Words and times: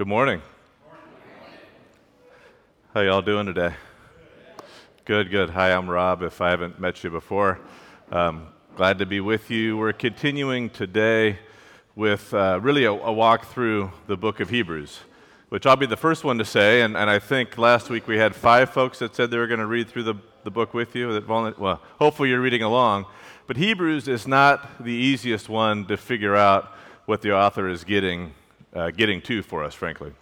Good 0.00 0.08
morning. 0.08 0.40
How 2.94 3.02
y'all 3.02 3.20
doing 3.20 3.44
today? 3.44 3.74
Good, 5.04 5.30
good. 5.30 5.50
Hi, 5.50 5.74
I'm 5.74 5.90
Rob. 5.90 6.22
If 6.22 6.40
I 6.40 6.48
haven't 6.48 6.80
met 6.80 7.04
you 7.04 7.10
before, 7.10 7.60
um, 8.10 8.46
glad 8.76 8.98
to 9.00 9.04
be 9.04 9.20
with 9.20 9.50
you. 9.50 9.76
We're 9.76 9.92
continuing 9.92 10.70
today 10.70 11.38
with 11.94 12.32
uh, 12.32 12.60
really 12.62 12.84
a, 12.84 12.92
a, 12.92 13.12
walk 13.12 13.48
through 13.48 13.92
the 14.06 14.16
book 14.16 14.40
of 14.40 14.48
Hebrews, 14.48 15.00
which 15.50 15.66
I'll 15.66 15.76
be 15.76 15.84
the 15.84 15.98
first 15.98 16.24
one 16.24 16.38
to 16.38 16.46
say. 16.46 16.80
And, 16.80 16.96
and 16.96 17.10
I 17.10 17.18
think 17.18 17.58
last 17.58 17.90
week 17.90 18.08
we 18.08 18.16
had 18.16 18.34
five 18.34 18.70
folks 18.70 19.00
that 19.00 19.14
said 19.14 19.30
they 19.30 19.36
were 19.36 19.48
going 19.48 19.60
to 19.60 19.66
read 19.66 19.86
through 19.90 20.04
the, 20.04 20.14
the 20.44 20.50
book 20.50 20.72
with 20.72 20.96
you. 20.96 21.12
That 21.12 21.28
well, 21.28 21.82
hopefully 21.98 22.30
you're 22.30 22.40
reading 22.40 22.62
along. 22.62 23.04
But 23.46 23.58
Hebrews 23.58 24.08
is 24.08 24.26
not 24.26 24.82
the 24.82 24.94
easiest 24.94 25.50
one 25.50 25.84
to 25.88 25.98
figure 25.98 26.36
out 26.36 26.72
what 27.04 27.20
the 27.20 27.34
author 27.34 27.68
is 27.68 27.84
getting 27.84 28.32
uh, 28.74 28.90
getting 28.90 29.20
to 29.22 29.42
for 29.42 29.64
us, 29.64 29.74
frankly. 29.74 30.12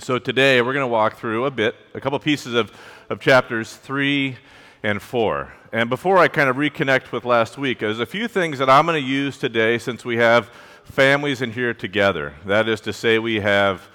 So 0.00 0.18
today 0.18 0.62
we're 0.62 0.72
going 0.72 0.84
to 0.84 0.88
walk 0.88 1.16
through 1.16 1.44
a 1.44 1.50
bit, 1.50 1.74
a 1.94 2.00
couple 2.00 2.18
pieces 2.18 2.54
of, 2.54 2.72
of 3.10 3.20
chapters 3.20 3.76
3 3.76 4.36
and 4.82 5.02
4. 5.02 5.52
And 5.72 5.90
before 5.90 6.18
I 6.18 6.28
kind 6.28 6.48
of 6.48 6.56
reconnect 6.56 7.12
with 7.12 7.24
last 7.24 7.58
week, 7.58 7.80
there's 7.80 8.00
a 8.00 8.06
few 8.06 8.28
things 8.28 8.58
that 8.58 8.70
I'm 8.70 8.86
going 8.86 9.02
to 9.02 9.06
use 9.06 9.38
today 9.38 9.78
since 9.78 10.04
we 10.04 10.16
have 10.16 10.50
families 10.84 11.42
in 11.42 11.52
here 11.52 11.74
together. 11.74 12.34
That 12.46 12.68
is 12.68 12.80
to 12.82 12.92
say, 12.92 13.18
we 13.18 13.40
have 13.40 13.88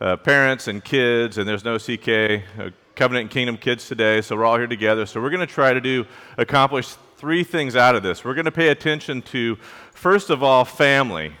uh, 0.00 0.16
parents 0.16 0.68
and 0.68 0.82
kids, 0.82 1.38
and 1.38 1.48
there's 1.48 1.64
no 1.64 1.78
CK, 1.78 2.42
uh, 2.58 2.70
Covenant 2.94 3.24
and 3.24 3.30
Kingdom 3.30 3.56
kids 3.56 3.86
today, 3.88 4.20
so 4.20 4.36
we're 4.36 4.44
all 4.44 4.58
here 4.58 4.66
together. 4.66 5.06
So 5.06 5.20
we're 5.20 5.30
going 5.30 5.46
to 5.46 5.52
try 5.52 5.72
to 5.72 5.80
do, 5.80 6.06
accomplish 6.36 6.94
three 7.16 7.44
things 7.44 7.76
out 7.76 7.94
of 7.94 8.02
this. 8.02 8.24
We're 8.24 8.34
going 8.34 8.46
to 8.46 8.50
pay 8.50 8.68
attention 8.68 9.22
to, 9.22 9.56
first 9.92 10.28
of 10.28 10.42
all, 10.42 10.64
family 10.64 11.32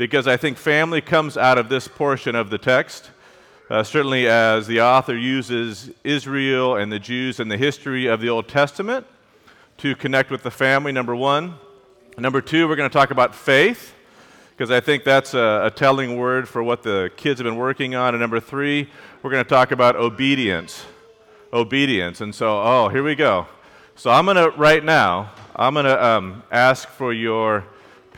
because 0.00 0.26
I 0.26 0.38
think 0.38 0.56
family 0.56 1.02
comes 1.02 1.36
out 1.36 1.58
of 1.58 1.68
this 1.68 1.86
portion 1.86 2.34
of 2.34 2.48
the 2.48 2.56
text. 2.56 3.10
Uh, 3.68 3.82
certainly, 3.82 4.26
as 4.26 4.66
the 4.66 4.80
author 4.80 5.14
uses 5.14 5.90
Israel 6.04 6.76
and 6.76 6.90
the 6.90 6.98
Jews 6.98 7.38
and 7.38 7.50
the 7.50 7.58
history 7.58 8.06
of 8.06 8.22
the 8.22 8.30
Old 8.30 8.48
Testament 8.48 9.06
to 9.76 9.94
connect 9.94 10.30
with 10.30 10.42
the 10.42 10.50
family, 10.50 10.90
number 10.90 11.14
one. 11.14 11.56
Number 12.16 12.40
two, 12.40 12.66
we're 12.66 12.76
going 12.76 12.88
to 12.88 12.92
talk 12.92 13.10
about 13.10 13.34
faith, 13.34 13.94
because 14.56 14.70
I 14.70 14.80
think 14.80 15.04
that's 15.04 15.34
a, 15.34 15.64
a, 15.66 15.70
telling 15.70 16.16
word 16.16 16.48
for 16.48 16.62
what 16.62 16.82
the 16.82 17.10
kids 17.18 17.38
have 17.38 17.44
been 17.44 17.56
working 17.56 17.94
on. 17.94 18.14
And 18.14 18.22
number 18.22 18.40
three, 18.40 18.88
we're 19.22 19.30
going 19.30 19.44
to 19.44 19.50
talk 19.50 19.70
about 19.70 19.96
obedience. 19.96 20.86
Obedience. 21.52 22.22
And 22.22 22.34
so, 22.34 22.58
oh, 22.58 22.88
here 22.88 23.02
we 23.02 23.14
go. 23.14 23.46
So 23.96 24.10
I'm 24.10 24.24
going 24.24 24.38
to, 24.38 24.48
right 24.56 24.82
now, 24.82 25.30
I'm 25.54 25.74
going 25.74 25.84
to 25.84 26.02
um, 26.02 26.42
ask 26.50 26.88
for 26.88 27.12
your 27.12 27.66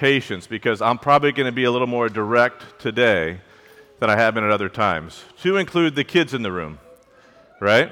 patience 0.03 0.49
because 0.49 0.83
I'm 0.83 0.99
probably 0.99 1.31
going 1.31 1.47
to 1.47 1.53
be 1.53 1.63
a 1.63 1.71
little 1.71 1.87
more 1.87 2.09
direct 2.09 2.81
today 2.81 3.41
than 4.01 4.11
I 4.11 4.17
have 4.17 4.35
been 4.35 4.43
at 4.43 4.51
other 4.51 4.69
times. 4.69 5.23
To 5.43 5.59
include 5.59 5.95
the 5.95 6.03
kids 6.03 6.35
in 6.35 6.43
the 6.43 6.51
room, 6.51 6.81
right? 7.61 7.89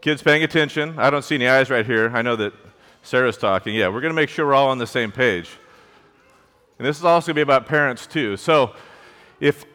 Kids 0.00 0.22
paying 0.22 0.42
attention. 0.44 0.98
I 0.98 1.10
don't 1.10 1.22
see 1.22 1.34
any 1.34 1.46
eyes 1.46 1.68
right 1.68 1.84
here. 1.84 2.10
I 2.14 2.22
know 2.22 2.36
that 2.36 2.54
Sarah's 3.02 3.36
talking. 3.36 3.74
Yeah, 3.74 3.88
we're 3.88 4.00
going 4.00 4.14
to 4.14 4.16
make 4.16 4.30
sure 4.30 4.46
we're 4.46 4.54
all 4.54 4.70
on 4.70 4.78
the 4.78 4.86
same 4.86 5.12
page. 5.12 5.50
And 6.78 6.88
this 6.88 6.96
is 6.96 7.04
also 7.04 7.26
going 7.26 7.34
to 7.34 7.38
be 7.40 7.42
about 7.42 7.66
parents, 7.66 8.06
too. 8.06 8.38
So 8.38 8.74
if 9.40 9.66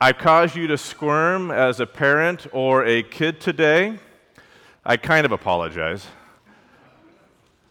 I 0.00 0.12
cause 0.12 0.56
you 0.56 0.66
to 0.66 0.76
squirm 0.76 1.52
as 1.52 1.78
a 1.78 1.86
parent 1.86 2.48
or 2.50 2.84
a 2.84 3.04
kid 3.04 3.40
today, 3.40 4.00
I 4.84 4.96
kind 4.96 5.24
of 5.24 5.30
apologize. 5.30 6.08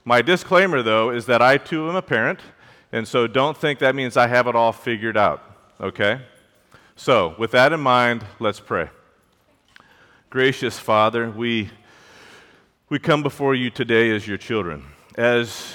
My 0.05 0.21
disclaimer, 0.21 0.81
though, 0.81 1.09
is 1.09 1.25
that 1.25 1.41
I 1.41 1.57
too 1.57 1.89
am 1.89 1.97
a 1.97 2.01
parent, 2.01 2.39
and 2.91 3.07
so 3.07 3.27
don't 3.27 3.57
think 3.57 3.79
that 3.79 3.95
means 3.95 4.17
I 4.17 4.27
have 4.27 4.47
it 4.47 4.55
all 4.55 4.73
figured 4.73 5.17
out, 5.17 5.43
okay? 5.79 6.21
So, 6.95 7.35
with 7.37 7.51
that 7.51 7.73
in 7.73 7.79
mind, 7.79 8.25
let's 8.39 8.59
pray. 8.59 8.89
Gracious 10.29 10.77
Father, 10.77 11.29
we, 11.29 11.69
we 12.89 12.99
come 12.99 13.23
before 13.23 13.55
you 13.55 13.69
today 13.69 14.11
as 14.11 14.27
your 14.27 14.37
children, 14.37 14.85
as 15.15 15.73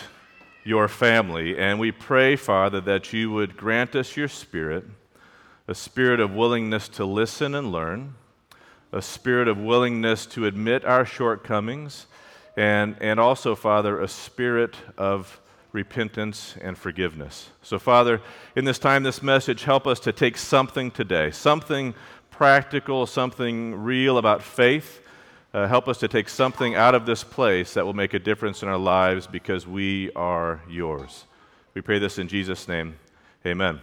your 0.63 0.89
family, 0.89 1.59
and 1.59 1.79
we 1.79 1.93
pray, 1.93 2.37
Father, 2.37 2.81
that 2.81 3.13
you 3.13 3.31
would 3.31 3.57
grant 3.57 3.95
us 3.95 4.17
your 4.17 4.29
spirit, 4.29 4.85
a 5.69 5.75
spirit 5.75 6.21
of 6.21 6.35
willingness 6.35 6.89
to 6.89 7.05
listen 7.05 7.55
and 7.55 7.73
learn, 7.73 8.15
a 8.93 9.01
spirit 9.01 9.49
of 9.49 9.59
willingness 9.59 10.27
to 10.27 10.47
admit 10.47 10.85
our 10.85 11.05
shortcomings, 11.05 12.07
and, 12.57 12.97
and 13.01 13.21
also, 13.21 13.55
Father, 13.55 14.01
a 14.01 14.09
spirit 14.09 14.75
of 14.99 15.41
repentance, 15.77 16.57
and 16.63 16.77
forgiveness. 16.77 17.51
So, 17.61 17.79
Father, 17.79 18.23
in 18.57 18.65
this 18.65 18.79
time, 18.79 19.03
this 19.03 19.23
message, 19.23 19.65
help 19.65 19.87
us 19.87 20.01
to 20.01 20.13
take 20.13 20.39
something 20.39 20.91
today, 20.91 21.31
something 21.31 21.95
practical, 22.31 23.07
something 23.07 23.75
real 23.75 24.17
about 24.17 24.43
faith. 24.43 25.03
Uh, 25.53 25.69
help 25.69 25.87
us 25.87 25.99
to 25.99 26.09
take 26.09 26.31
something 26.31 26.75
out 26.75 26.95
of 26.95 27.05
this 27.05 27.23
place 27.23 27.75
that 27.75 27.85
will 27.85 27.93
make 27.93 28.15
a 28.15 28.19
difference 28.19 28.63
in 28.63 28.69
our 28.71 28.79
lives 28.79 29.27
because 29.27 29.67
we 29.67 30.11
are 30.17 30.63
yours. 30.69 31.27
We 31.75 31.83
pray 31.83 31.99
this 31.99 32.19
in 32.19 32.27
Jesus' 32.27 32.67
name. 32.67 32.97
Amen. 33.45 33.81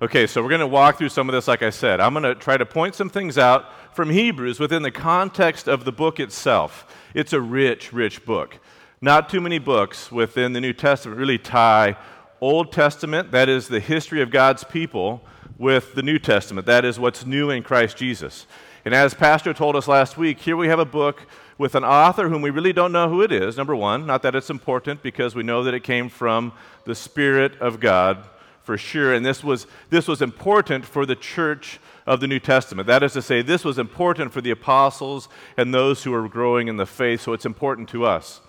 Okay, 0.00 0.28
so 0.28 0.40
we're 0.40 0.48
going 0.48 0.60
to 0.60 0.66
walk 0.68 0.98
through 0.98 1.08
some 1.08 1.28
of 1.28 1.34
this, 1.34 1.48
like 1.48 1.62
I 1.62 1.70
said. 1.70 2.00
I'm 2.00 2.14
going 2.14 2.22
to 2.22 2.36
try 2.36 2.56
to 2.56 2.64
point 2.64 2.94
some 2.94 3.10
things 3.10 3.36
out 3.38 3.66
from 3.94 4.08
Hebrews 4.08 4.60
within 4.60 4.82
the 4.82 4.92
context 4.92 5.68
of 5.68 5.84
the 5.84 5.92
book 5.92 6.20
itself. 6.20 6.86
It's 7.12 7.32
a 7.32 7.40
rich, 7.40 7.92
rich 7.92 8.24
book. 8.24 8.60
Not 9.02 9.30
too 9.30 9.40
many 9.40 9.58
books 9.58 10.12
within 10.12 10.52
the 10.52 10.60
New 10.60 10.74
Testament 10.74 11.18
really 11.18 11.38
tie 11.38 11.96
Old 12.38 12.70
Testament, 12.70 13.32
that 13.32 13.48
is 13.48 13.66
the 13.66 13.80
history 13.80 14.20
of 14.20 14.30
God's 14.30 14.62
people, 14.62 15.22
with 15.56 15.94
the 15.94 16.02
New 16.02 16.18
Testament, 16.18 16.66
that 16.66 16.84
is 16.84 16.98
what's 16.98 17.24
new 17.24 17.48
in 17.48 17.62
Christ 17.62 17.96
Jesus. 17.96 18.46
And 18.84 18.94
as 18.94 19.14
Pastor 19.14 19.54
told 19.54 19.74
us 19.74 19.88
last 19.88 20.18
week, 20.18 20.38
here 20.40 20.56
we 20.56 20.68
have 20.68 20.78
a 20.78 20.84
book 20.84 21.22
with 21.56 21.74
an 21.74 21.84
author 21.84 22.28
whom 22.28 22.42
we 22.42 22.50
really 22.50 22.74
don't 22.74 22.92
know 22.92 23.08
who 23.08 23.22
it 23.22 23.32
is, 23.32 23.56
number 23.56 23.74
one. 23.74 24.06
Not 24.06 24.20
that 24.22 24.34
it's 24.34 24.50
important 24.50 25.02
because 25.02 25.34
we 25.34 25.42
know 25.42 25.62
that 25.64 25.72
it 25.72 25.82
came 25.82 26.10
from 26.10 26.52
the 26.84 26.94
Spirit 26.94 27.58
of 27.58 27.80
God 27.80 28.26
for 28.62 28.76
sure. 28.76 29.14
And 29.14 29.24
this 29.24 29.42
was, 29.42 29.66
this 29.88 30.08
was 30.08 30.20
important 30.20 30.84
for 30.84 31.06
the 31.06 31.16
church 31.16 31.80
of 32.06 32.20
the 32.20 32.26
New 32.26 32.38
Testament. 32.38 32.86
That 32.86 33.02
is 33.02 33.14
to 33.14 33.22
say, 33.22 33.40
this 33.40 33.64
was 33.64 33.78
important 33.78 34.30
for 34.30 34.42
the 34.42 34.50
apostles 34.50 35.30
and 35.56 35.72
those 35.72 36.04
who 36.04 36.10
were 36.10 36.28
growing 36.28 36.68
in 36.68 36.76
the 36.76 36.84
faith, 36.84 37.22
so 37.22 37.32
it's 37.32 37.46
important 37.46 37.88
to 37.90 38.04
us. 38.04 38.42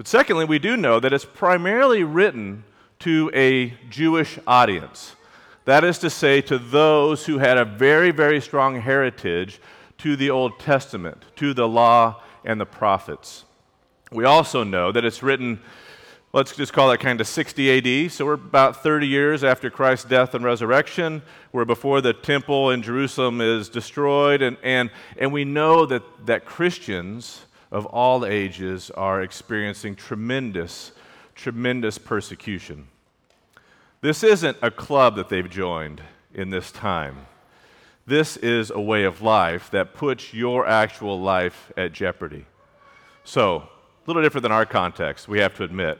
But 0.00 0.08
secondly, 0.08 0.46
we 0.46 0.58
do 0.58 0.78
know 0.78 0.98
that 0.98 1.12
it's 1.12 1.26
primarily 1.26 2.04
written 2.04 2.64
to 3.00 3.30
a 3.34 3.74
Jewish 3.90 4.38
audience. 4.46 5.14
That 5.66 5.84
is 5.84 5.98
to 5.98 6.08
say, 6.08 6.40
to 6.40 6.56
those 6.56 7.26
who 7.26 7.36
had 7.36 7.58
a 7.58 7.66
very, 7.66 8.10
very 8.10 8.40
strong 8.40 8.80
heritage 8.80 9.60
to 9.98 10.16
the 10.16 10.30
Old 10.30 10.58
Testament, 10.58 11.26
to 11.36 11.52
the 11.52 11.68
law 11.68 12.22
and 12.46 12.58
the 12.58 12.64
prophets. 12.64 13.44
We 14.10 14.24
also 14.24 14.64
know 14.64 14.90
that 14.90 15.04
it's 15.04 15.22
written, 15.22 15.60
let's 16.32 16.56
just 16.56 16.72
call 16.72 16.90
it 16.92 17.00
kind 17.00 17.20
of 17.20 17.28
60 17.28 18.06
AD. 18.06 18.10
So 18.10 18.24
we're 18.24 18.32
about 18.32 18.82
30 18.82 19.06
years 19.06 19.44
after 19.44 19.68
Christ's 19.68 20.06
death 20.06 20.34
and 20.34 20.42
resurrection. 20.42 21.20
We're 21.52 21.66
before 21.66 22.00
the 22.00 22.14
temple 22.14 22.70
in 22.70 22.80
Jerusalem 22.80 23.42
is 23.42 23.68
destroyed. 23.68 24.40
And, 24.40 24.56
and, 24.62 24.90
and 25.18 25.30
we 25.30 25.44
know 25.44 25.84
that, 25.84 26.24
that 26.24 26.46
Christians 26.46 27.44
of 27.70 27.86
all 27.86 28.26
ages 28.26 28.90
are 28.90 29.22
experiencing 29.22 29.94
tremendous, 29.94 30.92
tremendous 31.34 31.98
persecution. 31.98 32.88
This 34.00 34.22
isn't 34.24 34.56
a 34.62 34.70
club 34.70 35.16
that 35.16 35.28
they've 35.28 35.48
joined 35.48 36.02
in 36.34 36.50
this 36.50 36.72
time. 36.72 37.26
This 38.06 38.36
is 38.38 38.70
a 38.70 38.80
way 38.80 39.04
of 39.04 39.22
life 39.22 39.70
that 39.70 39.94
puts 39.94 40.32
your 40.32 40.66
actual 40.66 41.20
life 41.20 41.70
at 41.76 41.92
jeopardy. 41.92 42.46
So, 43.24 43.56
a 43.56 43.68
little 44.06 44.22
different 44.22 44.42
than 44.42 44.52
our 44.52 44.66
context, 44.66 45.28
we 45.28 45.38
have 45.40 45.54
to 45.56 45.64
admit. 45.64 45.98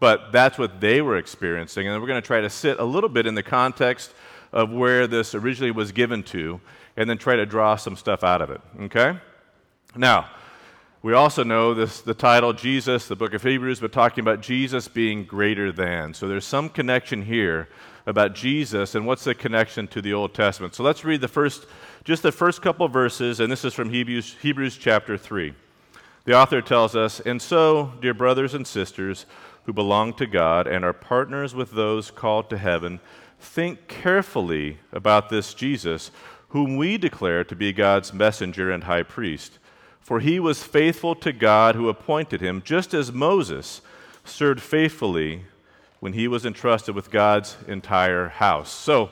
But 0.00 0.30
that's 0.30 0.58
what 0.58 0.80
they 0.80 1.02
were 1.02 1.16
experiencing. 1.16 1.88
And 1.88 2.00
we're 2.00 2.06
going 2.06 2.22
to 2.22 2.26
try 2.26 2.40
to 2.40 2.50
sit 2.50 2.78
a 2.78 2.84
little 2.84 3.08
bit 3.08 3.26
in 3.26 3.34
the 3.34 3.42
context 3.42 4.12
of 4.52 4.70
where 4.70 5.06
this 5.06 5.34
originally 5.34 5.72
was 5.72 5.90
given 5.90 6.22
to 6.24 6.60
and 6.96 7.08
then 7.08 7.18
try 7.18 7.36
to 7.36 7.46
draw 7.46 7.76
some 7.76 7.96
stuff 7.96 8.22
out 8.22 8.40
of 8.42 8.50
it. 8.50 8.60
Okay? 8.82 9.18
Now, 9.96 10.28
we 11.00 11.12
also 11.12 11.44
know 11.44 11.74
this, 11.74 12.00
the 12.00 12.12
title, 12.12 12.52
Jesus, 12.52 13.06
the 13.06 13.14
book 13.14 13.32
of 13.32 13.44
Hebrews, 13.44 13.78
but 13.78 13.92
talking 13.92 14.22
about 14.22 14.40
Jesus 14.40 14.88
being 14.88 15.24
greater 15.24 15.70
than. 15.70 16.12
So 16.12 16.26
there's 16.26 16.44
some 16.44 16.68
connection 16.68 17.22
here 17.22 17.68
about 18.04 18.34
Jesus 18.34 18.96
and 18.96 19.06
what's 19.06 19.22
the 19.22 19.34
connection 19.34 19.86
to 19.88 20.02
the 20.02 20.12
Old 20.12 20.34
Testament. 20.34 20.74
So 20.74 20.82
let's 20.82 21.04
read 21.04 21.20
the 21.20 21.28
first, 21.28 21.66
just 22.02 22.24
the 22.24 22.32
first 22.32 22.62
couple 22.62 22.88
verses, 22.88 23.38
and 23.38 23.52
this 23.52 23.64
is 23.64 23.74
from 23.74 23.90
Hebrews, 23.90 24.36
Hebrews 24.42 24.76
chapter 24.76 25.16
3. 25.16 25.54
The 26.24 26.34
author 26.34 26.60
tells 26.60 26.96
us, 26.96 27.20
And 27.20 27.40
so, 27.40 27.92
dear 28.00 28.14
brothers 28.14 28.54
and 28.54 28.66
sisters 28.66 29.24
who 29.64 29.72
belong 29.72 30.14
to 30.14 30.26
God 30.26 30.66
and 30.66 30.84
are 30.84 30.92
partners 30.92 31.54
with 31.54 31.72
those 31.72 32.10
called 32.10 32.50
to 32.50 32.58
heaven, 32.58 32.98
think 33.38 33.86
carefully 33.86 34.78
about 34.90 35.28
this 35.28 35.54
Jesus, 35.54 36.10
whom 36.48 36.76
we 36.76 36.98
declare 36.98 37.44
to 37.44 37.54
be 37.54 37.72
God's 37.72 38.12
messenger 38.12 38.72
and 38.72 38.84
high 38.84 39.04
priest. 39.04 39.60
For 40.08 40.20
he 40.20 40.40
was 40.40 40.62
faithful 40.62 41.14
to 41.16 41.34
God 41.34 41.74
who 41.74 41.90
appointed 41.90 42.40
him, 42.40 42.62
just 42.64 42.94
as 42.94 43.12
Moses 43.12 43.82
served 44.24 44.62
faithfully 44.62 45.42
when 46.00 46.14
he 46.14 46.26
was 46.26 46.46
entrusted 46.46 46.94
with 46.94 47.10
God's 47.10 47.58
entire 47.66 48.28
house. 48.28 48.70
So, 48.72 49.10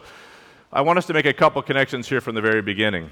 I 0.72 0.80
want 0.80 0.96
us 0.96 1.04
to 1.08 1.12
make 1.12 1.26
a 1.26 1.34
couple 1.34 1.60
connections 1.60 2.08
here 2.08 2.22
from 2.22 2.34
the 2.34 2.40
very 2.40 2.62
beginning. 2.62 3.10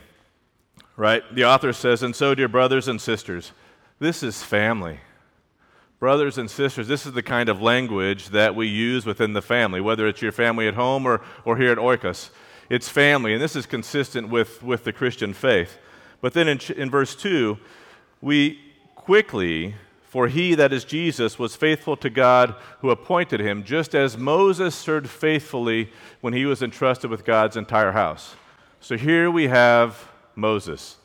Right? 0.97 1.23
The 1.35 1.45
author 1.45 1.75
says, 1.75 2.03
And 2.03 2.17
so, 2.17 2.35
dear 2.35 2.49
brothers 2.49 2.89
and 2.89 2.99
sisters, 2.99 3.53
this 3.99 4.23
is 4.23 4.43
family. 4.43 5.01
Brothers 6.01 6.39
and 6.39 6.51
sisters, 6.51 6.89
this 6.89 7.05
is 7.05 7.13
the 7.13 7.23
kind 7.23 7.51
of 7.51 7.61
language 7.61 8.31
that 8.31 8.55
we 8.55 8.67
use 8.67 9.05
within 9.05 9.35
the 9.35 9.43
family, 9.43 9.83
whether 9.83 10.09
it's 10.09 10.23
your 10.23 10.33
family 10.33 10.67
at 10.67 10.73
home 10.73 11.05
or, 11.05 11.21
or 11.45 11.59
here 11.59 11.73
at 11.73 11.77
Oikos. 11.77 12.31
It's 12.71 12.89
family, 12.89 13.35
and 13.35 13.43
this 13.43 13.55
is 13.55 13.67
consistent 13.67 14.31
with, 14.31 14.63
with 14.63 14.85
the 14.85 14.93
Christian 14.95 15.35
faith. 15.35 15.77
But 16.25 16.33
then 16.33 16.49
in, 16.49 16.59
in 16.75 16.89
verse 16.89 17.15
2, 17.15 17.59
we 18.23 18.59
quickly, 18.95 19.75
for 20.05 20.27
he, 20.27 20.55
that 20.55 20.73
is 20.73 20.83
Jesus, 20.83 21.39
was 21.39 21.55
faithful 21.55 21.99
to 21.99 22.09
God 22.09 22.55
who 22.79 22.89
appointed 22.89 23.41
him, 23.41 23.63
just 23.63 23.95
as 23.95 24.17
Moses 24.17 24.75
served 24.75 25.11
faithfully 25.11 25.91
when 26.23 26.33
he 26.33 26.47
was 26.47 26.63
entrusted 26.63 27.11
with 27.11 27.27
God's 27.27 27.59
entire 27.59 27.93
house. 27.93 28.37
So 28.81 28.97
here 28.97 29.31
we 29.31 29.49
have 29.49 30.11
Moses. 30.35 30.97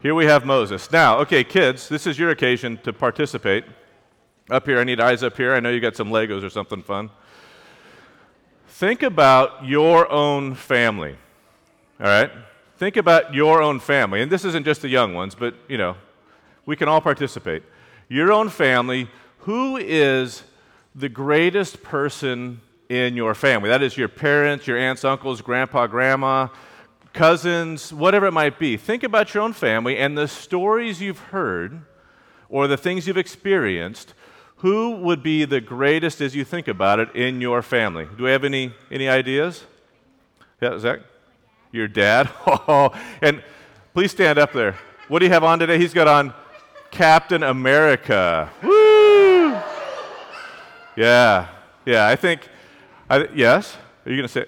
Here 0.00 0.12
we 0.12 0.24
have 0.24 0.44
Moses. 0.44 0.90
Now, 0.90 1.18
okay, 1.20 1.44
kids, 1.44 1.88
this 1.88 2.04
is 2.04 2.18
your 2.18 2.30
occasion 2.30 2.80
to 2.82 2.92
participate. 2.92 3.62
Up 4.50 4.66
here, 4.66 4.80
I 4.80 4.82
need 4.82 4.98
eyes 4.98 5.22
up 5.22 5.36
here. 5.36 5.54
I 5.54 5.60
know 5.60 5.70
you 5.70 5.78
got 5.78 5.94
some 5.94 6.10
Legos 6.10 6.42
or 6.42 6.50
something 6.50 6.82
fun. 6.82 7.10
Think 8.66 9.04
about 9.04 9.64
your 9.64 10.10
own 10.10 10.56
family. 10.56 11.16
All 12.00 12.06
right? 12.06 12.32
Think 12.82 12.96
about 12.96 13.32
your 13.32 13.62
own 13.62 13.78
family. 13.78 14.22
And 14.22 14.32
this 14.32 14.44
isn't 14.44 14.64
just 14.64 14.82
the 14.82 14.88
young 14.88 15.14
ones, 15.14 15.36
but, 15.36 15.54
you 15.68 15.78
know, 15.78 15.94
we 16.66 16.74
can 16.74 16.88
all 16.88 17.00
participate. 17.00 17.62
Your 18.08 18.32
own 18.32 18.48
family, 18.48 19.08
who 19.38 19.76
is 19.76 20.42
the 20.92 21.08
greatest 21.08 21.84
person 21.84 22.60
in 22.88 23.14
your 23.14 23.36
family? 23.36 23.68
That 23.68 23.84
is 23.84 23.96
your 23.96 24.08
parents, 24.08 24.66
your 24.66 24.76
aunts, 24.78 25.04
uncles, 25.04 25.42
grandpa, 25.42 25.86
grandma, 25.86 26.48
cousins, 27.12 27.92
whatever 27.92 28.26
it 28.26 28.32
might 28.32 28.58
be. 28.58 28.76
Think 28.76 29.04
about 29.04 29.32
your 29.32 29.44
own 29.44 29.52
family 29.52 29.96
and 29.96 30.18
the 30.18 30.26
stories 30.26 31.00
you've 31.00 31.20
heard 31.20 31.82
or 32.48 32.66
the 32.66 32.76
things 32.76 33.06
you've 33.06 33.16
experienced. 33.16 34.12
Who 34.56 34.96
would 34.96 35.22
be 35.22 35.44
the 35.44 35.60
greatest 35.60 36.20
as 36.20 36.34
you 36.34 36.44
think 36.44 36.66
about 36.66 36.98
it 36.98 37.14
in 37.14 37.40
your 37.40 37.62
family? 37.62 38.08
Do 38.16 38.24
we 38.24 38.30
have 38.30 38.42
any, 38.42 38.74
any 38.90 39.08
ideas? 39.08 39.66
Yeah, 40.60 40.80
Zach? 40.80 40.98
Your 41.72 41.88
dad? 41.88 42.30
Oh, 42.46 42.94
and 43.20 43.42
please 43.94 44.12
stand 44.12 44.38
up 44.38 44.52
there. 44.52 44.76
What 45.08 45.18
do 45.18 45.26
you 45.26 45.32
have 45.32 45.42
on 45.42 45.58
today? 45.58 45.78
He's 45.78 45.92
got 45.92 46.06
on 46.06 46.32
Captain 46.90 47.42
America. 47.42 48.50
Woo! 48.62 49.50
Yeah, 50.96 51.48
yeah, 51.84 52.06
I 52.06 52.16
think, 52.16 52.48
I, 53.08 53.26
yes? 53.34 53.76
Are 54.04 54.10
you 54.10 54.16
going 54.16 54.28
to 54.28 54.32
say, 54.32 54.46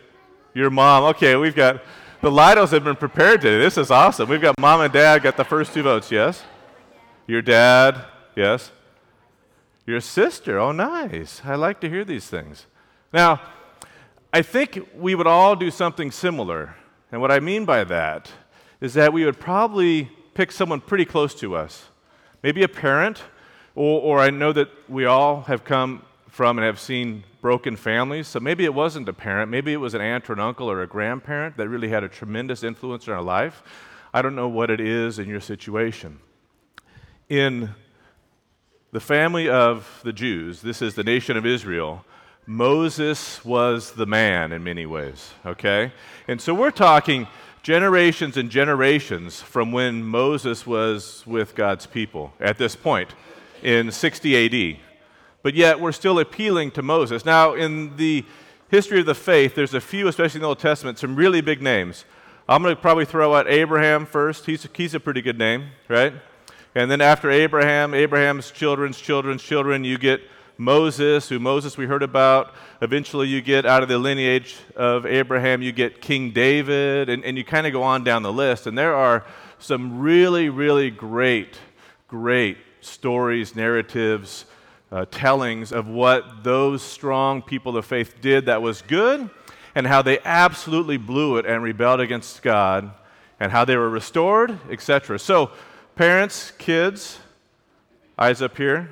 your 0.52 0.70
mom? 0.70 1.04
Okay, 1.04 1.36
we've 1.36 1.54
got, 1.54 1.82
the 2.20 2.30
Lidos 2.30 2.70
have 2.70 2.84
been 2.84 2.96
prepared 2.96 3.40
today. 3.40 3.58
This 3.58 3.78
is 3.78 3.90
awesome. 3.90 4.28
We've 4.28 4.40
got 4.40 4.58
mom 4.58 4.82
and 4.82 4.92
dad 4.92 5.22
got 5.22 5.36
the 5.36 5.44
first 5.44 5.74
two 5.74 5.82
votes, 5.82 6.10
yes? 6.10 6.44
Your 7.26 7.42
dad, 7.42 8.04
yes? 8.36 8.70
Your 9.86 10.00
sister, 10.00 10.58
oh, 10.58 10.72
nice. 10.72 11.42
I 11.44 11.54
like 11.54 11.80
to 11.80 11.88
hear 11.88 12.04
these 12.04 12.26
things. 12.26 12.66
Now, 13.12 13.40
I 14.32 14.42
think 14.42 14.88
we 14.94 15.14
would 15.14 15.26
all 15.26 15.56
do 15.56 15.70
something 15.70 16.10
similar. 16.10 16.76
And 17.14 17.20
what 17.20 17.30
I 17.30 17.38
mean 17.38 17.64
by 17.64 17.84
that 17.84 18.28
is 18.80 18.94
that 18.94 19.12
we 19.12 19.24
would 19.24 19.38
probably 19.38 20.10
pick 20.34 20.50
someone 20.50 20.80
pretty 20.80 21.04
close 21.04 21.32
to 21.36 21.54
us 21.54 21.86
maybe 22.42 22.64
a 22.64 22.68
parent, 22.68 23.22
or, 23.76 24.00
or 24.00 24.18
I 24.18 24.30
know 24.30 24.52
that 24.52 24.68
we 24.88 25.04
all 25.04 25.42
have 25.42 25.62
come 25.62 26.02
from 26.26 26.58
and 26.58 26.66
have 26.66 26.80
seen 26.80 27.22
broken 27.40 27.76
families. 27.76 28.26
So 28.26 28.40
maybe 28.40 28.64
it 28.64 28.74
wasn't 28.74 29.08
a 29.08 29.12
parent, 29.12 29.48
maybe 29.48 29.72
it 29.72 29.76
was 29.76 29.94
an 29.94 30.00
aunt 30.00 30.28
or 30.28 30.32
an 30.32 30.40
uncle 30.40 30.68
or 30.68 30.82
a 30.82 30.88
grandparent 30.88 31.56
that 31.56 31.68
really 31.68 31.88
had 31.88 32.02
a 32.02 32.08
tremendous 32.08 32.64
influence 32.64 33.06
in 33.06 33.12
our 33.12 33.22
life. 33.22 33.62
I 34.12 34.20
don't 34.20 34.34
know 34.34 34.48
what 34.48 34.68
it 34.68 34.80
is 34.80 35.20
in 35.20 35.28
your 35.28 35.40
situation. 35.40 36.18
In 37.28 37.76
the 38.90 38.98
family 38.98 39.48
of 39.48 40.00
the 40.02 40.12
Jews, 40.12 40.62
this 40.62 40.82
is 40.82 40.96
the 40.96 41.04
nation 41.04 41.36
of 41.36 41.46
Israel, 41.46 42.04
Moses 42.46 43.42
was 43.44 43.92
the 43.92 44.04
man 44.04 44.52
in 44.52 44.62
many 44.62 44.84
ways, 44.84 45.32
okay? 45.46 45.92
And 46.28 46.40
so 46.40 46.52
we're 46.52 46.70
talking 46.70 47.26
generations 47.62 48.36
and 48.36 48.50
generations 48.50 49.40
from 49.40 49.72
when 49.72 50.04
Moses 50.04 50.66
was 50.66 51.24
with 51.26 51.54
God's 51.54 51.86
people 51.86 52.34
at 52.38 52.58
this 52.58 52.76
point 52.76 53.14
in 53.62 53.90
60 53.90 54.74
AD. 54.74 54.78
But 55.42 55.54
yet 55.54 55.80
we're 55.80 55.92
still 55.92 56.18
appealing 56.18 56.72
to 56.72 56.82
Moses. 56.82 57.24
Now, 57.24 57.54
in 57.54 57.96
the 57.96 58.26
history 58.68 59.00
of 59.00 59.06
the 59.06 59.14
faith, 59.14 59.54
there's 59.54 59.72
a 59.72 59.80
few, 59.80 60.08
especially 60.08 60.38
in 60.38 60.42
the 60.42 60.48
Old 60.48 60.58
Testament, 60.58 60.98
some 60.98 61.16
really 61.16 61.40
big 61.40 61.62
names. 61.62 62.04
I'm 62.46 62.62
going 62.62 62.76
to 62.76 62.80
probably 62.80 63.06
throw 63.06 63.34
out 63.34 63.48
Abraham 63.48 64.04
first. 64.04 64.44
He's, 64.44 64.68
he's 64.74 64.94
a 64.94 65.00
pretty 65.00 65.22
good 65.22 65.38
name, 65.38 65.68
right? 65.88 66.12
And 66.74 66.90
then 66.90 67.00
after 67.00 67.30
Abraham, 67.30 67.94
Abraham's 67.94 68.50
children's 68.50 69.00
children's 69.00 69.42
children, 69.42 69.84
you 69.84 69.96
get 69.96 70.20
Moses, 70.56 71.28
who 71.28 71.38
Moses 71.38 71.76
we 71.76 71.86
heard 71.86 72.02
about. 72.02 72.54
Eventually, 72.80 73.26
you 73.26 73.40
get 73.40 73.66
out 73.66 73.82
of 73.82 73.88
the 73.88 73.98
lineage 73.98 74.56
of 74.76 75.04
Abraham, 75.04 75.62
you 75.62 75.72
get 75.72 76.00
King 76.00 76.30
David, 76.30 77.08
and, 77.08 77.24
and 77.24 77.36
you 77.36 77.44
kind 77.44 77.66
of 77.66 77.72
go 77.72 77.82
on 77.82 78.04
down 78.04 78.22
the 78.22 78.32
list. 78.32 78.66
And 78.66 78.78
there 78.78 78.94
are 78.94 79.26
some 79.58 79.98
really, 79.98 80.48
really 80.48 80.90
great, 80.90 81.58
great 82.06 82.56
stories, 82.80 83.56
narratives, 83.56 84.44
uh, 84.92 85.06
tellings 85.10 85.72
of 85.72 85.88
what 85.88 86.44
those 86.44 86.82
strong 86.82 87.42
people 87.42 87.76
of 87.76 87.84
faith 87.84 88.20
did 88.20 88.46
that 88.46 88.62
was 88.62 88.82
good, 88.82 89.28
and 89.74 89.86
how 89.88 90.02
they 90.02 90.20
absolutely 90.24 90.96
blew 90.96 91.36
it 91.36 91.46
and 91.46 91.64
rebelled 91.64 92.00
against 92.00 92.42
God, 92.42 92.92
and 93.40 93.50
how 93.50 93.64
they 93.64 93.76
were 93.76 93.90
restored, 93.90 94.56
etc. 94.70 95.18
So, 95.18 95.50
parents, 95.96 96.52
kids, 96.52 97.18
eyes 98.16 98.40
up 98.40 98.56
here. 98.56 98.90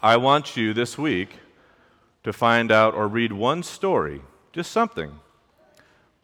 I 0.00 0.16
want 0.16 0.56
you 0.56 0.72
this 0.72 0.96
week 0.96 1.30
to 2.22 2.32
find 2.32 2.70
out 2.70 2.94
or 2.94 3.08
read 3.08 3.32
one 3.32 3.64
story, 3.64 4.22
just 4.52 4.70
something, 4.70 5.18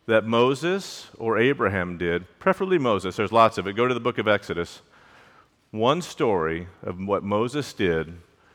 that 0.06 0.24
Moses 0.24 1.08
or 1.18 1.38
Abraham 1.38 1.98
did, 1.98 2.26
preferably 2.38 2.78
Moses, 2.78 3.16
there's 3.16 3.32
lots 3.32 3.58
of 3.58 3.66
it. 3.66 3.72
Go 3.72 3.88
to 3.88 3.94
the 3.94 3.98
book 3.98 4.18
of 4.18 4.28
Exodus. 4.28 4.80
One 5.72 6.02
story 6.02 6.68
of 6.84 7.00
what 7.00 7.24
Moses 7.24 7.72
did 7.72 8.12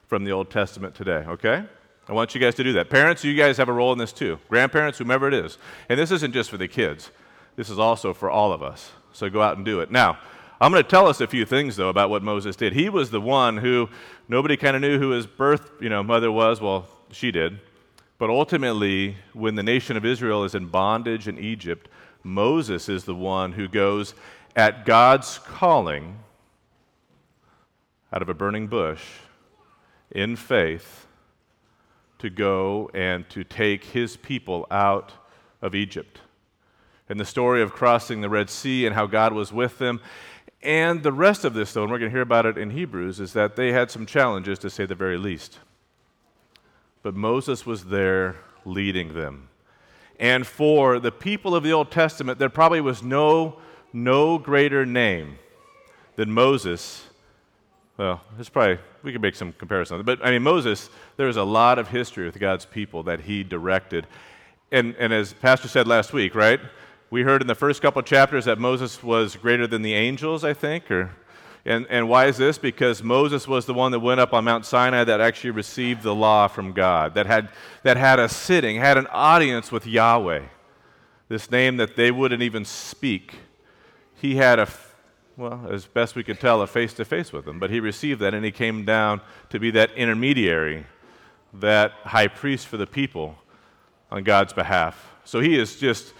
from 0.08 0.24
the 0.24 0.32
Old 0.32 0.50
Testament 0.50 0.96
today, 0.96 1.26
okay? 1.28 1.66
I 2.08 2.14
want 2.14 2.34
you 2.34 2.40
guys 2.40 2.56
to 2.56 2.64
do 2.64 2.72
that. 2.74 2.90
Parents, 2.90 3.22
you 3.26 3.36
guys 3.36 3.58
have 3.58 3.68
a 3.68 3.74
role 3.74 3.92
in 3.92 3.98
this 3.98 4.14
too. 4.14 4.40
Grandparents, 4.48 5.00
whomever 5.00 5.28
it 5.28 5.34
is. 5.34 5.58
And 5.90 6.00
this 6.00 6.12
isn't 6.12 6.34
just 6.34 6.50
for 6.50 6.58
the 6.58 6.70
kids, 6.70 7.12
this 7.58 7.70
is 7.70 7.78
also 7.78 8.14
for 8.14 8.30
all 8.30 8.54
of 8.54 8.64
us. 8.64 8.92
So 9.12 9.30
go 9.30 9.42
out 9.42 9.58
and 9.58 9.66
do 9.66 9.82
it. 9.82 9.92
Now, 9.92 10.18
I'm 10.62 10.72
going 10.72 10.84
to 10.84 10.90
tell 10.90 11.08
us 11.08 11.22
a 11.22 11.28
few 11.28 11.46
things, 11.46 11.78
though, 11.78 11.88
about 11.88 12.10
what 12.10 12.22
Moses 12.22 12.58
did. 12.58 12.74
He 12.74 12.90
was 12.90 13.12
the 13.12 13.22
one 13.22 13.58
who 13.58 13.88
nobody 14.28 14.58
kind 14.58 14.76
of 14.76 14.82
knew 14.82 15.00
who 15.00 15.12
his 15.12 15.26
birth 15.26 15.72
you 15.80 15.88
know, 15.88 16.04
mother 16.04 16.32
was. 16.32 16.60
Well, 16.60 16.88
she 17.12 17.32
did. 17.32 17.60
But 18.18 18.30
ultimately, 18.30 19.16
when 19.32 19.56
the 19.56 19.64
nation 19.64 19.96
of 19.96 20.04
Israel 20.04 20.44
is 20.44 20.56
in 20.56 20.66
bondage 20.68 21.30
in 21.30 21.40
Egypt, 21.40 21.88
Moses 22.24 22.90
is 22.90 23.06
the 23.06 23.16
one 23.16 23.54
who 23.54 23.70
goes 23.70 24.14
at 24.54 24.86
God's 24.86 25.40
calling 25.40 26.20
out 28.12 28.22
of 28.22 28.28
a 28.28 28.34
burning 28.34 28.68
bush 28.68 29.04
in 30.12 30.36
faith 30.36 31.08
to 32.18 32.30
go 32.30 32.92
and 32.94 33.30
to 33.30 33.46
take 33.46 33.86
his 33.86 34.18
people 34.18 34.68
out 34.70 35.14
of 35.62 35.74
Egypt. 35.74 36.20
And 37.08 37.18
the 37.18 37.26
story 37.26 37.62
of 37.62 37.72
crossing 37.72 38.20
the 38.20 38.30
Red 38.30 38.50
Sea 38.50 38.86
and 38.86 38.94
how 38.94 39.08
God 39.08 39.32
was 39.32 39.54
with 39.54 39.78
them 39.78 40.02
and 40.62 41.04
the 41.04 41.14
rest 41.14 41.46
of 41.46 41.54
this, 41.54 41.74
though, 41.74 41.84
and 41.84 41.92
we're 41.92 42.00
going 42.00 42.12
to 42.12 42.16
hear 42.16 42.22
about 42.22 42.46
it 42.46 42.58
in 42.58 42.72
Hebrews, 42.72 43.20
is 43.20 43.34
that 43.34 43.56
they 43.56 43.72
had 43.72 43.90
some 43.90 44.06
challenges, 44.06 44.60
to 44.60 44.70
say 44.70 44.86
the 44.86 44.96
very 44.96 45.18
least. 45.18 45.60
But 47.02 47.16
Moses 47.16 47.66
was 47.66 47.86
there 47.86 48.36
leading 48.66 49.14
them. 49.14 49.50
And 50.20 50.46
for 50.46 51.00
the 51.00 51.12
people 51.14 51.56
of 51.56 51.64
the 51.64 51.72
Old 51.72 51.92
Testament, 51.92 52.40
there 52.40 52.50
probably 52.50 52.82
was 52.82 53.02
no, 53.02 53.60
no 53.94 54.38
greater 54.38 54.86
name 54.86 55.40
than 56.18 56.30
Moses. 56.30 57.06
Well, 57.96 58.20
it's 58.38 58.50
probably, 58.50 58.80
we 59.02 59.14
could 59.14 59.22
make 59.22 59.36
some 59.36 59.54
comparison. 59.54 60.02
But 60.04 60.20
I 60.26 60.32
mean, 60.32 60.44
Moses, 60.44 60.90
there's 61.16 61.38
a 61.38 61.44
lot 61.44 61.80
of 61.80 61.88
history 61.88 62.26
with 62.26 62.38
God's 62.38 62.66
people 62.66 63.04
that 63.04 63.22
he 63.22 63.46
directed. 63.46 64.08
And, 64.74 64.94
and 65.00 65.14
as 65.14 65.32
Pastor 65.32 65.70
said 65.70 65.88
last 65.88 66.12
week, 66.12 66.36
right? 66.36 66.60
We 67.12 67.24
heard 67.24 67.42
in 67.42 67.48
the 67.48 67.56
first 67.56 67.82
couple 67.82 68.04
chapters 68.04 68.46
that 68.46 68.60
Moses 68.60 69.02
was 69.02 69.36
greater 69.36 69.66
than 69.66 69.82
the 69.82 69.96
angels, 69.96 70.44
I 70.44 70.54
think. 70.54 70.92
Or, 70.92 71.10
and, 71.66 71.88
and 71.90 72.08
why 72.08 72.28
is 72.28 72.38
this? 72.38 72.60
Because 72.60 73.02
Moses 73.02 73.48
was 73.48 73.66
the 73.66 73.74
one 73.74 73.92
that 73.94 74.00
went 74.00 74.20
up 74.20 74.32
on 74.32 74.44
Mount 74.44 74.64
Sinai 74.64 75.04
that 75.06 75.20
actually 75.20 75.50
received 75.52 76.04
the 76.04 76.14
law 76.14 76.48
from 76.48 76.72
God, 76.72 77.16
that 77.16 77.26
had, 77.26 77.50
that 77.82 77.98
had 77.98 78.20
a 78.20 78.30
sitting, 78.30 78.78
had 78.78 78.98
an 78.98 79.08
audience 79.08 79.72
with 79.72 79.88
Yahweh. 79.88 80.44
This 81.30 81.50
name 81.50 81.78
that 81.78 81.96
they 81.96 82.12
wouldn't 82.12 82.44
even 82.44 82.64
speak. 82.64 83.36
He 84.14 84.36
had 84.36 84.60
a, 84.60 84.68
well, 85.36 85.68
as 85.72 85.86
best 85.86 86.16
we 86.16 86.24
could 86.24 86.40
tell, 86.40 86.62
a 86.62 86.68
face 86.68 86.94
to 86.94 87.06
face 87.06 87.34
with 87.34 87.48
him. 87.48 87.58
But 87.60 87.72
he 87.72 87.80
received 87.80 88.22
that 88.22 88.36
and 88.36 88.46
he 88.46 88.52
came 88.52 88.86
down 88.86 89.22
to 89.50 89.60
be 89.60 89.72
that 89.72 89.92
intermediary, 89.94 90.86
that 91.56 91.92
high 92.04 92.28
priest 92.28 92.68
for 92.68 92.78
the 92.78 92.88
people 92.88 93.36
on 94.12 94.24
God's 94.24 94.54
behalf. 94.54 95.16
So 95.24 95.40
he 95.40 95.58
is 95.58 95.76
just 95.78 96.14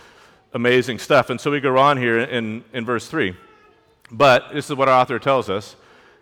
amazing 0.54 1.00
stuff. 1.00 1.30
And 1.30 1.40
so 1.40 1.52
we 1.52 1.60
go 1.60 1.78
on 1.78 1.98
here 1.98 2.20
in, 2.20 2.64
in 2.74 2.86
verse 2.86 3.08
3. 3.08 3.36
But 4.12 4.54
this 4.54 4.70
is 4.70 4.76
what 4.76 4.90
our 4.90 5.02
author 5.02 5.20
tells 5.20 5.50
us 5.50 5.76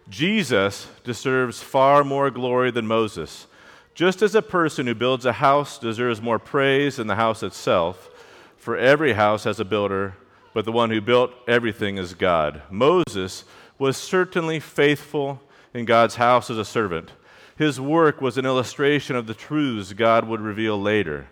Jesus 0.09 0.87
deserves 1.03 1.61
far 1.61 2.03
more 2.03 2.31
glory 2.31 2.71
than 2.71 2.87
Moses. 2.87 3.47
Just 3.93 4.21
as 4.21 4.35
a 4.35 4.41
person 4.41 4.87
who 4.87 4.95
builds 4.95 5.25
a 5.25 5.33
house 5.33 5.79
deserves 5.79 6.21
more 6.21 6.39
praise 6.39 6.97
than 6.97 7.07
the 7.07 7.15
house 7.15 7.43
itself, 7.43 8.09
for 8.55 8.77
every 8.77 9.13
house 9.13 9.43
has 9.43 9.59
a 9.59 9.65
builder, 9.65 10.15
but 10.53 10.65
the 10.65 10.71
one 10.71 10.91
who 10.91 11.01
built 11.01 11.31
everything 11.47 11.97
is 11.97 12.13
God. 12.13 12.61
Moses 12.69 13.43
was 13.79 13.97
certainly 13.97 14.59
faithful 14.59 15.41
in 15.73 15.85
God's 15.85 16.15
house 16.15 16.49
as 16.49 16.57
a 16.57 16.65
servant. 16.65 17.11
His 17.57 17.81
work 17.81 18.21
was 18.21 18.37
an 18.37 18.45
illustration 18.45 19.15
of 19.15 19.25
the 19.25 19.33
truths 19.33 19.93
God 19.93 20.27
would 20.27 20.41
reveal 20.41 20.79
later. 20.79 21.27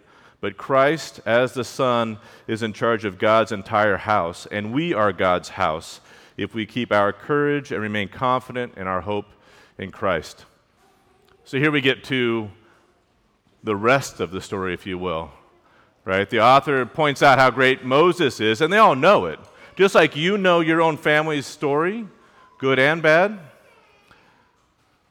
But 0.46 0.58
Christ, 0.58 1.22
as 1.26 1.54
the 1.54 1.64
Son, 1.64 2.20
is 2.46 2.62
in 2.62 2.72
charge 2.72 3.04
of 3.04 3.18
God's 3.18 3.52
entire 3.52 3.98
house, 3.98 4.46
and 4.52 4.72
we 4.72 4.94
are 4.94 5.12
God's 5.12 5.50
house 5.50 6.02
if 6.38 6.54
we 6.54 6.68
keep 6.68 6.92
our 6.92 7.12
courage 7.12 7.72
and 7.72 7.82
remain 7.82 8.10
confident 8.10 8.78
in 8.78 8.86
our 8.86 9.02
hope 9.02 9.26
in 9.80 9.90
Christ. 9.90 10.46
So 11.46 11.58
here 11.58 11.72
we 11.72 11.82
get 11.82 12.04
to 12.04 12.52
the 13.64 13.76
rest 13.76 14.20
of 14.20 14.30
the 14.30 14.40
story, 14.40 14.76
if 14.76 14.86
you 14.86 15.00
will. 15.00 15.32
Right? 16.04 16.30
The 16.30 16.42
author 16.42 16.86
points 16.86 17.24
out 17.24 17.40
how 17.40 17.50
great 17.50 17.84
Moses 17.84 18.40
is, 18.40 18.62
and 18.62 18.72
they 18.72 18.78
all 18.78 18.96
know 18.96 19.26
it. 19.26 19.40
Just 19.76 19.96
like 19.96 20.16
you 20.16 20.38
know 20.38 20.60
your 20.60 20.80
own 20.80 20.96
family's 20.96 21.48
story, 21.48 22.06
good 22.60 22.78
and 22.78 23.02
bad, 23.02 23.40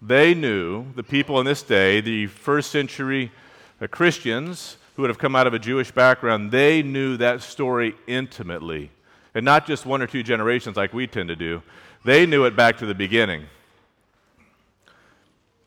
they 0.01 0.33
knew, 0.33 0.93
the 0.95 1.03
people 1.03 1.41
in 1.41 1.45
this 1.45 1.65
day, 1.65 2.01
the 2.01 2.29
first 2.29 2.71
century 2.71 3.33
uh, 3.81 3.89
Christians 3.89 4.77
who 4.95 5.03
would 5.03 5.11
have 5.11 5.19
come 5.19 5.35
out 5.35 5.47
of 5.47 5.55
a 5.55 5.59
Jewish 5.59 5.91
background, 5.91 6.51
they 6.51 6.83
knew 6.83 7.17
that 7.17 7.43
story 7.43 7.95
intimately 8.07 8.91
and 9.35 9.45
not 9.45 9.67
just 9.67 9.85
one 9.85 10.01
or 10.01 10.07
two 10.07 10.23
generations 10.23 10.77
like 10.77 10.93
we 10.93 11.07
tend 11.07 11.29
to 11.29 11.37
do. 11.37 11.63
They 12.05 12.27
knew 12.27 12.45
it 12.45 12.55
back 12.55 12.79
to 12.79 12.87
the 12.87 12.95
beginning. 12.95 13.47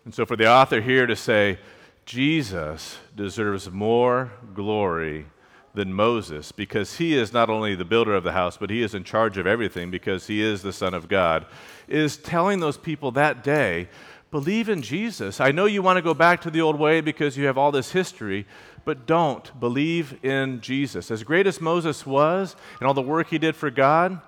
And 0.06 0.14
so, 0.14 0.26
for 0.26 0.38
the 0.38 0.48
author 0.48 0.80
here 0.80 1.06
to 1.06 1.16
say, 1.16 1.60
Jesus 2.06 2.98
deserves 3.16 3.70
more 3.70 4.32
glory 4.54 5.26
than 5.74 5.94
Moses 5.94 6.54
because 6.54 6.98
he 6.98 7.16
is 7.16 7.34
not 7.34 7.50
only 7.50 7.76
the 7.76 7.84
builder 7.84 8.16
of 8.16 8.24
the 8.24 8.32
house, 8.32 8.56
but 8.56 8.70
he 8.70 8.82
is 8.82 8.96
in 8.96 9.04
charge 9.04 9.38
of 9.38 9.46
everything 9.46 9.92
because 9.92 10.28
he 10.28 10.42
is 10.42 10.62
the 10.62 10.72
Son 10.72 10.94
of 10.94 11.10
God, 11.10 11.46
is 11.90 12.16
telling 12.16 12.62
those 12.62 12.78
people 12.78 13.12
that 13.12 13.44
day, 13.44 13.90
believe 14.32 14.70
in 14.70 14.82
Jesus. 14.82 15.40
I 15.40 15.52
know 15.52 15.66
you 15.66 15.82
want 15.82 15.98
to 15.98 16.02
go 16.02 16.14
back 16.14 16.42
to 16.42 16.52
the 16.52 16.62
old 16.62 16.78
way 16.78 17.02
because 17.02 17.38
you 17.38 17.46
have 17.46 17.58
all 17.58 17.72
this 17.72 17.92
history, 17.92 18.46
but 18.86 19.06
don't 19.06 19.60
believe 19.60 20.24
in 20.24 20.62
Jesus. 20.62 21.12
As 21.12 21.24
great 21.24 21.48
as 21.48 21.62
Moses 21.62 22.06
was 22.06 22.56
and 22.80 22.88
all 22.88 22.94
the 22.94 23.02
work 23.02 23.30
he 23.30 23.38
did 23.38 23.56
for 23.56 23.70
God, 23.70 24.20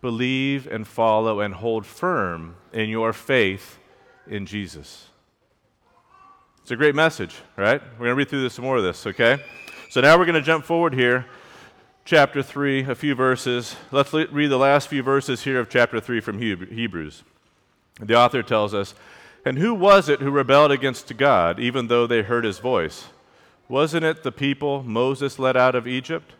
believe 0.00 0.66
and 0.66 0.86
follow 0.86 1.40
and 1.40 1.54
hold 1.54 1.84
firm 1.84 2.56
in 2.72 2.88
your 2.88 3.12
faith 3.12 3.78
in 4.28 4.46
Jesus. 4.46 5.08
It's 6.62 6.70
a 6.70 6.76
great 6.76 6.94
message, 6.94 7.34
right? 7.56 7.80
We're 7.92 8.06
going 8.06 8.10
to 8.10 8.14
read 8.14 8.28
through 8.28 8.42
this 8.42 8.54
some 8.54 8.64
more 8.64 8.76
of 8.76 8.82
this, 8.82 9.06
okay? 9.06 9.42
So 9.90 10.00
now 10.00 10.18
we're 10.18 10.26
going 10.26 10.34
to 10.34 10.42
jump 10.42 10.64
forward 10.64 10.94
here, 10.94 11.26
chapter 12.04 12.42
3, 12.42 12.84
a 12.84 12.94
few 12.94 13.14
verses. 13.14 13.74
Let's 13.90 14.12
read 14.12 14.48
the 14.48 14.58
last 14.58 14.88
few 14.88 15.02
verses 15.02 15.44
here 15.44 15.58
of 15.60 15.68
chapter 15.70 15.98
3 15.98 16.20
from 16.20 16.38
Hebrews. 16.38 17.24
The 18.00 18.14
author 18.14 18.42
tells 18.42 18.74
us, 18.74 18.94
And 19.44 19.58
who 19.58 19.72
was 19.74 20.08
it 20.08 20.20
who 20.20 20.30
rebelled 20.30 20.72
against 20.72 21.16
God, 21.16 21.58
even 21.58 21.86
though 21.86 22.06
they 22.06 22.22
heard 22.22 22.44
his 22.44 22.58
voice? 22.58 23.06
Wasn't 23.68 24.04
it 24.04 24.22
the 24.22 24.32
people 24.32 24.82
Moses 24.82 25.38
led 25.38 25.56
out 25.56 25.74
of 25.74 25.86
Egypt? 25.86 26.32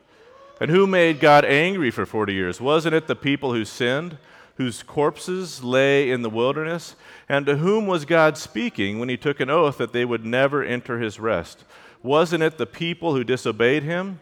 And 0.61 0.71
who 0.71 0.87
made 0.87 1.21
God 1.21 1.45
angry 1.45 1.91
for 1.91 2.05
40 2.05 2.33
years? 2.33 2.61
Wasn't 2.61 2.95
it 2.95 3.07
the 3.07 3.15
people 3.15 3.53
who 3.53 3.65
sinned, 3.65 4.19
whose 4.57 4.83
corpses 4.83 5.63
lay 5.63 6.11
in 6.11 6.23
the 6.23 6.31
wilderness? 6.31 6.97
And 7.29 7.47
to 7.47 7.59
whom 7.59 7.87
was 7.87 8.05
God 8.05 8.37
speaking 8.37 8.99
when 8.99 9.09
he 9.09 9.17
took 9.17 9.41
an 9.41 9.51
oath 9.51 9.79
that 9.79 9.93
they 9.93 10.05
would 10.05 10.25
never 10.25 10.65
enter 10.65 10.99
his 10.99 11.21
rest? 11.21 11.65
Wasn't 12.03 12.43
it 12.43 12.59
the 12.59 12.67
people 12.67 13.15
who 13.15 13.25
disobeyed 13.25 13.85
him? 13.85 14.21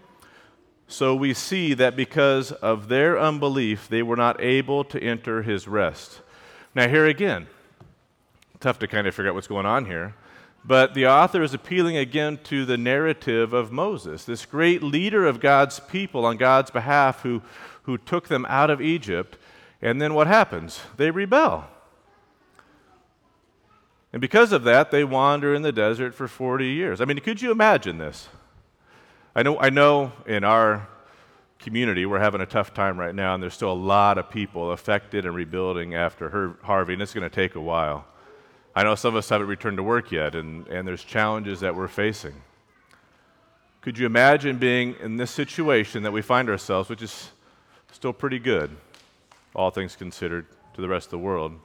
So 0.89 1.15
we 1.15 1.35
see 1.35 1.75
that 1.75 1.97
because 1.97 2.53
of 2.53 2.89
their 2.89 3.19
unbelief, 3.19 3.89
they 3.89 4.03
were 4.03 4.17
not 4.17 4.41
able 4.41 4.85
to 4.85 5.03
enter 5.03 5.43
his 5.43 5.67
rest. 5.67 6.21
Now, 6.75 6.89
here 6.89 7.07
again, 7.07 7.49
tough 8.67 8.81
to 8.81 8.89
kind 8.89 9.07
of 9.07 9.15
figure 9.15 9.29
out 9.29 9.35
what's 9.37 9.47
going 9.47 9.65
on 9.65 9.85
here. 9.85 10.13
But 10.65 10.93
the 10.95 11.07
author 11.07 11.41
is 11.41 11.55
appealing 11.55 11.97
again 11.97 12.41
to 12.45 12.65
the 12.65 12.77
narrative 12.77 13.53
of 13.53 13.71
Moses, 13.71 14.25
this 14.25 14.45
great 14.45 14.83
leader 14.83 15.25
of 15.25 15.39
God's 15.39 15.79
people 15.79 16.27
on 16.27 16.37
God's 16.37 16.73
behalf 16.73 17.23
who, 17.23 17.43
who 17.85 17.97
took 17.97 18.27
them 18.27 18.45
out 18.49 18.69
of 18.69 18.81
Egypt. 18.81 19.39
And 19.81 20.03
then 20.03 20.15
what 20.15 20.27
happens? 20.27 20.81
They 20.97 21.13
rebel. 21.13 21.69
And 24.13 24.21
because 24.21 24.51
of 24.51 24.65
that, 24.65 24.91
they 24.91 25.05
wander 25.05 25.55
in 25.55 25.63
the 25.63 25.71
desert 25.71 26.13
for 26.13 26.27
40 26.27 26.67
years. 26.67 27.01
I 27.01 27.05
mean, 27.05 27.21
could 27.21 27.41
you 27.41 27.53
imagine 27.53 27.99
this? 27.99 28.29
I 29.37 29.45
know, 29.45 29.61
I 29.61 29.71
know 29.71 30.11
in 30.27 30.43
our 30.43 30.89
community 31.61 32.05
we're 32.05 32.19
having 32.19 32.41
a 32.41 32.47
tough 32.47 32.75
time 32.75 32.99
right 32.99 33.15
now, 33.15 33.35
and 33.35 33.41
there's 33.41 33.55
still 33.55 33.71
a 33.71 33.75
lot 33.75 34.19
of 34.19 34.29
people 34.29 34.73
affected 34.73 35.25
and 35.25 35.37
rebuilding 35.37 35.95
after 35.95 36.57
Harvey, 36.65 36.95
and 36.95 37.03
it's 37.03 37.15
going 37.15 37.31
to 37.31 37.33
take 37.33 37.55
a 37.55 37.61
while. 37.61 38.05
I 38.77 38.83
know 38.83 38.95
some 38.95 39.15
of 39.15 39.17
us 39.17 39.31
haven't 39.31 39.47
returned 39.47 39.79
to 39.79 39.83
work 39.83 40.13
yet, 40.13 40.35
and, 40.35 40.69
and 40.69 40.87
there's 40.87 41.03
challenges 41.03 41.61
that 41.61 41.75
we're 41.75 41.89
facing. 41.89 42.35
Could 43.81 43.97
you 43.97 44.05
imagine 44.05 44.59
being 44.59 44.97
in 45.01 45.17
this 45.17 45.31
situation 45.31 46.03
that 46.03 46.13
we 46.13 46.21
find 46.21 46.51
ourselves, 46.51 46.91
which 46.91 47.01
is 47.01 47.31
still 47.91 48.13
pretty 48.13 48.39
good, 48.39 48.71
all 49.55 49.71
things 49.71 49.97
considered, 49.97 50.45
to 50.75 50.83
the 50.83 50.89
rest 50.89 51.07
of 51.07 51.13
the 51.13 51.19
world, 51.19 51.59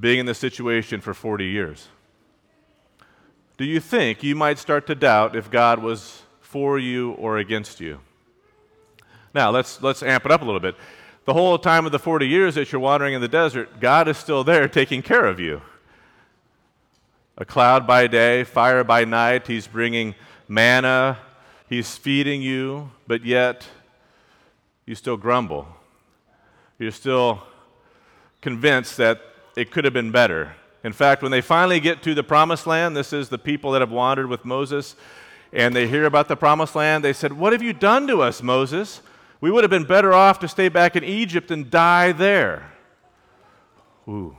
being 0.00 0.18
in 0.18 0.26
this 0.26 0.38
situation 0.38 1.00
for 1.00 1.14
40 1.14 1.46
years? 1.46 1.86
Do 3.56 3.64
you 3.64 3.78
think 3.78 4.24
you 4.24 4.34
might 4.34 4.58
start 4.58 4.88
to 4.88 4.96
doubt 4.96 5.36
if 5.36 5.48
God 5.48 5.80
was 5.80 6.22
for 6.40 6.76
you 6.76 7.12
or 7.12 7.38
against 7.38 7.80
you? 7.80 8.00
Now, 9.32 9.50
let's, 9.50 9.80
let's 9.80 10.02
amp 10.02 10.24
it 10.24 10.32
up 10.32 10.42
a 10.42 10.44
little 10.44 10.58
bit. 10.58 10.74
The 11.24 11.34
whole 11.34 11.56
time 11.56 11.86
of 11.86 11.92
the 11.92 12.00
40 12.00 12.26
years 12.26 12.56
that 12.56 12.72
you're 12.72 12.80
wandering 12.80 13.14
in 13.14 13.20
the 13.20 13.28
desert, 13.28 13.78
God 13.78 14.08
is 14.08 14.18
still 14.18 14.42
there 14.42 14.66
taking 14.66 15.00
care 15.00 15.26
of 15.26 15.38
you 15.38 15.62
a 17.36 17.44
cloud 17.44 17.86
by 17.86 18.06
day, 18.06 18.44
fire 18.44 18.84
by 18.84 19.04
night. 19.04 19.46
He's 19.46 19.66
bringing 19.66 20.14
manna. 20.48 21.18
He's 21.68 21.96
feeding 21.96 22.42
you, 22.42 22.90
but 23.06 23.24
yet 23.24 23.66
you 24.86 24.94
still 24.94 25.16
grumble. 25.16 25.66
You're 26.78 26.90
still 26.90 27.42
convinced 28.40 28.96
that 28.98 29.20
it 29.56 29.70
could 29.70 29.84
have 29.84 29.94
been 29.94 30.10
better. 30.10 30.54
In 30.84 30.92
fact, 30.92 31.22
when 31.22 31.32
they 31.32 31.40
finally 31.40 31.80
get 31.80 32.02
to 32.02 32.14
the 32.14 32.22
promised 32.22 32.66
land, 32.66 32.96
this 32.96 33.12
is 33.12 33.30
the 33.30 33.38
people 33.38 33.72
that 33.72 33.80
have 33.80 33.90
wandered 33.90 34.28
with 34.28 34.44
Moses, 34.44 34.96
and 35.52 35.74
they 35.74 35.88
hear 35.88 36.04
about 36.04 36.28
the 36.28 36.36
promised 36.36 36.74
land, 36.74 37.02
they 37.02 37.12
said, 37.12 37.32
What 37.32 37.52
have 37.52 37.62
you 37.62 37.72
done 37.72 38.06
to 38.08 38.20
us, 38.20 38.42
Moses? 38.42 39.00
We 39.40 39.50
would 39.50 39.64
have 39.64 39.70
been 39.70 39.84
better 39.84 40.12
off 40.12 40.38
to 40.40 40.48
stay 40.48 40.68
back 40.68 40.96
in 40.96 41.04
Egypt 41.04 41.50
and 41.50 41.70
die 41.70 42.12
there. 42.12 42.72
Ooh, 44.06 44.36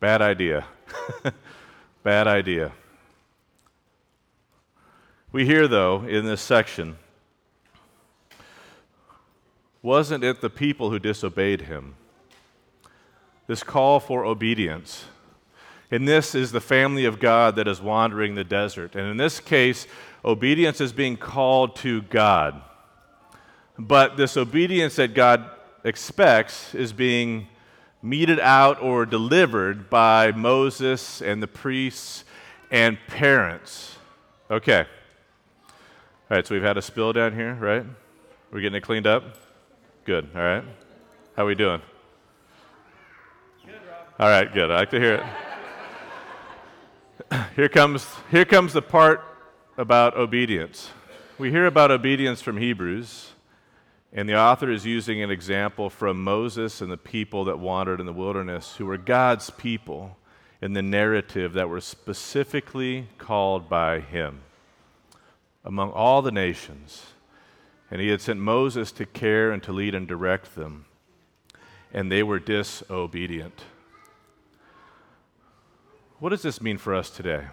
bad 0.00 0.20
idea. 0.20 0.66
Bad 2.02 2.26
idea. 2.26 2.72
We 5.30 5.46
hear, 5.46 5.68
though, 5.68 6.02
in 6.02 6.26
this 6.26 6.40
section, 6.40 6.96
wasn't 9.82 10.24
it 10.24 10.40
the 10.40 10.50
people 10.50 10.90
who 10.90 10.98
disobeyed 10.98 11.62
him? 11.62 11.94
This 13.46 13.62
call 13.62 14.00
for 14.00 14.24
obedience. 14.24 15.04
And 15.92 16.08
this 16.08 16.34
is 16.34 16.50
the 16.50 16.60
family 16.60 17.04
of 17.04 17.20
God 17.20 17.54
that 17.56 17.68
is 17.68 17.80
wandering 17.80 18.34
the 18.34 18.44
desert. 18.44 18.96
And 18.96 19.06
in 19.08 19.16
this 19.16 19.38
case, 19.38 19.86
obedience 20.24 20.80
is 20.80 20.92
being 20.92 21.16
called 21.16 21.76
to 21.76 22.02
God. 22.02 22.60
But 23.78 24.16
this 24.16 24.36
obedience 24.36 24.96
that 24.96 25.14
God 25.14 25.44
expects 25.84 26.74
is 26.74 26.92
being 26.92 27.46
meted 28.02 28.40
out 28.40 28.82
or 28.82 29.06
delivered 29.06 29.88
by 29.88 30.32
Moses 30.32 31.22
and 31.22 31.42
the 31.42 31.46
priests 31.46 32.24
and 32.70 32.98
parents. 33.06 33.96
Okay. 34.50 34.84
All 35.68 36.36
right, 36.36 36.46
so 36.46 36.54
we've 36.54 36.64
had 36.64 36.76
a 36.76 36.82
spill 36.82 37.12
down 37.12 37.34
here, 37.34 37.54
right? 37.54 37.84
We're 38.50 38.60
getting 38.60 38.76
it 38.76 38.82
cleaned 38.82 39.06
up? 39.06 39.36
Good, 40.04 40.28
all 40.34 40.42
right. 40.42 40.64
How 41.36 41.44
are 41.44 41.46
we 41.46 41.54
doing? 41.54 41.80
Good, 43.64 43.74
all 44.18 44.28
right, 44.28 44.52
good. 44.52 44.70
I 44.70 44.76
like 44.76 44.90
to 44.90 45.00
hear 45.00 45.14
it. 47.30 47.40
here 47.56 47.68
comes, 47.68 48.06
here 48.30 48.44
comes 48.44 48.72
the 48.72 48.82
part 48.82 49.22
about 49.76 50.16
obedience. 50.16 50.90
We 51.38 51.50
hear 51.50 51.66
about 51.66 51.90
obedience 51.90 52.40
from 52.40 52.56
Hebrews, 52.56 53.31
and 54.12 54.28
the 54.28 54.36
author 54.38 54.70
is 54.70 54.84
using 54.84 55.22
an 55.22 55.30
example 55.30 55.88
from 55.88 56.22
Moses 56.22 56.80
and 56.80 56.92
the 56.92 56.98
people 56.98 57.44
that 57.46 57.58
wandered 57.58 57.98
in 57.98 58.06
the 58.06 58.12
wilderness, 58.12 58.76
who 58.76 58.86
were 58.86 58.98
God's 58.98 59.48
people 59.50 60.18
in 60.60 60.74
the 60.74 60.82
narrative 60.82 61.54
that 61.54 61.68
were 61.68 61.80
specifically 61.80 63.08
called 63.18 63.68
by 63.68 64.00
him 64.00 64.42
among 65.64 65.90
all 65.92 66.22
the 66.22 66.30
nations. 66.30 67.06
and 67.92 68.00
he 68.00 68.08
had 68.08 68.22
sent 68.22 68.40
Moses 68.40 68.90
to 68.90 69.04
care 69.04 69.50
and 69.50 69.62
to 69.62 69.70
lead 69.70 69.94
and 69.94 70.08
direct 70.08 70.54
them. 70.54 70.86
And 71.92 72.10
they 72.10 72.22
were 72.22 72.38
disobedient. 72.38 73.64
What 76.18 76.30
does 76.30 76.40
this 76.40 76.62
mean 76.62 76.78
for 76.78 76.94
us 76.94 77.10
today? 77.10 77.48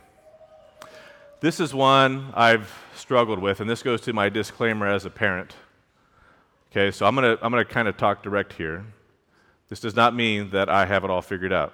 This 1.42 1.60
is 1.60 1.74
one 1.74 2.32
I've 2.34 2.74
struggled 2.96 3.40
with, 3.40 3.60
and 3.60 3.70
this 3.70 3.84
goes 3.84 4.00
to 4.02 4.14
my 4.14 4.30
disclaimer 4.30 4.88
as 4.88 5.04
a 5.04 5.10
parent. 5.10 5.56
Okay, 6.72 6.92
so 6.92 7.08
I'm 7.08 7.16
going 7.16 7.36
to 7.36 7.44
I'm 7.44 7.52
going 7.52 7.66
to 7.66 7.72
kind 7.72 7.88
of 7.88 7.98
talk 7.98 8.22
direct 8.22 8.54
here. 8.54 8.86
This 9.70 9.80
does 9.80 9.96
not 9.96 10.14
mean 10.14 10.52
that 10.52 10.70
I 10.70 10.86
have 10.86 11.04
it 11.04 11.10
all 11.10 11.24
figured 11.24 11.52
out. 11.52 11.74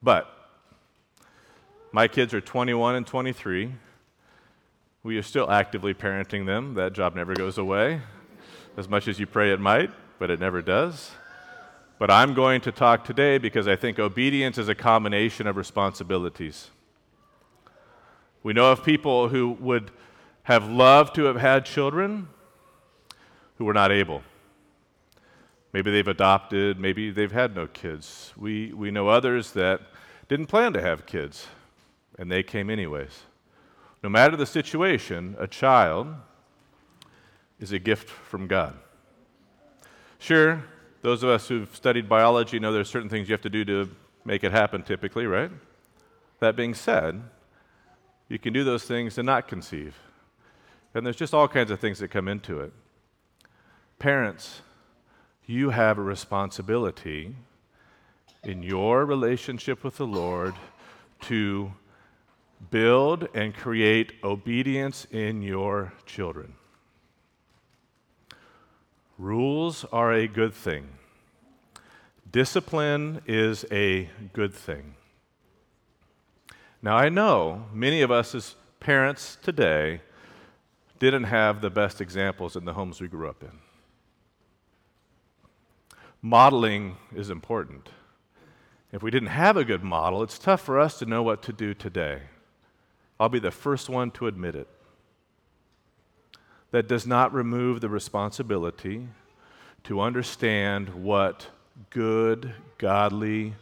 But 0.00 0.28
my 1.90 2.06
kids 2.06 2.32
are 2.32 2.40
21 2.40 2.94
and 2.94 3.06
23. 3.06 3.74
We 5.02 5.18
are 5.18 5.22
still 5.22 5.50
actively 5.50 5.94
parenting 5.94 6.46
them. 6.46 6.74
That 6.74 6.92
job 6.92 7.16
never 7.16 7.34
goes 7.34 7.58
away, 7.58 8.02
as 8.76 8.88
much 8.88 9.08
as 9.08 9.18
you 9.18 9.26
pray 9.26 9.52
it 9.52 9.58
might, 9.58 9.90
but 10.20 10.30
it 10.30 10.38
never 10.38 10.62
does. 10.62 11.10
But 11.98 12.08
I'm 12.08 12.34
going 12.34 12.60
to 12.62 12.72
talk 12.72 13.04
today 13.04 13.38
because 13.38 13.66
I 13.66 13.74
think 13.74 13.98
obedience 13.98 14.58
is 14.58 14.68
a 14.68 14.76
combination 14.76 15.48
of 15.48 15.56
responsibilities. 15.56 16.70
We 18.44 18.52
know 18.52 18.70
of 18.70 18.84
people 18.84 19.28
who 19.28 19.50
would 19.58 19.90
have 20.44 20.68
loved 20.68 21.16
to 21.16 21.24
have 21.24 21.36
had 21.36 21.64
children 21.64 22.28
who 23.60 23.66
were 23.66 23.74
not 23.74 23.92
able. 23.92 24.22
Maybe 25.74 25.90
they've 25.90 26.08
adopted, 26.08 26.80
maybe 26.80 27.10
they've 27.10 27.30
had 27.30 27.54
no 27.54 27.66
kids. 27.66 28.32
We, 28.34 28.72
we 28.72 28.90
know 28.90 29.08
others 29.08 29.52
that 29.52 29.82
didn't 30.28 30.46
plan 30.46 30.72
to 30.72 30.80
have 30.80 31.04
kids, 31.04 31.46
and 32.18 32.32
they 32.32 32.42
came 32.42 32.70
anyways. 32.70 33.24
No 34.02 34.08
matter 34.08 34.34
the 34.34 34.46
situation, 34.46 35.36
a 35.38 35.46
child 35.46 36.06
is 37.58 37.70
a 37.70 37.78
gift 37.78 38.08
from 38.08 38.46
God. 38.46 38.78
Sure, 40.18 40.64
those 41.02 41.22
of 41.22 41.28
us 41.28 41.46
who've 41.48 41.76
studied 41.76 42.08
biology 42.08 42.58
know 42.58 42.72
there's 42.72 42.88
certain 42.88 43.10
things 43.10 43.28
you 43.28 43.34
have 43.34 43.42
to 43.42 43.50
do 43.50 43.66
to 43.66 43.90
make 44.24 44.42
it 44.42 44.52
happen 44.52 44.82
typically, 44.82 45.26
right? 45.26 45.50
That 46.38 46.56
being 46.56 46.72
said, 46.72 47.22
you 48.26 48.38
can 48.38 48.54
do 48.54 48.64
those 48.64 48.84
things 48.84 49.18
and 49.18 49.26
not 49.26 49.48
conceive. 49.48 49.98
And 50.94 51.04
there's 51.04 51.16
just 51.16 51.34
all 51.34 51.46
kinds 51.46 51.70
of 51.70 51.78
things 51.78 51.98
that 51.98 52.08
come 52.08 52.26
into 52.26 52.60
it. 52.60 52.72
Parents, 54.00 54.62
you 55.44 55.70
have 55.70 55.98
a 55.98 56.02
responsibility 56.02 57.36
in 58.42 58.62
your 58.62 59.04
relationship 59.04 59.84
with 59.84 59.98
the 59.98 60.06
Lord 60.06 60.54
to 61.24 61.72
build 62.70 63.28
and 63.34 63.54
create 63.54 64.14
obedience 64.24 65.06
in 65.10 65.42
your 65.42 65.92
children. 66.06 66.54
Rules 69.18 69.84
are 69.92 70.14
a 70.14 70.26
good 70.26 70.54
thing. 70.54 70.88
Discipline 72.32 73.20
is 73.26 73.66
a 73.70 74.08
good 74.32 74.54
thing. 74.54 74.94
Now, 76.80 76.96
I 76.96 77.10
know 77.10 77.66
many 77.70 78.00
of 78.00 78.10
us 78.10 78.34
as 78.34 78.54
parents 78.80 79.36
today 79.42 80.00
didn't 80.98 81.24
have 81.24 81.60
the 81.60 81.68
best 81.68 82.00
examples 82.00 82.56
in 82.56 82.64
the 82.64 82.72
homes 82.72 83.02
we 83.02 83.08
grew 83.08 83.28
up 83.28 83.42
in. 83.42 83.69
Modeling 86.22 86.96
is 87.14 87.30
important. 87.30 87.88
If 88.92 89.02
we 89.02 89.10
didn't 89.10 89.28
have 89.28 89.56
a 89.56 89.64
good 89.64 89.82
model, 89.82 90.22
it's 90.22 90.38
tough 90.38 90.60
for 90.60 90.78
us 90.78 90.98
to 90.98 91.06
know 91.06 91.22
what 91.22 91.42
to 91.44 91.52
do 91.52 91.74
today. 91.74 92.22
I'll 93.18 93.28
be 93.28 93.38
the 93.38 93.50
first 93.50 93.88
one 93.88 94.10
to 94.12 94.26
admit 94.26 94.54
it. 94.54 94.68
That 96.72 96.88
does 96.88 97.06
not 97.06 97.32
remove 97.32 97.80
the 97.80 97.88
responsibility 97.88 99.08
to 99.84 100.00
understand 100.00 100.90
what 100.90 101.48
good, 101.88 102.54
godly 102.78 103.54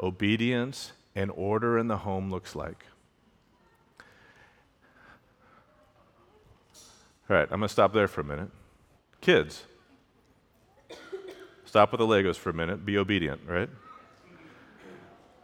obedience 0.00 0.92
and 1.14 1.30
order 1.34 1.78
in 1.78 1.88
the 1.88 1.98
home 1.98 2.30
looks 2.30 2.54
like. 2.54 2.84
All 7.28 7.36
right, 7.36 7.48
I'm 7.50 7.58
going 7.58 7.62
to 7.62 7.68
stop 7.68 7.92
there 7.92 8.08
for 8.08 8.20
a 8.20 8.24
minute. 8.24 8.50
Kids, 9.20 9.64
stop 11.76 11.92
with 11.92 11.98
the 11.98 12.06
Legos 12.06 12.36
for 12.36 12.48
a 12.48 12.54
minute. 12.54 12.86
Be 12.86 12.96
obedient, 12.96 13.38
right? 13.46 13.68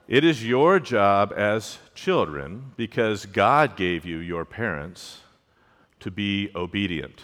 It 0.09 0.25
is 0.25 0.43
your 0.43 0.81
job 0.81 1.31
as 1.37 1.77
children, 1.95 2.73
because 2.75 3.27
God 3.27 3.77
gave 3.77 4.07
you 4.07 4.17
your 4.17 4.47
parents, 4.47 5.21
to 6.01 6.11
be 6.11 6.51
obedient, 6.55 7.21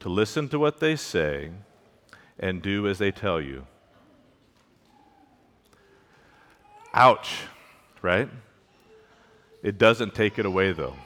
to 0.00 0.08
listen 0.08 0.48
to 0.48 0.58
what 0.58 0.80
they 0.80 0.96
say 0.96 1.52
and 2.36 2.60
do 2.60 2.88
as 2.88 2.98
they 2.98 3.12
tell 3.12 3.40
you. 3.40 3.64
Ouch, 6.94 7.42
right? 8.02 8.28
It 9.62 9.78
doesn't 9.78 10.16
take 10.16 10.36
it 10.40 10.46
away, 10.46 10.72
though. 10.72 10.96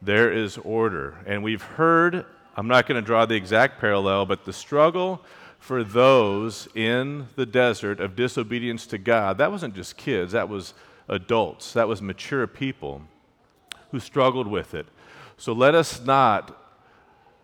There 0.00 0.32
is 0.32 0.56
order. 0.58 1.16
And 1.26 1.42
we've 1.42 1.62
heard, 1.62 2.24
I'm 2.56 2.68
not 2.68 2.86
going 2.86 3.02
to 3.02 3.04
draw 3.04 3.26
the 3.26 3.34
exact 3.34 3.80
parallel, 3.80 4.24
but 4.26 4.44
the 4.44 4.52
struggle 4.52 5.24
for 5.60 5.84
those 5.84 6.68
in 6.74 7.28
the 7.36 7.46
desert 7.46 8.00
of 8.00 8.16
disobedience 8.16 8.86
to 8.86 8.98
God, 8.98 9.38
that 9.38 9.52
wasn't 9.52 9.74
just 9.74 9.96
kids, 9.96 10.32
that 10.32 10.48
was 10.48 10.74
adults, 11.08 11.74
that 11.74 11.86
was 11.86 12.00
mature 12.00 12.46
people 12.46 13.02
who 13.90 14.00
struggled 14.00 14.46
with 14.46 14.74
it. 14.74 14.86
So 15.36 15.52
let 15.52 15.74
us 15.74 16.02
not 16.02 16.56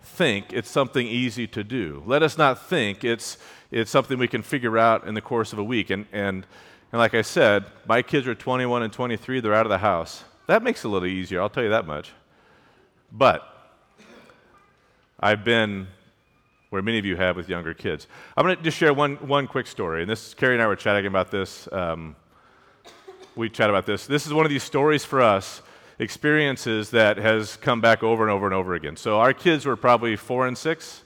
think 0.03 0.53
it's 0.53 0.71
something 0.71 1.07
easy 1.07 1.47
to 1.49 1.63
do. 1.63 2.03
Let 2.07 2.23
us 2.23 2.39
not 2.39 2.67
think 2.67 3.05
it's, 3.05 3.37
it's 3.71 3.91
something 3.91 4.19
we 4.19 4.29
can 4.29 4.43
figure 4.43 4.79
out 4.79 5.07
in 5.07 5.15
the 5.15 5.21
course 5.21 5.53
of 5.53 5.59
a 5.59 5.65
week. 5.65 5.91
And, 5.91 6.07
and, 6.11 6.47
and 6.93 6.99
like 6.99 7.15
I 7.15 7.23
said, 7.23 7.67
my 7.87 8.01
kids 8.01 8.27
are 8.27 8.35
21 8.35 8.83
and 8.83 8.93
23, 8.93 9.41
they're 9.41 9.55
out 9.55 9.67
of 9.67 9.71
the 9.71 9.79
house. 9.79 10.25
That 10.47 10.63
makes 10.63 10.85
it 10.85 10.89
a 10.89 10.91
little 10.91 11.09
easier, 11.09 11.43
I'll 11.43 11.51
tell 11.51 11.65
you 11.65 11.71
that 11.71 11.87
much. 11.87 12.13
But 13.13 13.47
I've 15.21 15.45
been 15.45 15.89
where 16.71 16.83
many 16.83 16.99
of 16.99 17.05
you 17.05 17.17
have 17.17 17.37
with 17.37 17.49
younger 17.49 17.75
kids. 17.75 18.07
I'm 18.37 18.45
going 18.45 18.57
to 18.57 18.63
just 18.63 18.77
share 18.77 18.93
one, 18.93 19.17
one 19.17 19.47
quick 19.47 19.67
story. 19.67 20.03
And 20.03 20.11
this, 20.11 20.35
Carrie 20.35 20.55
and 20.55 20.63
I 20.63 20.67
were 20.67 20.77
chatting 20.77 21.07
about 21.07 21.31
this. 21.31 21.69
Um, 21.71 22.17
we 23.37 23.49
chat 23.49 23.71
about 23.71 23.87
this. 23.87 24.07
This 24.07 24.27
is 24.27 24.33
one 24.33 24.45
of 24.45 24.51
these 24.51 24.63
stories 24.63 25.05
for 25.05 25.23
us, 25.23 25.63
experiences 25.99 26.91
that 26.91 27.19
has 27.19 27.57
come 27.57 27.81
back 27.81 28.03
over 28.03 28.25
and 28.25 28.33
over 28.33 28.47
and 28.47 28.55
over 28.55 28.75
again. 28.75 28.97
So 28.97 29.21
our 29.21 29.33
kids 29.33 29.65
were 29.65 29.77
probably 29.77 30.17
four 30.17 30.47
and 30.47 30.59
six, 30.59 31.03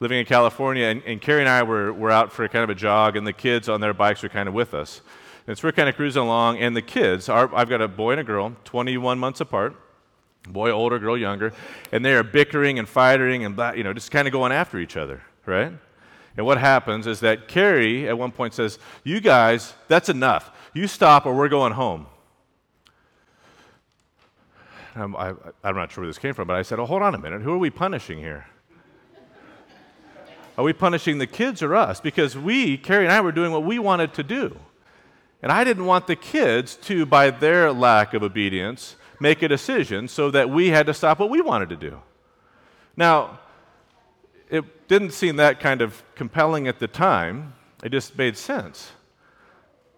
living 0.00 0.18
in 0.18 0.26
California, 0.26 0.86
and, 0.86 1.02
and 1.04 1.20
Carrie 1.20 1.40
and 1.40 1.48
I 1.48 1.62
were, 1.62 1.92
were 1.92 2.10
out 2.10 2.32
for 2.32 2.46
kind 2.48 2.64
of 2.64 2.70
a 2.70 2.74
jog, 2.74 3.16
and 3.16 3.26
the 3.26 3.32
kids 3.32 3.68
on 3.68 3.80
their 3.80 3.94
bikes 3.94 4.22
were 4.22 4.28
kind 4.28 4.48
of 4.48 4.54
with 4.54 4.74
us. 4.74 5.00
And 5.46 5.56
so 5.56 5.68
we're 5.68 5.72
kind 5.72 5.88
of 5.88 5.96
cruising 5.96 6.22
along, 6.22 6.58
and 6.58 6.76
the 6.76 6.82
kids, 6.82 7.28
our, 7.28 7.52
I've 7.54 7.68
got 7.68 7.80
a 7.80 7.88
boy 7.88 8.12
and 8.12 8.20
a 8.20 8.24
girl, 8.24 8.56
21 8.64 9.18
months 9.18 9.40
apart 9.40 9.76
boy 10.48 10.70
older, 10.70 10.98
girl 10.98 11.16
younger, 11.16 11.52
and 11.92 12.04
they 12.04 12.14
are 12.14 12.22
bickering 12.22 12.78
and 12.78 12.88
fighting 12.88 13.44
and 13.44 13.58
you 13.76 13.84
know 13.84 13.92
just 13.92 14.10
kind 14.10 14.26
of 14.26 14.32
going 14.32 14.52
after 14.52 14.78
each 14.78 14.96
other, 14.96 15.22
right? 15.46 15.72
And 16.36 16.46
what 16.46 16.58
happens 16.58 17.06
is 17.06 17.20
that 17.20 17.46
Carrie 17.46 18.08
at 18.08 18.16
one 18.16 18.32
point 18.32 18.54
says, 18.54 18.78
"You 19.04 19.20
guys, 19.20 19.74
that's 19.88 20.08
enough. 20.08 20.50
You 20.72 20.86
stop, 20.86 21.26
or 21.26 21.34
we're 21.34 21.48
going 21.48 21.72
home." 21.72 22.06
I'm, 24.94 25.16
I, 25.16 25.30
am 25.64 25.74
not 25.74 25.90
sure 25.90 26.02
where 26.02 26.08
this 26.08 26.18
came 26.18 26.34
from, 26.34 26.48
but 26.48 26.56
I 26.56 26.62
said, 26.62 26.78
"Oh, 26.78 26.86
hold 26.86 27.02
on 27.02 27.14
a 27.14 27.18
minute. 27.18 27.42
Who 27.42 27.52
are 27.52 27.58
we 27.58 27.70
punishing 27.70 28.18
here? 28.18 28.46
Are 30.58 30.64
we 30.64 30.74
punishing 30.74 31.16
the 31.16 31.26
kids 31.26 31.62
or 31.62 31.74
us? 31.74 32.00
Because 32.00 32.36
we, 32.36 32.76
Carrie 32.76 33.04
and 33.04 33.12
I, 33.12 33.20
were 33.22 33.32
doing 33.32 33.52
what 33.52 33.64
we 33.64 33.78
wanted 33.78 34.14
to 34.14 34.22
do." 34.22 34.56
And 35.42 35.50
I 35.50 35.64
didn't 35.64 35.86
want 35.86 36.06
the 36.06 36.14
kids 36.14 36.76
to, 36.76 37.04
by 37.04 37.30
their 37.30 37.72
lack 37.72 38.14
of 38.14 38.22
obedience, 38.22 38.94
make 39.22 39.40
a 39.42 39.48
decision 39.48 40.08
so 40.08 40.30
that 40.30 40.50
we 40.50 40.68
had 40.68 40.86
to 40.86 40.94
stop 40.94 41.18
what 41.18 41.30
we 41.30 41.40
wanted 41.40 41.70
to 41.70 41.76
do. 41.76 42.02
Now, 42.96 43.40
it 44.50 44.88
didn't 44.88 45.12
seem 45.12 45.36
that 45.36 45.60
kind 45.60 45.80
of 45.80 46.02
compelling 46.14 46.68
at 46.68 46.78
the 46.78 46.88
time, 46.88 47.54
it 47.82 47.90
just 47.90 48.18
made 48.18 48.36
sense. 48.36 48.92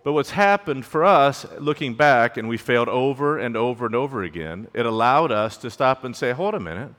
But 0.04 0.12
what's 0.12 0.30
happened 0.30 0.84
for 0.84 1.02
us, 1.02 1.46
looking 1.58 1.94
back, 1.94 2.36
and 2.36 2.46
we 2.46 2.58
failed 2.58 2.88
over 2.88 3.38
and 3.38 3.56
over 3.56 3.86
and 3.86 3.94
over 3.94 4.22
again, 4.22 4.68
it 4.74 4.84
allowed 4.84 5.32
us 5.32 5.56
to 5.56 5.70
stop 5.70 6.04
and 6.04 6.14
say, 6.14 6.32
hold 6.32 6.54
a 6.54 6.60
minute, 6.60 6.92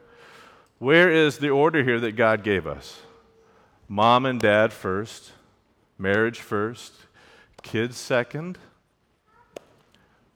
where 0.79 1.09
is 1.09 1.37
the 1.37 1.49
order 1.49 1.83
here 1.83 1.99
that 1.99 2.15
God 2.15 2.43
gave 2.43 2.65
us? 2.65 2.99
Mom 3.87 4.25
and 4.25 4.41
dad 4.41 4.73
first, 4.73 5.31
marriage 5.99 6.39
first, 6.39 6.93
kids 7.61 7.95
second, 7.95 8.57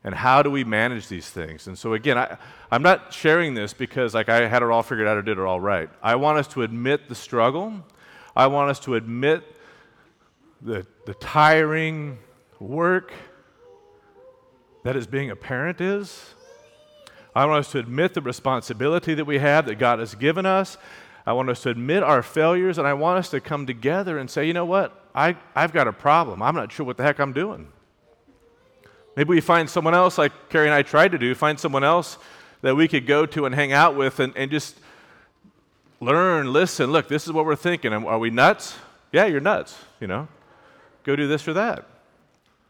and 0.04 0.16
how 0.16 0.42
do 0.42 0.50
we 0.50 0.64
manage 0.64 1.08
these 1.08 1.30
things 1.30 1.68
and 1.68 1.78
so 1.78 1.94
again 1.94 2.18
I, 2.18 2.38
i'm 2.72 2.84
not 2.84 3.14
sharing 3.14 3.54
this 3.54 3.74
because 3.74 4.14
like 4.14 4.30
i 4.30 4.48
had 4.48 4.64
it 4.64 4.70
all 4.70 4.84
figured 4.84 5.08
out 5.08 5.18
or 5.18 5.22
did 5.22 5.38
it 5.38 5.44
all 5.44 5.60
right 5.60 5.90
i 6.02 6.16
want 6.16 6.38
us 6.38 6.48
to 6.50 6.64
admit 6.64 7.10
the 7.10 7.16
struggle 7.16 7.74
i 8.36 8.48
want 8.48 8.70
us 8.70 8.80
to 8.82 8.96
admit 8.96 9.44
the, 10.62 10.86
the 11.06 11.14
tiring 11.16 12.18
work 12.60 13.14
that 14.84 14.96
is 14.96 15.08
being 15.08 15.30
a 15.30 15.36
parent 15.36 15.82
is 15.82 16.36
I 17.36 17.46
want 17.46 17.60
us 17.60 17.72
to 17.74 17.80
admit 17.80 18.14
the 18.16 18.22
responsibility 18.22 19.14
that 19.14 19.26
we 19.26 19.40
have 19.40 19.66
that 19.68 19.76
God 19.76 20.00
has 20.00 20.16
given 20.16 20.46
us. 20.46 20.78
I 21.26 21.34
want 21.34 21.50
us 21.50 21.62
to 21.64 21.70
admit 21.70 22.02
our 22.02 22.24
failures, 22.24 22.78
and 22.78 22.88
I 22.88 22.94
want 22.94 23.20
us 23.20 23.30
to 23.30 23.40
come 23.40 23.68
together 23.68 24.18
and 24.18 24.30
say, 24.30 24.46
you 24.46 24.54
know 24.54 24.66
what? 24.66 25.06
I, 25.14 25.38
I've 25.56 25.72
got 25.72 25.88
a 25.88 25.94
problem. 25.94 26.42
I'm 26.42 26.56
not 26.56 26.72
sure 26.72 26.86
what 26.86 26.98
the 26.98 27.04
heck 27.04 27.20
I'm 27.20 27.34
doing. 27.34 27.68
Maybe 29.20 29.32
we 29.32 29.42
find 29.42 29.70
someone 29.70 29.94
else, 29.94 30.18
like 30.18 30.32
Carrie 30.48 30.68
and 30.68 30.74
I 30.74 30.82
tried 30.82 31.12
to 31.12 31.18
do, 31.18 31.36
find 31.36 31.60
someone 31.60 31.84
else 31.84 32.18
that 32.62 32.78
we 32.78 32.88
could 32.88 33.06
go 33.06 33.26
to 33.26 33.46
and 33.46 33.54
hang 33.54 33.74
out 33.74 33.98
with 33.98 34.22
and, 34.22 34.32
and 34.38 34.50
just 34.50 34.80
learn, 36.00 36.54
listen. 36.54 36.90
Look, 36.94 37.10
this 37.10 37.26
is 37.26 37.34
what 37.34 37.44
we're 37.44 37.58
thinking. 37.58 37.92
Are 37.92 38.18
we 38.18 38.30
nuts? 38.30 38.78
Yeah, 39.12 39.26
you're 39.26 39.42
nuts, 39.42 39.78
you 40.00 40.08
know. 40.08 40.30
Go 41.04 41.18
do 41.18 41.28
this 41.28 41.50
or 41.50 41.54
that. 41.54 41.86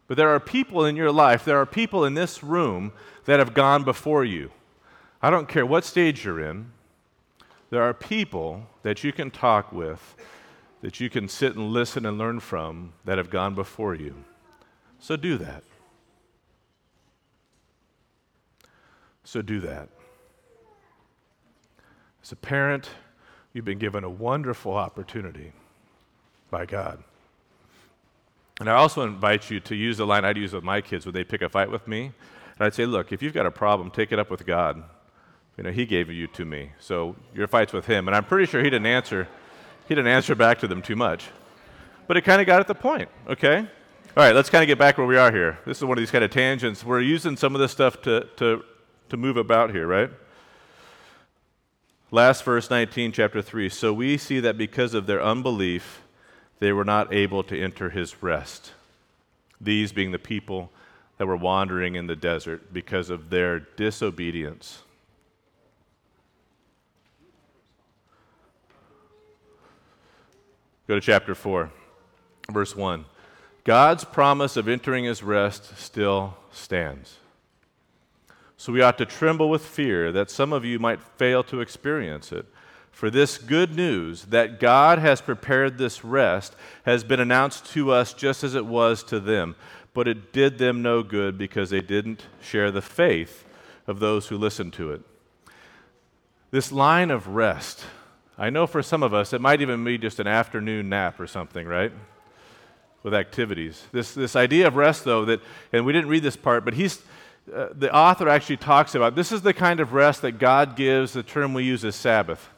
But 0.07 0.17
there 0.17 0.29
are 0.29 0.39
people 0.39 0.85
in 0.85 0.95
your 0.95 1.11
life, 1.11 1.45
there 1.45 1.59
are 1.59 1.67
people 1.67 2.03
in 2.03 2.15
this 2.15 2.41
room 2.41 2.93
that 3.25 3.37
have 3.37 3.53
gone 3.53 3.83
before 3.83 4.25
you. 4.25 4.49
I 5.21 5.29
don't 5.29 5.47
care 5.47 5.67
what 5.67 5.85
stage 5.85 6.25
you're 6.25 6.39
in, 6.39 6.71
there 7.69 7.83
are 7.83 7.93
people 7.93 8.65
that 8.81 9.03
you 9.03 9.13
can 9.13 9.29
talk 9.29 9.71
with, 9.71 10.15
that 10.81 10.99
you 10.99 11.11
can 11.11 11.29
sit 11.29 11.55
and 11.55 11.69
listen 11.69 12.07
and 12.07 12.17
learn 12.17 12.39
from 12.39 12.93
that 13.05 13.19
have 13.19 13.29
gone 13.29 13.53
before 13.53 13.93
you. 13.93 14.15
So 14.97 15.15
do 15.15 15.37
that. 15.37 15.61
So 19.29 19.43
do 19.43 19.59
that. 19.59 19.89
As 22.23 22.31
a 22.31 22.35
parent, 22.35 22.89
you've 23.53 23.63
been 23.63 23.77
given 23.77 24.03
a 24.03 24.09
wonderful 24.09 24.73
opportunity 24.73 25.51
by 26.49 26.65
God. 26.65 27.03
And 28.59 28.67
I 28.67 28.73
also 28.73 29.03
invite 29.03 29.51
you 29.51 29.59
to 29.59 29.75
use 29.75 29.97
the 29.97 30.07
line 30.07 30.25
I'd 30.25 30.35
use 30.35 30.51
with 30.51 30.63
my 30.63 30.81
kids 30.81 31.05
when 31.05 31.13
they 31.13 31.23
pick 31.23 31.43
a 31.43 31.47
fight 31.47 31.69
with 31.69 31.87
me. 31.87 32.05
And 32.05 32.65
I'd 32.65 32.73
say, 32.73 32.87
look, 32.87 33.11
if 33.11 33.21
you've 33.21 33.35
got 33.35 33.45
a 33.45 33.51
problem, 33.51 33.91
take 33.91 34.11
it 34.11 34.17
up 34.17 34.31
with 34.31 34.47
God. 34.47 34.81
You 35.57 35.63
know, 35.63 35.71
He 35.71 35.85
gave 35.85 36.09
you 36.09 36.25
to 36.25 36.43
me. 36.43 36.71
So 36.79 37.15
your 37.35 37.47
fight's 37.47 37.71
with 37.71 37.85
Him. 37.85 38.07
And 38.07 38.17
I'm 38.17 38.25
pretty 38.25 38.47
sure 38.47 38.63
He 38.63 38.71
didn't 38.71 38.87
answer. 38.87 39.27
He 39.87 39.93
didn't 39.93 40.11
answer 40.11 40.33
back 40.33 40.57
to 40.61 40.67
them 40.67 40.81
too 40.81 40.95
much. 40.95 41.29
But 42.07 42.17
it 42.17 42.21
kind 42.21 42.41
of 42.41 42.47
got 42.47 42.61
at 42.61 42.67
the 42.67 42.73
point, 42.73 43.09
okay? 43.27 43.59
All 43.59 44.23
right, 44.23 44.33
let's 44.33 44.49
kind 44.49 44.63
of 44.63 44.67
get 44.67 44.79
back 44.79 44.97
where 44.97 45.05
we 45.05 45.17
are 45.17 45.31
here. 45.31 45.59
This 45.67 45.77
is 45.77 45.83
one 45.83 45.99
of 45.99 46.01
these 46.01 46.09
kind 46.09 46.23
of 46.23 46.31
tangents. 46.31 46.83
We're 46.83 47.01
using 47.01 47.37
some 47.37 47.53
of 47.53 47.61
this 47.61 47.71
stuff 47.71 48.01
to, 48.01 48.27
to, 48.37 48.63
to 49.09 49.17
move 49.17 49.37
about 49.37 49.71
here, 49.71 49.87
right? 49.87 50.09
Last 52.11 52.43
verse 52.43 52.69
19, 52.69 53.11
chapter 53.11 53.41
3. 53.41 53.69
So 53.69 53.93
we 53.93 54.17
see 54.17 54.39
that 54.39 54.57
because 54.57 54.93
of 54.93 55.05
their 55.05 55.21
unbelief, 55.21 56.01
they 56.59 56.71
were 56.71 56.85
not 56.85 57.13
able 57.13 57.43
to 57.43 57.61
enter 57.61 57.91
his 57.91 58.23
rest. 58.23 58.71
These 59.61 59.91
being 59.91 60.11
the 60.11 60.19
people 60.19 60.71
that 61.17 61.27
were 61.27 61.35
wandering 61.35 61.95
in 61.95 62.07
the 62.07 62.15
desert 62.15 62.73
because 62.73 63.09
of 63.09 63.29
their 63.29 63.59
disobedience. 63.59 64.81
Go 70.87 70.95
to 70.95 71.01
chapter 71.01 71.35
4, 71.35 71.69
verse 72.51 72.75
1. 72.75 73.05
God's 73.63 74.03
promise 74.03 74.57
of 74.57 74.67
entering 74.67 75.03
his 75.03 75.21
rest 75.21 75.77
still 75.77 76.35
stands. 76.51 77.17
So 78.59 78.73
we 78.73 78.81
ought 78.81 78.97
to 78.97 79.05
tremble 79.05 79.49
with 79.49 79.63
fear 79.65 80.11
that 80.11 80.29
some 80.29 80.51
of 80.51 80.65
you 80.65 80.79
might 80.79 81.01
fail 81.01 81.45
to 81.45 81.61
experience 81.61 82.33
it. 82.33 82.45
For 82.91 83.09
this 83.09 83.37
good 83.37 83.73
news 83.73 84.25
that 84.25 84.59
God 84.59 84.99
has 84.99 85.21
prepared 85.21 85.77
this 85.77 86.03
rest 86.03 86.57
has 86.83 87.05
been 87.05 87.21
announced 87.21 87.67
to 87.71 87.93
us 87.93 88.13
just 88.13 88.43
as 88.43 88.55
it 88.55 88.65
was 88.65 89.01
to 89.03 89.21
them, 89.21 89.55
but 89.93 90.09
it 90.09 90.33
did 90.33 90.57
them 90.57 90.81
no 90.81 91.03
good 91.03 91.37
because 91.37 91.69
they 91.69 91.79
didn't 91.79 92.25
share 92.41 92.69
the 92.69 92.81
faith 92.81 93.45
of 93.87 94.01
those 94.01 94.27
who 94.27 94.37
listened 94.37 94.73
to 94.73 94.91
it. 94.91 95.03
This 96.51 96.69
line 96.69 97.11
of 97.11 97.29
rest, 97.29 97.85
I 98.37 98.49
know 98.49 98.67
for 98.67 98.83
some 98.83 99.03
of 99.03 99.13
us 99.13 99.31
it 99.31 99.39
might 99.39 99.61
even 99.61 99.85
be 99.85 99.97
just 99.97 100.19
an 100.19 100.27
afternoon 100.27 100.89
nap 100.89 101.17
or 101.21 101.27
something, 101.27 101.65
right? 101.65 101.93
With 103.03 103.13
activities. 103.13 103.85
This, 103.93 104.13
this 104.13 104.35
idea 104.35 104.67
of 104.67 104.75
rest, 104.75 105.05
though, 105.05 105.23
that, 105.23 105.39
and 105.71 105.85
we 105.85 105.93
didn't 105.93 106.09
read 106.09 106.23
this 106.23 106.35
part, 106.35 106.65
but 106.65 106.73
he's, 106.73 107.01
uh, 107.53 107.69
the 107.73 107.93
author 107.93 108.29
actually 108.29 108.57
talks 108.57 108.95
about 108.95 109.15
this 109.15 109.31
is 109.31 109.41
the 109.41 109.53
kind 109.53 109.79
of 109.79 109.93
rest 109.93 110.21
that 110.21 110.33
God 110.33 110.75
gives, 110.75 111.13
the 111.13 111.23
term 111.23 111.53
we 111.53 111.63
use 111.63 111.83
is 111.83 111.95
Sabbath. 111.95 112.49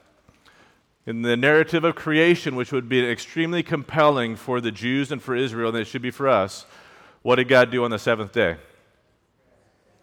In 1.05 1.23
the 1.23 1.35
narrative 1.35 1.83
of 1.83 1.95
creation, 1.95 2.55
which 2.55 2.71
would 2.71 2.87
be 2.87 3.03
extremely 3.09 3.63
compelling 3.63 4.35
for 4.35 4.61
the 4.61 4.71
Jews 4.71 5.11
and 5.11 5.21
for 5.21 5.35
Israel, 5.35 5.69
and 5.69 5.77
it 5.77 5.85
should 5.85 6.01
be 6.01 6.11
for 6.11 6.27
us, 6.27 6.65
what 7.21 7.37
did 7.37 7.47
God 7.47 7.71
do 7.71 7.83
on 7.83 7.91
the 7.91 7.99
seventh 7.99 8.31
day? 8.31 8.57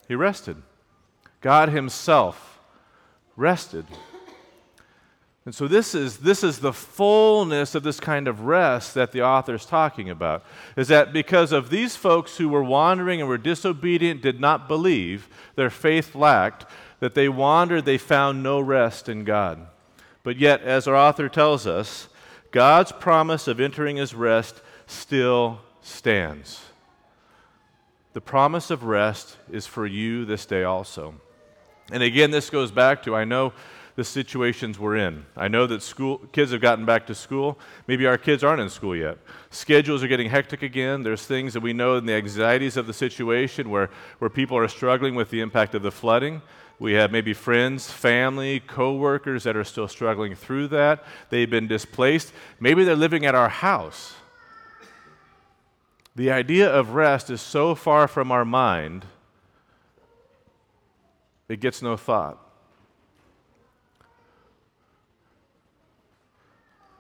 He 0.09 0.15
rested. 0.15 0.57
God 1.41 1.69
Himself 1.69 2.59
rested. 3.37 3.87
And 5.49 5.55
so 5.55 5.67
this 5.67 5.95
is, 5.95 6.19
this 6.19 6.45
is 6.45 6.59
the 6.59 6.75
fullness 6.75 7.75
of 7.75 7.83
this 7.83 7.99
kind 7.99 8.29
of 8.29 8.43
rest 8.43 8.93
that 8.93 9.13
the 9.13 9.23
author 9.23 9.55
is 9.55 9.65
talking 9.65 10.11
about. 10.11 10.45
Is 10.77 10.89
that 10.89 11.11
because 11.11 11.53
of 11.53 11.71
these 11.71 11.97
folks 11.97 12.37
who 12.37 12.51
were 12.51 12.63
wandering 12.63 13.21
and 13.21 13.31
were 13.31 13.39
disobedient, 13.39 14.21
did 14.21 14.41
not 14.41 14.69
believe, 14.69 15.27
their 15.55 15.71
faith 15.71 16.15
lacked, 16.15 16.67
that 17.01 17.15
they 17.15 17.31
wandered, 17.31 17.87
they 17.87 17.97
found 17.97 18.43
no 18.43 18.61
rest 18.61 19.09
in 19.09 19.25
God. 19.25 19.67
But 20.23 20.37
yet, 20.37 20.61
as 20.61 20.87
our 20.87 20.95
author 20.95 21.31
tells 21.31 21.67
us, 21.67 22.09
God's 22.51 22.93
promise 22.93 23.49
of 23.49 23.59
entering 23.59 23.97
his 23.97 24.15
rest 24.15 24.61
still 24.87 25.61
stands. 25.81 26.61
The 28.13 28.21
promise 28.21 28.71
of 28.71 28.85
rest 28.85 29.39
is 29.51 29.67
for 29.67 29.87
you 29.87 30.27
this 30.27 30.45
day 30.45 30.65
also. 30.65 31.15
And 31.91 32.03
again, 32.03 32.33
this 32.33 32.51
goes 32.51 32.71
back 32.71 33.03
to 33.05 33.17
I 33.17 33.25
know 33.25 33.55
the 33.99 34.05
situations 34.05 34.79
we're 34.79 34.95
in. 34.95 35.27
I 35.37 35.49
know 35.49 35.67
that 35.67 35.83
school 35.83 36.19
kids 36.31 36.53
have 36.53 36.61
gotten 36.61 36.85
back 36.85 37.05
to 37.09 37.17
school. 37.17 37.59
Maybe 37.89 38.07
our 38.07 38.17
kids 38.17 38.45
aren't 38.45 38.61
in 38.61 38.71
school 38.71 38.95
yet. 38.95 39.19
Schedules 39.51 40.05
are 40.05 40.07
getting 40.07 40.31
hectic 40.31 40.63
again. 40.63 41.03
There's 41.03 41.27
things 41.27 41.53
that 41.55 41.65
we 41.65 41.73
know 41.73 41.97
in 41.97 42.07
the 42.07 42.13
anxieties 42.13 42.77
of 42.77 42.87
the 42.87 42.93
situation 42.93 43.71
where, 43.71 43.91
where 44.21 44.31
people 44.31 44.57
are 44.57 44.69
struggling 44.69 45.17
with 45.17 45.31
the 45.31 45.41
impact 45.41 45.75
of 45.75 45.83
the 45.83 45.91
flooding. 45.91 46.43
We 46.79 46.93
have 46.93 47.11
maybe 47.11 47.35
friends, 47.35 47.91
family, 47.91 48.61
coworkers 48.61 49.43
that 49.43 49.57
are 49.57 49.65
still 49.65 49.89
struggling 49.89 50.37
through 50.37 50.69
that. 50.69 51.05
They've 51.31 51.51
been 51.51 51.67
displaced. 51.67 52.33
Maybe 52.61 52.85
they're 52.85 52.95
living 52.95 53.27
at 53.27 53.35
our 53.35 53.49
house. 53.49 54.15
The 56.15 56.31
idea 56.31 56.71
of 56.71 56.91
rest 56.91 57.31
is 57.31 57.41
so 57.41 57.75
far 57.75 58.07
from 58.07 58.31
our 58.31 58.45
mind, 58.45 59.07
it 61.49 61.59
gets 61.59 61.83
no 61.83 61.97
thought. 61.97 62.45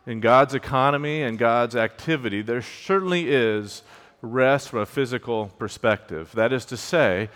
In 0.08 0.20
God's 0.20 0.54
economy 0.54 1.20
and 1.20 1.38
God's 1.38 1.76
activity, 1.76 2.40
there 2.40 2.62
certainly 2.62 3.28
is 3.28 3.82
rest 4.22 4.70
from 4.70 4.78
a 4.78 4.86
physical 4.86 5.48
perspective. 5.58 6.32
That 6.32 6.50
is 6.50 6.64
to 6.64 6.78
say, 6.78 7.28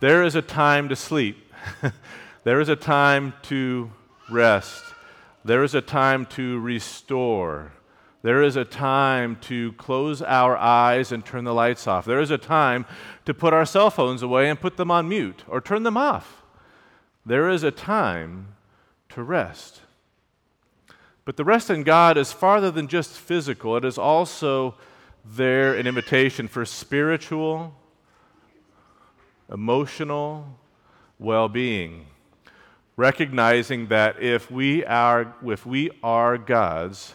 there 0.00 0.22
is 0.22 0.34
a 0.34 0.42
time 0.42 0.90
to 0.90 0.94
sleep. 0.94 1.38
there 2.44 2.60
is 2.60 2.68
a 2.68 2.76
time 2.76 3.32
to 3.44 3.90
rest. 4.30 4.84
There 5.42 5.64
is 5.64 5.74
a 5.74 5.80
time 5.80 6.26
to 6.26 6.60
restore. 6.60 7.72
There 8.20 8.42
is 8.42 8.56
a 8.56 8.64
time 8.66 9.36
to 9.44 9.72
close 9.72 10.20
our 10.20 10.54
eyes 10.54 11.12
and 11.12 11.24
turn 11.24 11.44
the 11.44 11.54
lights 11.54 11.86
off. 11.86 12.04
There 12.04 12.20
is 12.20 12.30
a 12.30 12.36
time 12.36 12.84
to 13.24 13.32
put 13.32 13.54
our 13.54 13.64
cell 13.64 13.88
phones 13.88 14.20
away 14.20 14.50
and 14.50 14.60
put 14.60 14.76
them 14.76 14.90
on 14.90 15.08
mute 15.08 15.44
or 15.48 15.62
turn 15.62 15.82
them 15.82 15.96
off. 15.96 16.42
There 17.24 17.48
is 17.48 17.62
a 17.62 17.70
time 17.70 18.48
to 19.08 19.22
rest. 19.22 19.80
But 21.28 21.36
the 21.36 21.44
rest 21.44 21.68
in 21.68 21.82
God 21.82 22.16
is 22.16 22.32
farther 22.32 22.70
than 22.70 22.88
just 22.88 23.10
physical, 23.10 23.76
it 23.76 23.84
is 23.84 23.98
also 23.98 24.76
there 25.22 25.74
an 25.74 25.86
invitation 25.86 26.48
for 26.48 26.64
spiritual, 26.64 27.74
emotional, 29.52 30.58
well 31.18 31.50
being. 31.50 32.06
Recognizing 32.96 33.88
that 33.88 34.22
if 34.22 34.50
we, 34.50 34.86
are, 34.86 35.34
if 35.44 35.66
we 35.66 35.90
are 36.02 36.38
God's, 36.38 37.14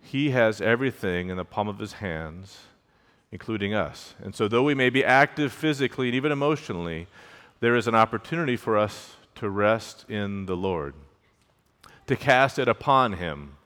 He 0.00 0.30
has 0.30 0.60
everything 0.60 1.28
in 1.28 1.36
the 1.36 1.44
palm 1.44 1.66
of 1.66 1.80
His 1.80 1.94
hands, 1.94 2.60
including 3.32 3.74
us. 3.74 4.14
And 4.22 4.32
so, 4.32 4.46
though 4.46 4.62
we 4.62 4.76
may 4.76 4.90
be 4.90 5.04
active 5.04 5.52
physically 5.52 6.06
and 6.06 6.14
even 6.14 6.30
emotionally, 6.30 7.08
there 7.58 7.74
is 7.74 7.88
an 7.88 7.96
opportunity 7.96 8.54
for 8.54 8.78
us 8.78 9.16
to 9.34 9.50
rest 9.50 10.08
in 10.08 10.46
the 10.46 10.56
Lord, 10.56 10.94
to 12.06 12.16
cast 12.16 12.58
it 12.58 12.68
upon 12.68 13.14
Him, 13.14 13.56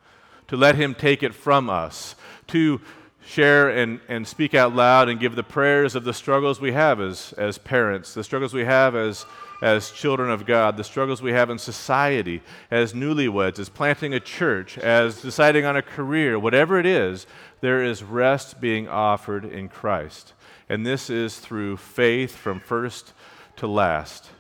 to 0.49 0.57
let 0.57 0.75
Him 0.75 0.95
take 0.95 1.23
it 1.23 1.35
from 1.35 1.69
us, 1.69 2.15
to 2.49 2.81
share 3.25 3.69
and, 3.69 4.01
and 4.09 4.27
speak 4.27 4.55
out 4.55 4.75
loud 4.75 5.09
and 5.09 5.21
give 5.21 5.37
the 5.37 5.43
prayers 5.43 5.95
of 5.95 6.05
the 6.05 6.15
struggles 6.15 6.61
we 6.61 6.73
have 6.73 7.01
as, 7.01 7.35
as 7.35 7.59
parents, 7.59 8.15
the 8.15 8.25
struggles 8.25 8.55
we 8.55 8.65
have 8.65 8.95
as 8.95 9.27
as 9.61 9.91
children 9.91 10.31
of 10.31 10.47
God, 10.47 10.77
the 10.77 10.85
struggles 10.85 11.21
we 11.21 11.33
have 11.33 11.51
in 11.51 11.59
society, 11.59 12.43
as 12.71 12.93
newlyweds, 12.93 13.59
as 13.59 13.69
planting 13.69 14.15
a 14.15 14.21
church, 14.21 14.79
as 14.79 15.21
deciding 15.21 15.65
on 15.65 15.77
a 15.77 15.83
career, 15.83 16.39
whatever 16.39 16.79
it 16.79 16.87
is, 16.87 17.27
there 17.61 17.83
is 17.83 18.03
rest 18.03 18.61
being 18.61 18.89
offered 18.89 19.45
in 19.45 19.69
Christ. 19.69 20.33
And 20.69 20.87
this 20.87 21.11
is 21.11 21.39
through 21.39 21.79
faith 21.79 22.37
from 22.37 22.61
first 22.61 23.13
to 23.57 23.67
last. 23.67 24.31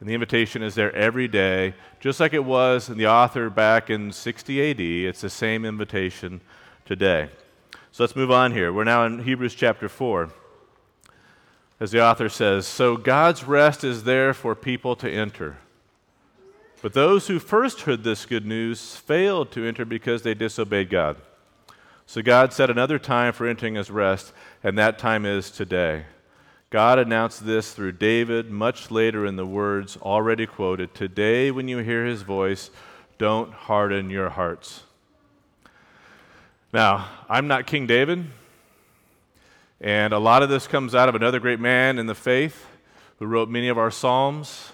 And 0.00 0.08
the 0.08 0.14
invitation 0.14 0.62
is 0.62 0.74
there 0.74 0.94
every 0.94 1.26
day, 1.26 1.74
just 1.98 2.20
like 2.20 2.32
it 2.32 2.44
was 2.44 2.88
in 2.88 2.98
the 2.98 3.08
author 3.08 3.50
back 3.50 3.90
in 3.90 4.12
60 4.12 4.70
AD. 4.70 4.80
It's 4.80 5.22
the 5.22 5.30
same 5.30 5.64
invitation 5.64 6.40
today. 6.84 7.30
So 7.90 8.04
let's 8.04 8.14
move 8.14 8.30
on 8.30 8.52
here. 8.52 8.72
We're 8.72 8.84
now 8.84 9.04
in 9.06 9.24
Hebrews 9.24 9.54
chapter 9.54 9.88
4. 9.88 10.30
As 11.80 11.90
the 11.90 12.02
author 12.02 12.28
says, 12.28 12.66
so 12.66 12.96
God's 12.96 13.44
rest 13.44 13.82
is 13.84 14.04
there 14.04 14.34
for 14.34 14.54
people 14.54 14.94
to 14.96 15.10
enter. 15.10 15.58
But 16.80 16.92
those 16.92 17.26
who 17.26 17.38
first 17.38 17.82
heard 17.82 18.04
this 18.04 18.24
good 18.24 18.46
news 18.46 18.94
failed 18.96 19.50
to 19.52 19.64
enter 19.64 19.84
because 19.84 20.22
they 20.22 20.34
disobeyed 20.34 20.90
God. 20.90 21.16
So 22.06 22.22
God 22.22 22.52
set 22.52 22.70
another 22.70 22.98
time 22.98 23.32
for 23.32 23.46
entering 23.46 23.74
his 23.74 23.90
rest, 23.90 24.32
and 24.62 24.78
that 24.78 24.98
time 24.98 25.26
is 25.26 25.50
today. 25.50 26.04
God 26.70 26.98
announced 26.98 27.46
this 27.46 27.72
through 27.72 27.92
David 27.92 28.50
much 28.50 28.90
later 28.90 29.24
in 29.24 29.36
the 29.36 29.46
words 29.46 29.96
already 30.02 30.44
quoted 30.44 30.94
Today, 30.94 31.50
when 31.50 31.66
you 31.66 31.78
hear 31.78 32.04
his 32.04 32.20
voice, 32.20 32.68
don't 33.16 33.50
harden 33.50 34.10
your 34.10 34.28
hearts. 34.28 34.82
Now, 36.70 37.08
I'm 37.26 37.48
not 37.48 37.66
King 37.66 37.86
David, 37.86 38.26
and 39.80 40.12
a 40.12 40.18
lot 40.18 40.42
of 40.42 40.50
this 40.50 40.66
comes 40.66 40.94
out 40.94 41.08
of 41.08 41.14
another 41.14 41.40
great 41.40 41.58
man 41.58 41.98
in 41.98 42.04
the 42.04 42.14
faith 42.14 42.66
who 43.18 43.24
wrote 43.24 43.48
many 43.48 43.68
of 43.68 43.78
our 43.78 43.90
Psalms. 43.90 44.72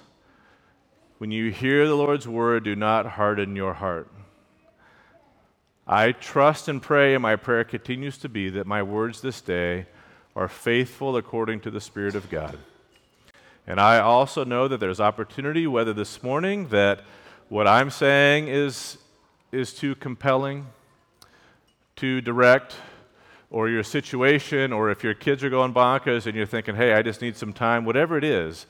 When 1.18 1.30
you 1.30 1.52
hear 1.52 1.86
the 1.86 1.94
Lord's 1.94 2.26
word, 2.26 2.64
do 2.64 2.74
not 2.74 3.06
harden 3.06 3.54
your 3.54 3.74
heart. 3.74 4.10
I 5.86 6.10
trust 6.10 6.66
and 6.66 6.82
pray, 6.82 7.14
and 7.14 7.22
my 7.22 7.36
prayer 7.36 7.62
continues 7.62 8.18
to 8.18 8.28
be 8.28 8.50
that 8.50 8.66
my 8.66 8.82
words 8.82 9.20
this 9.20 9.40
day 9.40 9.86
are 10.36 10.48
faithful 10.48 11.16
according 11.16 11.60
to 11.60 11.70
the 11.70 11.80
Spirit 11.80 12.14
of 12.14 12.28
God. 12.30 12.58
And 13.66 13.80
I 13.80 13.98
also 13.98 14.44
know 14.44 14.68
that 14.68 14.80
there's 14.80 15.00
opportunity, 15.00 15.66
whether 15.66 15.92
this 15.92 16.22
morning 16.22 16.68
that 16.68 17.00
what 17.48 17.66
I'm 17.66 17.90
saying 17.90 18.48
is, 18.48 18.98
is 19.52 19.72
too 19.72 19.94
compelling, 19.94 20.66
too 21.96 22.20
direct, 22.20 22.76
or 23.50 23.68
your 23.68 23.84
situation, 23.84 24.72
or 24.72 24.90
if 24.90 25.04
your 25.04 25.14
kids 25.14 25.44
are 25.44 25.50
going 25.50 25.72
bonkers 25.72 26.26
and 26.26 26.34
you're 26.34 26.46
thinking, 26.46 26.74
hey, 26.74 26.92
I 26.92 27.02
just 27.02 27.22
need 27.22 27.36
some 27.36 27.52
time, 27.52 27.84
whatever 27.84 28.18
it 28.18 28.24
is, 28.24 28.66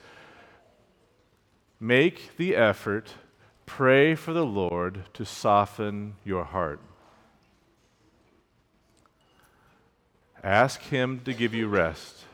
make 1.80 2.36
the 2.36 2.54
effort, 2.54 3.14
pray 3.64 4.14
for 4.14 4.34
the 4.34 4.44
Lord 4.44 5.04
to 5.14 5.24
soften 5.24 6.16
your 6.22 6.44
heart. 6.44 6.80
Ask 10.44 10.82
Him 10.82 11.20
to 11.24 11.32
give 11.32 11.54
you 11.54 11.68
rest. 11.68 12.26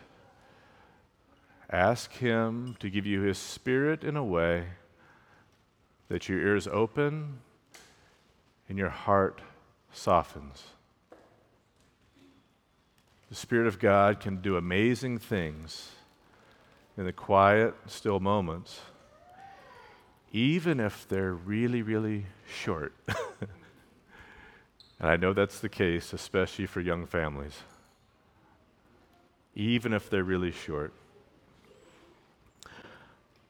Ask 1.70 2.10
Him 2.14 2.76
to 2.80 2.90
give 2.90 3.06
you 3.06 3.20
His 3.20 3.38
Spirit 3.38 4.02
in 4.02 4.16
a 4.16 4.24
way 4.24 4.64
that 6.08 6.28
your 6.28 6.40
ears 6.40 6.66
open 6.66 7.38
and 8.68 8.76
your 8.76 8.88
heart 8.88 9.40
softens. 9.92 10.64
The 13.28 13.36
Spirit 13.36 13.68
of 13.68 13.78
God 13.78 14.18
can 14.18 14.40
do 14.40 14.56
amazing 14.56 15.20
things 15.20 15.92
in 16.98 17.04
the 17.04 17.12
quiet, 17.12 17.74
still 17.86 18.18
moments, 18.18 18.80
even 20.32 20.80
if 20.80 21.06
they're 21.08 21.32
really, 21.32 21.82
really 21.82 22.26
short. 22.52 22.92
and 23.06 23.48
I 24.98 25.14
know 25.14 25.32
that's 25.32 25.60
the 25.60 25.68
case, 25.68 26.12
especially 26.12 26.66
for 26.66 26.80
young 26.80 27.06
families 27.06 27.54
even 29.54 29.92
if 29.92 30.08
they're 30.08 30.24
really 30.24 30.52
short. 30.52 30.92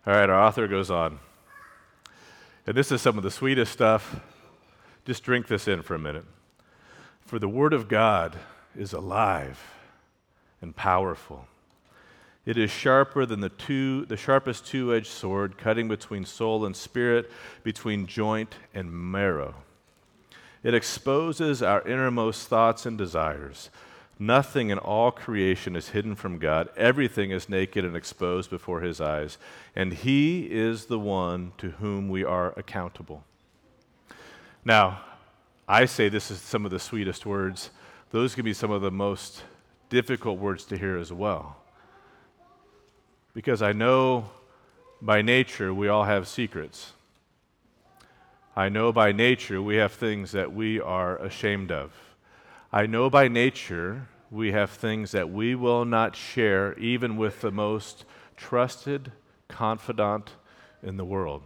All 0.07 0.15
right, 0.15 0.31
our 0.31 0.43
author 0.43 0.67
goes 0.67 0.91
on. 0.91 1.19
And 2.67 2.77
this 2.77 2.91
is 2.91 3.03
some 3.03 3.17
of 3.17 3.23
the 3.23 3.31
sweetest 3.31 3.73
stuff. 3.73 4.21
Just 5.05 5.23
drink 5.23 5.47
this 5.47 5.69
in 5.69 5.83
for 5.83 5.95
a 5.95 5.99
minute. 5.99 6.25
For 7.21 7.39
the 7.39 7.49
Word 7.49 7.73
of 7.73 7.89
God 7.89 8.37
is 8.77 8.93
alive 8.93 9.61
and 10.61 10.75
powerful. 10.75 11.47
It 12.47 12.57
is 12.57 12.71
sharper 12.71 13.27
than 13.27 13.41
the, 13.41 13.51
two, 13.51 14.07
the 14.07 14.17
sharpest 14.17 14.67
two 14.67 14.95
edged 14.95 15.09
sword, 15.09 15.59
cutting 15.59 15.89
between 15.89 16.25
soul 16.25 16.65
and 16.65 16.75
spirit, 16.75 17.31
between 17.63 18.07
joint 18.07 18.55
and 18.75 18.91
marrow. 18.91 19.55
It 20.63 20.75
exposes 20.75 21.63
our 21.63 21.87
innermost 21.87 22.49
thoughts 22.49 22.87
and 22.87 22.97
desires. 22.97 23.71
Nothing 24.23 24.69
in 24.69 24.77
all 24.77 25.11
creation 25.11 25.75
is 25.75 25.89
hidden 25.89 26.15
from 26.15 26.39
God. 26.39 26.69
Everything 26.77 27.31
is 27.31 27.49
naked 27.49 27.87
and 27.87 27.97
exposed 27.97 28.51
before 28.51 28.83
His 28.83 29.01
eyes. 29.01 29.39
And 29.75 29.95
He 29.95 30.43
is 30.43 30.85
the 30.85 30.99
one 30.99 31.53
to 31.57 31.71
whom 31.71 32.11
we 32.11 32.23
are 32.23 32.53
accountable. 32.59 33.25
Now, 34.63 35.01
I 35.67 35.87
say 35.87 36.11
this 36.11 36.31
is 36.31 36.39
some 36.39 36.67
of 36.67 36.71
the 36.71 36.79
sweetest 36.79 37.25
words. 37.25 37.71
Those 38.11 38.35
can 38.35 38.45
be 38.45 38.53
some 38.53 38.71
of 38.71 38.83
the 38.83 38.91
most 38.91 39.43
difficult 39.89 40.39
words 40.39 40.67
to 40.67 40.77
hear 40.77 40.99
as 40.99 41.11
well. 41.11 41.57
Because 43.33 43.63
I 43.63 43.73
know 43.73 44.29
by 45.01 45.23
nature 45.23 45.73
we 45.73 45.89
all 45.89 46.05
have 46.05 46.29
secrets. 46.29 46.93
I 48.55 48.69
know 48.69 48.93
by 48.93 49.13
nature 49.13 49.63
we 49.63 49.77
have 49.77 49.93
things 49.93 50.33
that 50.33 50.53
we 50.53 50.79
are 50.79 51.17
ashamed 51.17 51.73
of. 51.73 51.95
I 52.73 52.87
know 52.87 53.11
by 53.11 53.27
nature 53.27 54.09
we 54.31 54.53
have 54.53 54.71
things 54.71 55.11
that 55.11 55.29
we 55.29 55.57
will 55.57 55.85
not 55.85 56.15
share 56.15 56.79
even 56.79 57.17
with 57.17 57.41
the 57.41 57.51
most 57.51 58.05
trusted 58.37 59.11
confidant 59.49 60.37
in 60.81 60.97
the 60.97 61.05
world. 61.05 61.43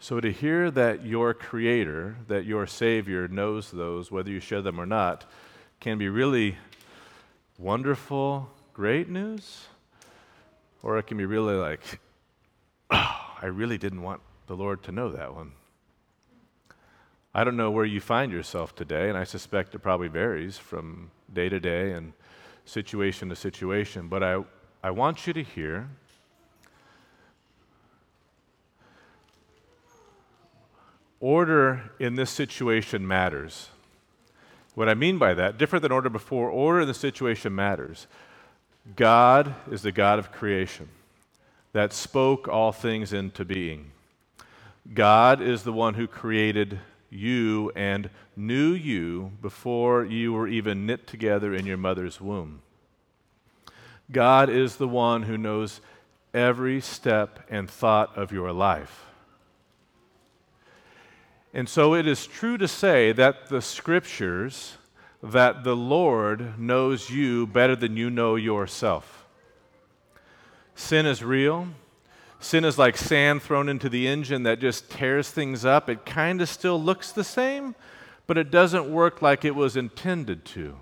So 0.00 0.18
to 0.18 0.32
hear 0.32 0.70
that 0.72 1.06
your 1.06 1.32
Creator, 1.32 2.16
that 2.26 2.44
your 2.44 2.66
Savior 2.66 3.28
knows 3.28 3.70
those, 3.70 4.10
whether 4.10 4.30
you 4.30 4.40
share 4.40 4.62
them 4.62 4.80
or 4.80 4.86
not, 4.86 5.24
can 5.78 5.96
be 5.96 6.08
really 6.08 6.56
wonderful, 7.56 8.50
great 8.72 9.08
news, 9.08 9.66
or 10.82 10.98
it 10.98 11.04
can 11.04 11.16
be 11.16 11.24
really 11.24 11.54
like, 11.54 12.00
oh, 12.90 13.36
I 13.40 13.46
really 13.46 13.78
didn't 13.78 14.02
want 14.02 14.20
the 14.48 14.56
Lord 14.56 14.82
to 14.84 14.92
know 14.92 15.10
that 15.10 15.34
one. 15.34 15.52
I 17.36 17.44
don't 17.44 17.58
know 17.58 17.70
where 17.70 17.84
you 17.84 18.00
find 18.00 18.32
yourself 18.32 18.74
today, 18.74 19.10
and 19.10 19.18
I 19.18 19.24
suspect 19.24 19.74
it 19.74 19.80
probably 19.80 20.08
varies 20.08 20.56
from 20.56 21.10
day 21.30 21.50
to 21.50 21.60
day 21.60 21.92
and 21.92 22.14
situation 22.64 23.28
to 23.28 23.36
situation, 23.36 24.08
but 24.08 24.22
I, 24.22 24.42
I 24.82 24.90
want 24.90 25.26
you 25.26 25.34
to 25.34 25.42
hear 25.42 25.90
order 31.20 31.90
in 31.98 32.14
this 32.14 32.30
situation 32.30 33.06
matters. 33.06 33.68
What 34.74 34.88
I 34.88 34.94
mean 34.94 35.18
by 35.18 35.34
that, 35.34 35.58
different 35.58 35.82
than 35.82 35.92
order 35.92 36.08
before, 36.08 36.48
order 36.48 36.80
in 36.80 36.88
the 36.88 36.94
situation 36.94 37.54
matters. 37.54 38.06
God 38.96 39.54
is 39.70 39.82
the 39.82 39.92
God 39.92 40.18
of 40.18 40.32
creation 40.32 40.88
that 41.74 41.92
spoke 41.92 42.48
all 42.48 42.72
things 42.72 43.12
into 43.12 43.44
being. 43.44 43.90
God 44.94 45.42
is 45.42 45.64
the 45.64 45.72
one 45.74 45.92
who 45.92 46.06
created 46.06 46.78
you 47.10 47.72
and 47.74 48.10
knew 48.36 48.72
you 48.72 49.32
before 49.40 50.04
you 50.04 50.32
were 50.32 50.48
even 50.48 50.86
knit 50.86 51.06
together 51.06 51.54
in 51.54 51.66
your 51.66 51.76
mother's 51.76 52.20
womb. 52.20 52.62
God 54.10 54.48
is 54.48 54.76
the 54.76 54.88
one 54.88 55.24
who 55.24 55.36
knows 55.36 55.80
every 56.32 56.80
step 56.80 57.40
and 57.50 57.68
thought 57.68 58.16
of 58.16 58.32
your 58.32 58.52
life. 58.52 59.04
And 61.54 61.68
so 61.68 61.94
it 61.94 62.06
is 62.06 62.26
true 62.26 62.58
to 62.58 62.68
say 62.68 63.12
that 63.12 63.48
the 63.48 63.62
scriptures, 63.62 64.76
that 65.22 65.64
the 65.64 65.74
Lord 65.74 66.58
knows 66.58 67.08
you 67.08 67.46
better 67.46 67.74
than 67.74 67.96
you 67.96 68.10
know 68.10 68.36
yourself. 68.36 69.26
Sin 70.74 71.06
is 71.06 71.24
real. 71.24 71.68
Sin 72.38 72.64
is 72.64 72.78
like 72.78 72.96
sand 72.96 73.42
thrown 73.42 73.68
into 73.68 73.88
the 73.88 74.06
engine 74.06 74.42
that 74.42 74.60
just 74.60 74.90
tears 74.90 75.30
things 75.30 75.64
up. 75.64 75.88
It 75.88 76.04
kind 76.04 76.40
of 76.40 76.48
still 76.48 76.80
looks 76.80 77.12
the 77.12 77.24
same, 77.24 77.74
but 78.26 78.36
it 78.36 78.50
doesn't 78.50 78.90
work 78.90 79.22
like 79.22 79.44
it 79.44 79.54
was 79.54 79.76
intended 79.76 80.44
to. 80.46 80.76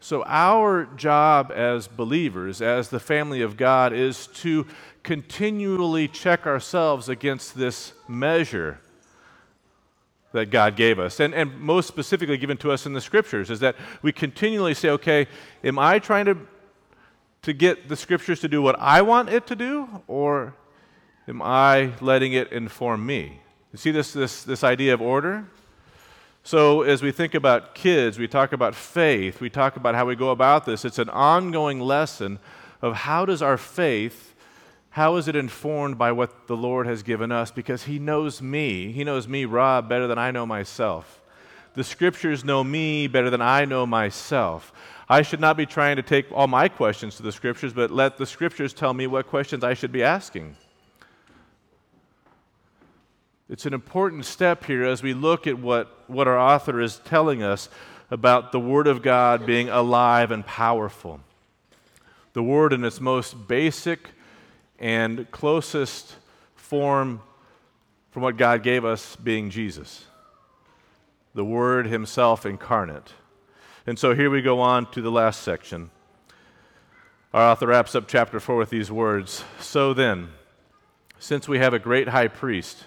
So, 0.00 0.22
our 0.26 0.84
job 0.96 1.50
as 1.50 1.88
believers, 1.88 2.60
as 2.60 2.90
the 2.90 3.00
family 3.00 3.40
of 3.40 3.56
God, 3.56 3.94
is 3.94 4.26
to 4.34 4.66
continually 5.02 6.08
check 6.08 6.46
ourselves 6.46 7.08
against 7.08 7.54
this 7.54 7.94
measure 8.06 8.80
that 10.32 10.50
God 10.50 10.76
gave 10.76 10.98
us, 10.98 11.20
and, 11.20 11.32
and 11.32 11.58
most 11.58 11.86
specifically 11.86 12.36
given 12.36 12.56
to 12.58 12.70
us 12.70 12.86
in 12.86 12.92
the 12.92 13.00
scriptures, 13.00 13.50
is 13.50 13.60
that 13.60 13.76
we 14.02 14.12
continually 14.12 14.74
say, 14.74 14.90
okay, 14.90 15.26
am 15.62 15.78
I 15.78 15.98
trying 16.00 16.26
to 16.26 16.36
to 17.44 17.52
get 17.52 17.88
the 17.88 17.96
scriptures 17.96 18.40
to 18.40 18.48
do 18.48 18.60
what 18.60 18.78
I 18.78 19.02
want 19.02 19.28
it 19.28 19.46
to 19.48 19.56
do, 19.56 20.02
or 20.06 20.54
am 21.28 21.40
I 21.42 21.92
letting 22.00 22.32
it 22.32 22.52
inform 22.52 23.06
me? 23.06 23.40
You 23.72 23.78
see 23.78 23.90
this, 23.90 24.12
this, 24.12 24.42
this 24.42 24.64
idea 24.64 24.94
of 24.94 25.00
order? 25.00 25.46
So, 26.42 26.82
as 26.82 27.02
we 27.02 27.12
think 27.12 27.34
about 27.34 27.74
kids, 27.74 28.18
we 28.18 28.28
talk 28.28 28.52
about 28.52 28.74
faith, 28.74 29.40
we 29.40 29.48
talk 29.48 29.76
about 29.76 29.94
how 29.94 30.04
we 30.04 30.16
go 30.16 30.30
about 30.30 30.66
this. 30.66 30.84
It's 30.84 30.98
an 30.98 31.08
ongoing 31.10 31.80
lesson 31.80 32.38
of 32.82 32.96
how 32.96 33.24
does 33.24 33.40
our 33.40 33.56
faith, 33.56 34.34
How 34.94 35.16
is 35.16 35.26
it 35.26 35.34
informed 35.34 35.98
by 35.98 36.12
what 36.12 36.46
the 36.46 36.56
Lord 36.56 36.86
has 36.86 37.02
given 37.02 37.32
us? 37.32 37.50
Because 37.50 37.82
He 37.82 37.98
knows 37.98 38.40
me. 38.40 38.92
He 38.92 39.02
knows 39.02 39.26
me, 39.26 39.44
Rob, 39.44 39.88
better 39.88 40.06
than 40.06 40.18
I 40.18 40.30
know 40.30 40.46
myself. 40.46 41.20
The 41.74 41.82
scriptures 41.82 42.44
know 42.44 42.62
me 42.62 43.08
better 43.08 43.28
than 43.28 43.42
I 43.42 43.64
know 43.64 43.86
myself. 43.86 44.72
I 45.08 45.22
should 45.22 45.40
not 45.40 45.56
be 45.56 45.66
trying 45.66 45.96
to 45.96 46.02
take 46.02 46.30
all 46.32 46.46
my 46.46 46.68
questions 46.68 47.16
to 47.16 47.22
the 47.22 47.32
scriptures, 47.32 47.72
but 47.72 47.90
let 47.90 48.16
the 48.16 48.26
scriptures 48.26 48.72
tell 48.72 48.94
me 48.94 49.06
what 49.06 49.26
questions 49.26 49.62
I 49.62 49.74
should 49.74 49.92
be 49.92 50.02
asking. 50.02 50.56
It's 53.48 53.66
an 53.66 53.74
important 53.74 54.24
step 54.24 54.64
here 54.64 54.84
as 54.84 55.02
we 55.02 55.12
look 55.12 55.46
at 55.46 55.58
what, 55.58 56.08
what 56.08 56.26
our 56.26 56.38
author 56.38 56.80
is 56.80 57.00
telling 57.04 57.42
us 57.42 57.68
about 58.10 58.52
the 58.52 58.60
Word 58.60 58.86
of 58.86 59.02
God 59.02 59.44
being 59.44 59.68
alive 59.68 60.30
and 60.30 60.46
powerful. 60.46 61.20
The 62.32 62.42
Word, 62.42 62.72
in 62.72 62.84
its 62.84 63.00
most 63.00 63.46
basic 63.46 64.10
and 64.78 65.30
closest 65.30 66.16
form 66.56 67.20
from 68.10 68.22
what 68.22 68.36
God 68.36 68.62
gave 68.62 68.84
us, 68.84 69.16
being 69.16 69.50
Jesus 69.50 70.06
the 71.34 71.44
Word 71.44 71.86
Himself 71.86 72.46
incarnate. 72.46 73.12
And 73.86 73.98
so 73.98 74.14
here 74.14 74.30
we 74.30 74.40
go 74.40 74.60
on 74.60 74.90
to 74.92 75.02
the 75.02 75.10
last 75.10 75.42
section. 75.42 75.90
Our 77.34 77.50
author 77.50 77.66
wraps 77.66 77.94
up 77.94 78.08
chapter 78.08 78.40
4 78.40 78.56
with 78.56 78.70
these 78.70 78.90
words 78.90 79.44
So 79.60 79.92
then, 79.92 80.30
since 81.18 81.46
we 81.46 81.58
have 81.58 81.74
a 81.74 81.78
great 81.78 82.08
high 82.08 82.28
priest 82.28 82.84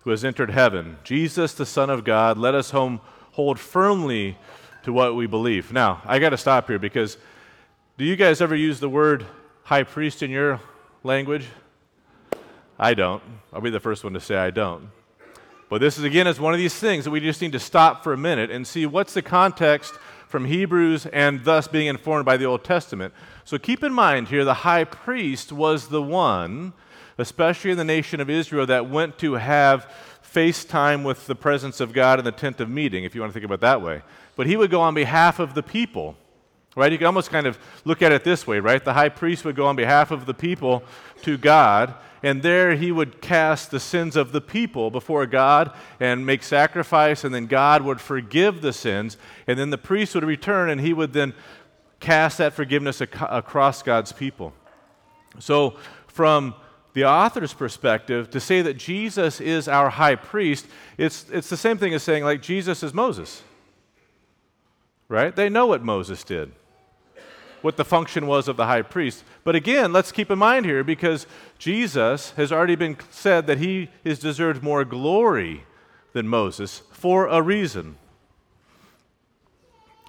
who 0.00 0.10
has 0.10 0.26
entered 0.26 0.50
heaven, 0.50 0.98
Jesus, 1.04 1.54
the 1.54 1.64
Son 1.64 1.88
of 1.88 2.04
God, 2.04 2.36
let 2.36 2.54
us 2.54 2.70
home, 2.70 3.00
hold 3.32 3.58
firmly 3.58 4.36
to 4.82 4.92
what 4.92 5.16
we 5.16 5.26
believe. 5.26 5.72
Now, 5.72 6.02
I 6.04 6.18
got 6.18 6.30
to 6.30 6.36
stop 6.36 6.68
here 6.68 6.78
because 6.78 7.16
do 7.96 8.04
you 8.04 8.14
guys 8.14 8.42
ever 8.42 8.54
use 8.54 8.78
the 8.78 8.90
word 8.90 9.24
high 9.64 9.84
priest 9.84 10.22
in 10.22 10.30
your 10.30 10.60
language? 11.02 11.46
I 12.78 12.92
don't. 12.92 13.22
I'll 13.54 13.62
be 13.62 13.70
the 13.70 13.80
first 13.80 14.04
one 14.04 14.12
to 14.12 14.20
say 14.20 14.36
I 14.36 14.50
don't. 14.50 14.90
But 15.70 15.80
this 15.80 15.96
is 15.96 16.04
again 16.04 16.26
is 16.26 16.38
one 16.38 16.52
of 16.52 16.58
these 16.58 16.74
things 16.74 17.04
that 17.04 17.10
we 17.10 17.20
just 17.20 17.40
need 17.40 17.52
to 17.52 17.58
stop 17.58 18.04
for 18.04 18.12
a 18.12 18.18
minute 18.18 18.50
and 18.50 18.66
see 18.66 18.84
what's 18.84 19.14
the 19.14 19.22
context 19.22 19.94
from 20.26 20.44
Hebrews 20.44 21.06
and 21.06 21.44
thus 21.44 21.68
being 21.68 21.86
informed 21.86 22.24
by 22.24 22.36
the 22.36 22.44
Old 22.44 22.64
Testament. 22.64 23.14
So 23.44 23.58
keep 23.58 23.82
in 23.82 23.92
mind 23.92 24.28
here 24.28 24.44
the 24.44 24.54
high 24.54 24.84
priest 24.84 25.52
was 25.52 25.88
the 25.88 26.02
one, 26.02 26.72
especially 27.16 27.70
in 27.70 27.78
the 27.78 27.84
nation 27.84 28.20
of 28.20 28.28
Israel, 28.28 28.66
that 28.66 28.90
went 28.90 29.18
to 29.18 29.34
have 29.34 29.90
face 30.22 30.64
time 30.64 31.04
with 31.04 31.26
the 31.26 31.34
presence 31.34 31.80
of 31.80 31.92
God 31.92 32.18
in 32.18 32.24
the 32.24 32.32
tent 32.32 32.60
of 32.60 32.68
meeting, 32.68 33.04
if 33.04 33.14
you 33.14 33.20
want 33.20 33.32
to 33.32 33.34
think 33.34 33.44
about 33.44 33.54
it 33.54 33.60
that 33.60 33.80
way. 33.80 34.02
But 34.34 34.46
he 34.46 34.56
would 34.56 34.70
go 34.70 34.80
on 34.80 34.94
behalf 34.94 35.38
of 35.38 35.54
the 35.54 35.62
people. 35.62 36.16
Right? 36.74 36.92
You 36.92 36.98
can 36.98 37.06
almost 37.06 37.30
kind 37.30 37.46
of 37.46 37.58
look 37.86 38.02
at 38.02 38.12
it 38.12 38.22
this 38.22 38.46
way, 38.46 38.60
right? 38.60 38.84
The 38.84 38.92
high 38.92 39.08
priest 39.08 39.46
would 39.46 39.56
go 39.56 39.64
on 39.64 39.76
behalf 39.76 40.10
of 40.10 40.26
the 40.26 40.34
people 40.34 40.82
to 41.22 41.38
God, 41.38 41.94
and 42.26 42.42
there 42.42 42.74
he 42.74 42.90
would 42.90 43.20
cast 43.20 43.70
the 43.70 43.78
sins 43.78 44.16
of 44.16 44.32
the 44.32 44.40
people 44.40 44.90
before 44.90 45.26
God 45.26 45.72
and 46.00 46.26
make 46.26 46.42
sacrifice, 46.42 47.22
and 47.22 47.32
then 47.32 47.46
God 47.46 47.82
would 47.82 48.00
forgive 48.00 48.62
the 48.62 48.72
sins, 48.72 49.16
and 49.46 49.56
then 49.56 49.70
the 49.70 49.78
priest 49.78 50.12
would 50.16 50.24
return 50.24 50.68
and 50.68 50.80
he 50.80 50.92
would 50.92 51.12
then 51.12 51.34
cast 52.00 52.38
that 52.38 52.52
forgiveness 52.52 53.00
ac- 53.00 53.12
across 53.30 53.80
God's 53.80 54.10
people. 54.10 54.52
So, 55.38 55.76
from 56.08 56.56
the 56.94 57.04
author's 57.04 57.54
perspective, 57.54 58.28
to 58.30 58.40
say 58.40 58.60
that 58.60 58.74
Jesus 58.74 59.40
is 59.40 59.68
our 59.68 59.88
high 59.88 60.16
priest, 60.16 60.66
it's, 60.98 61.30
it's 61.30 61.48
the 61.48 61.56
same 61.56 61.78
thing 61.78 61.94
as 61.94 62.02
saying, 62.02 62.24
like, 62.24 62.42
Jesus 62.42 62.82
is 62.82 62.92
Moses. 62.92 63.44
Right? 65.06 65.36
They 65.36 65.48
know 65.48 65.66
what 65.66 65.84
Moses 65.84 66.24
did 66.24 66.50
what 67.66 67.76
the 67.76 67.84
function 67.84 68.28
was 68.28 68.46
of 68.46 68.56
the 68.56 68.66
high 68.66 68.80
priest. 68.80 69.24
But 69.42 69.56
again, 69.56 69.92
let's 69.92 70.12
keep 70.12 70.30
in 70.30 70.38
mind 70.38 70.64
here 70.64 70.84
because 70.84 71.26
Jesus 71.58 72.30
has 72.36 72.52
already 72.52 72.76
been 72.76 72.96
said 73.10 73.48
that 73.48 73.58
he 73.58 73.88
is 74.04 74.20
deserved 74.20 74.62
more 74.62 74.84
glory 74.84 75.64
than 76.12 76.28
Moses 76.28 76.82
for 76.92 77.26
a 77.26 77.42
reason. 77.42 77.96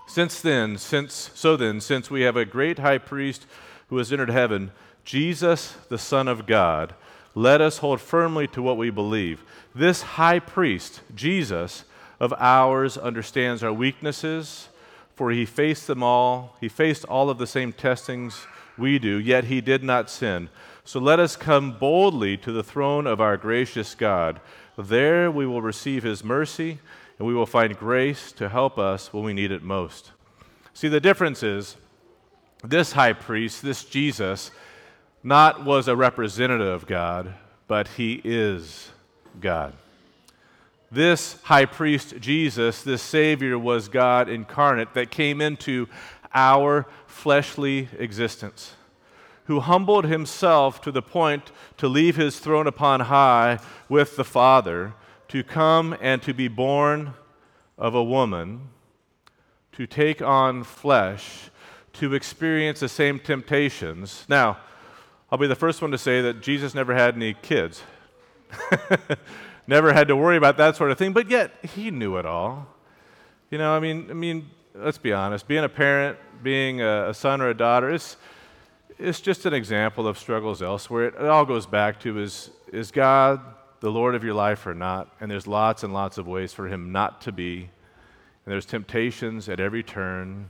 Since 0.08 0.40
then, 0.40 0.78
since 0.78 1.32
so 1.34 1.58
then, 1.58 1.82
since 1.82 2.12
we 2.12 2.22
have 2.22 2.38
a 2.38 2.46
great 2.46 2.78
high 2.78 3.00
priest 3.00 3.48
who 3.90 3.98
has 3.98 4.14
entered 4.14 4.30
heaven, 4.30 4.70
Jesus, 5.04 5.78
the 5.90 5.98
Son 5.98 6.28
of 6.28 6.46
God, 6.46 6.94
let 7.34 7.60
us 7.60 7.80
hold 7.80 8.00
firmly 8.00 8.46
to 8.50 8.62
what 8.62 8.78
we 8.78 8.92
believe. 8.92 9.44
This 9.74 10.04
high 10.04 10.38
priest, 10.38 11.02
Jesus, 11.16 11.86
of 12.20 12.36
ours 12.38 13.00
understands 13.00 13.64
our 13.64 13.74
weaknesses 13.74 14.70
for 15.18 15.32
he 15.32 15.46
faced 15.46 15.88
them 15.88 16.04
all. 16.04 16.56
He 16.62 16.70
faced 16.70 17.04
all 17.06 17.32
of 17.32 17.40
the 17.40 17.48
same 17.48 17.74
testings 17.74 18.46
we 18.78 19.00
do, 19.00 19.18
yet 19.18 19.46
he 19.46 19.62
did 19.62 19.84
not 19.84 20.12
sin. 20.12 20.50
So 20.86 21.00
let 21.00 21.20
us 21.20 21.36
come 21.36 21.78
boldly 21.78 22.38
to 22.38 22.52
the 22.52 22.64
throne 22.64 23.08
of 23.08 23.20
our 23.20 23.36
gracious 23.36 23.96
God. 23.96 24.40
There 24.78 25.32
we 25.32 25.48
will 25.48 25.64
receive 25.64 26.04
his 26.04 26.24
mercy, 26.24 26.78
and 27.18 27.28
we 27.28 27.34
will 27.34 27.48
find 27.48 27.76
grace 27.76 28.32
to 28.34 28.48
help 28.48 28.78
us 28.78 29.12
when 29.12 29.24
we 29.24 29.34
need 29.34 29.52
it 29.52 29.64
most. 29.64 30.12
See, 30.76 30.88
the 30.88 31.00
difference 31.00 31.42
is 31.42 31.78
this 32.64 32.92
high 32.92 33.14
priest, 33.14 33.64
this 33.64 33.84
Jesus, 33.84 34.52
not 35.24 35.66
was 35.66 35.88
a 35.88 35.96
representative 35.96 36.68
of 36.68 36.86
God, 36.86 37.34
but 37.68 37.88
he 37.88 38.22
is 38.24 38.92
God. 39.42 39.74
This 40.90 41.42
high 41.44 41.66
priest, 41.66 42.16
Jesus, 42.20 42.82
this 42.82 43.02
Savior, 43.02 43.60
was 43.60 43.90
God 43.90 44.30
incarnate 44.30 44.94
that 44.94 45.12
came 45.12 45.42
into 45.42 45.88
our 46.34 46.88
fleshly 47.06 47.90
existence, 48.00 48.74
who 49.46 49.60
humbled 49.60 50.06
himself 50.06 50.80
to 50.82 50.92
the 50.92 51.02
point 51.02 51.52
to 51.76 51.90
leave 51.90 52.16
his 52.16 52.40
throne 52.40 52.68
upon 52.68 53.02
high 53.02 53.60
with 53.90 54.16
the 54.16 54.24
Father, 54.24 54.94
to 55.28 55.44
come 55.44 55.98
and 56.00 56.22
to 56.22 56.34
be 56.34 56.48
born 56.48 57.14
of 57.78 57.94
a 57.94 58.04
woman, 58.04 58.70
to 59.74 59.86
take 59.88 60.22
on 60.22 60.64
flesh, 60.64 61.50
to 61.94 62.14
experience 62.14 62.80
the 62.80 62.88
same 62.88 63.20
temptations. 63.20 64.26
Now, 64.30 64.58
I'll 65.30 65.38
be 65.38 65.48
the 65.48 65.56
first 65.56 65.82
one 65.82 65.92
to 65.92 65.98
say 65.98 66.22
that 66.22 66.42
Jesus 66.42 66.74
never 66.74 66.94
had 66.94 67.16
any 67.16 67.34
kids. 67.34 67.82
never 69.68 69.94
had 69.94 70.08
to 70.08 70.16
worry 70.16 70.38
about 70.38 70.58
that 70.58 70.76
sort 70.76 70.92
of 70.92 70.98
thing, 70.98 71.14
but 71.14 71.30
yet 71.30 71.52
he 71.64 71.92
knew 71.92 72.18
it 72.18 72.26
all. 72.26 72.68
You 73.52 73.58
know, 73.58 73.76
I 73.76 73.80
mean, 73.80 74.08
I 74.10 74.14
mean, 74.14 74.50
let's 74.74 74.98
be 74.98 75.14
honest. 75.14 75.48
Being 75.48 75.64
a 75.64 75.70
parent, 75.70 76.18
being 76.42 76.82
a, 76.82 77.10
a 77.10 77.14
son 77.14 77.42
or 77.42 77.50
a 77.50 77.54
daughter, 77.54 77.92
is 77.92 78.18
it's 78.98 79.22
just 79.22 79.46
an 79.46 79.54
example 79.54 80.08
of 80.08 80.18
struggles 80.18 80.62
elsewhere. 80.62 81.06
It, 81.06 81.16
it 81.16 81.26
all 81.26 81.46
goes 81.46 81.66
back 81.66 82.00
to 82.02 82.20
is 82.20 82.50
is 82.72 82.92
God 82.92 83.40
the 83.80 83.92
Lord 83.92 84.16
of 84.16 84.24
your 84.24 84.34
life 84.34 84.66
or 84.66 84.74
not? 84.74 85.14
And 85.22 85.30
there's 85.30 85.48
lots 85.48 85.84
and 85.84 85.94
lots 85.94 86.18
of 86.18 86.28
ways 86.28 86.54
for 86.54 86.68
him 86.68 86.92
not 86.92 87.22
to 87.22 87.32
be. 87.32 87.70
And 88.46 88.52
there's 88.52 88.66
temptations 88.66 89.50
at 89.50 89.60
every 89.60 89.84
turn. 89.84 90.50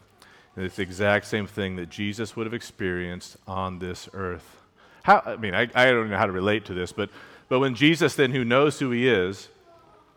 And 0.56 0.65
it's 0.65 0.77
the 0.77 0.84
exact 0.84 1.25
same 1.25 1.45
thing 1.45 1.75
that 1.75 1.89
Jesus 1.89 2.36
would 2.36 2.47
have 2.47 2.53
experienced 2.53 3.38
on 3.47 3.80
this 3.80 4.10
earth. 4.13 4.58
How, 5.03 5.21
I 5.25 5.36
mean, 5.36 5.53
I, 5.53 5.67
I 5.75 5.91
don't 5.91 6.10
know 6.10 6.17
how 6.17 6.25
to 6.25 6.32
relate 6.32 6.65
to 6.65 6.73
this, 6.73 6.91
but 6.91 7.10
but 7.49 7.60
when 7.60 7.75
Jesus, 7.75 8.15
then, 8.15 8.31
who 8.31 8.43
knows 8.43 8.79
who 8.79 8.91
he 8.91 9.07
is, 9.07 9.49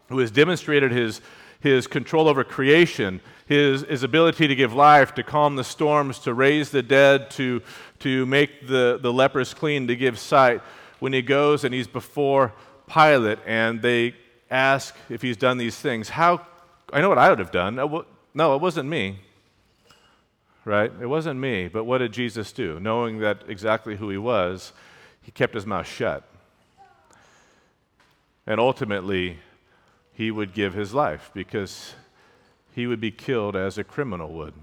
who 0.08 0.18
has 0.18 0.30
demonstrated 0.30 0.90
his, 0.90 1.20
his 1.60 1.86
control 1.86 2.28
over 2.28 2.42
creation, 2.42 3.20
his, 3.46 3.82
his 3.82 4.02
ability 4.02 4.48
to 4.48 4.54
give 4.54 4.72
life, 4.72 5.14
to 5.14 5.22
calm 5.22 5.56
the 5.56 5.64
storms, 5.64 6.18
to 6.20 6.34
raise 6.34 6.70
the 6.70 6.82
dead, 6.82 7.30
to, 7.32 7.62
to 8.00 8.26
make 8.26 8.66
the, 8.66 8.98
the 9.00 9.12
lepers 9.12 9.54
clean, 9.54 9.86
to 9.86 9.96
give 9.96 10.18
sight, 10.18 10.60
when 10.98 11.12
he 11.12 11.22
goes 11.22 11.64
and 11.64 11.74
he's 11.74 11.88
before 11.88 12.52
Pilate 12.86 13.38
and 13.46 13.80
they 13.80 14.14
ask 14.50 14.96
if 15.08 15.22
he's 15.22 15.36
done 15.36 15.58
these 15.58 15.76
things, 15.76 16.08
how, 16.08 16.46
I 16.92 17.00
know 17.00 17.08
what 17.08 17.18
I 17.18 17.30
would 17.30 17.38
have 17.38 17.52
done. 17.52 17.76
No, 18.34 18.54
it 18.54 18.60
wasn't 18.60 18.88
me. 18.88 19.20
Right? 20.64 20.92
It 21.00 21.06
wasn't 21.06 21.40
me. 21.40 21.68
But 21.68 21.84
what 21.84 21.98
did 21.98 22.12
Jesus 22.12 22.52
do? 22.52 22.78
Knowing 22.81 23.18
that 23.20 23.44
exactly 23.48 23.96
who 23.96 24.10
he 24.10 24.18
was, 24.18 24.72
he 25.22 25.31
kept 25.31 25.54
his 25.54 25.64
mouth 25.64 25.87
shut. 25.87 26.24
And 28.51 28.59
ultimately, 28.59 29.38
he 30.13 30.33
would 30.33 30.55
give 30.55 30.75
his 30.75 30.92
life 30.92 31.31
because 31.33 31.94
he 32.75 32.88
would 32.88 33.01
be 33.01 33.13
killed 33.13 33.55
as 33.55 33.79
a 33.79 33.85
criminal 33.85 34.33
would. 34.33 34.55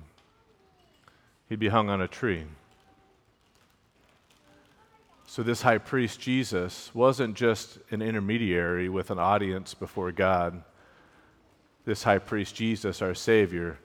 He'd 1.48 1.60
be 1.60 1.70
hung 1.70 1.90
on 1.90 2.02
a 2.02 2.08
tree. 2.10 2.44
So, 5.26 5.42
this 5.42 5.62
high 5.62 5.78
priest, 5.78 6.20
Jesus, 6.20 6.92
wasn't 6.94 7.36
just 7.36 7.80
an 7.90 8.02
intermediary 8.02 8.90
with 8.90 9.10
an 9.10 9.20
audience 9.20 9.74
before 9.74 10.12
God. 10.12 10.64
This 11.86 12.04
high 12.04 12.20
priest, 12.20 12.56
Jesus, 12.56 13.02
our 13.02 13.16
Savior, 13.16 13.80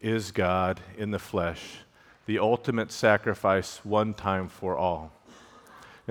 is 0.00 0.30
God 0.30 0.80
in 0.96 1.10
the 1.10 1.18
flesh, 1.18 1.80
the 2.24 2.38
ultimate 2.38 2.90
sacrifice 2.90 3.84
one 3.84 4.14
time 4.14 4.48
for 4.48 4.78
all. 4.78 5.12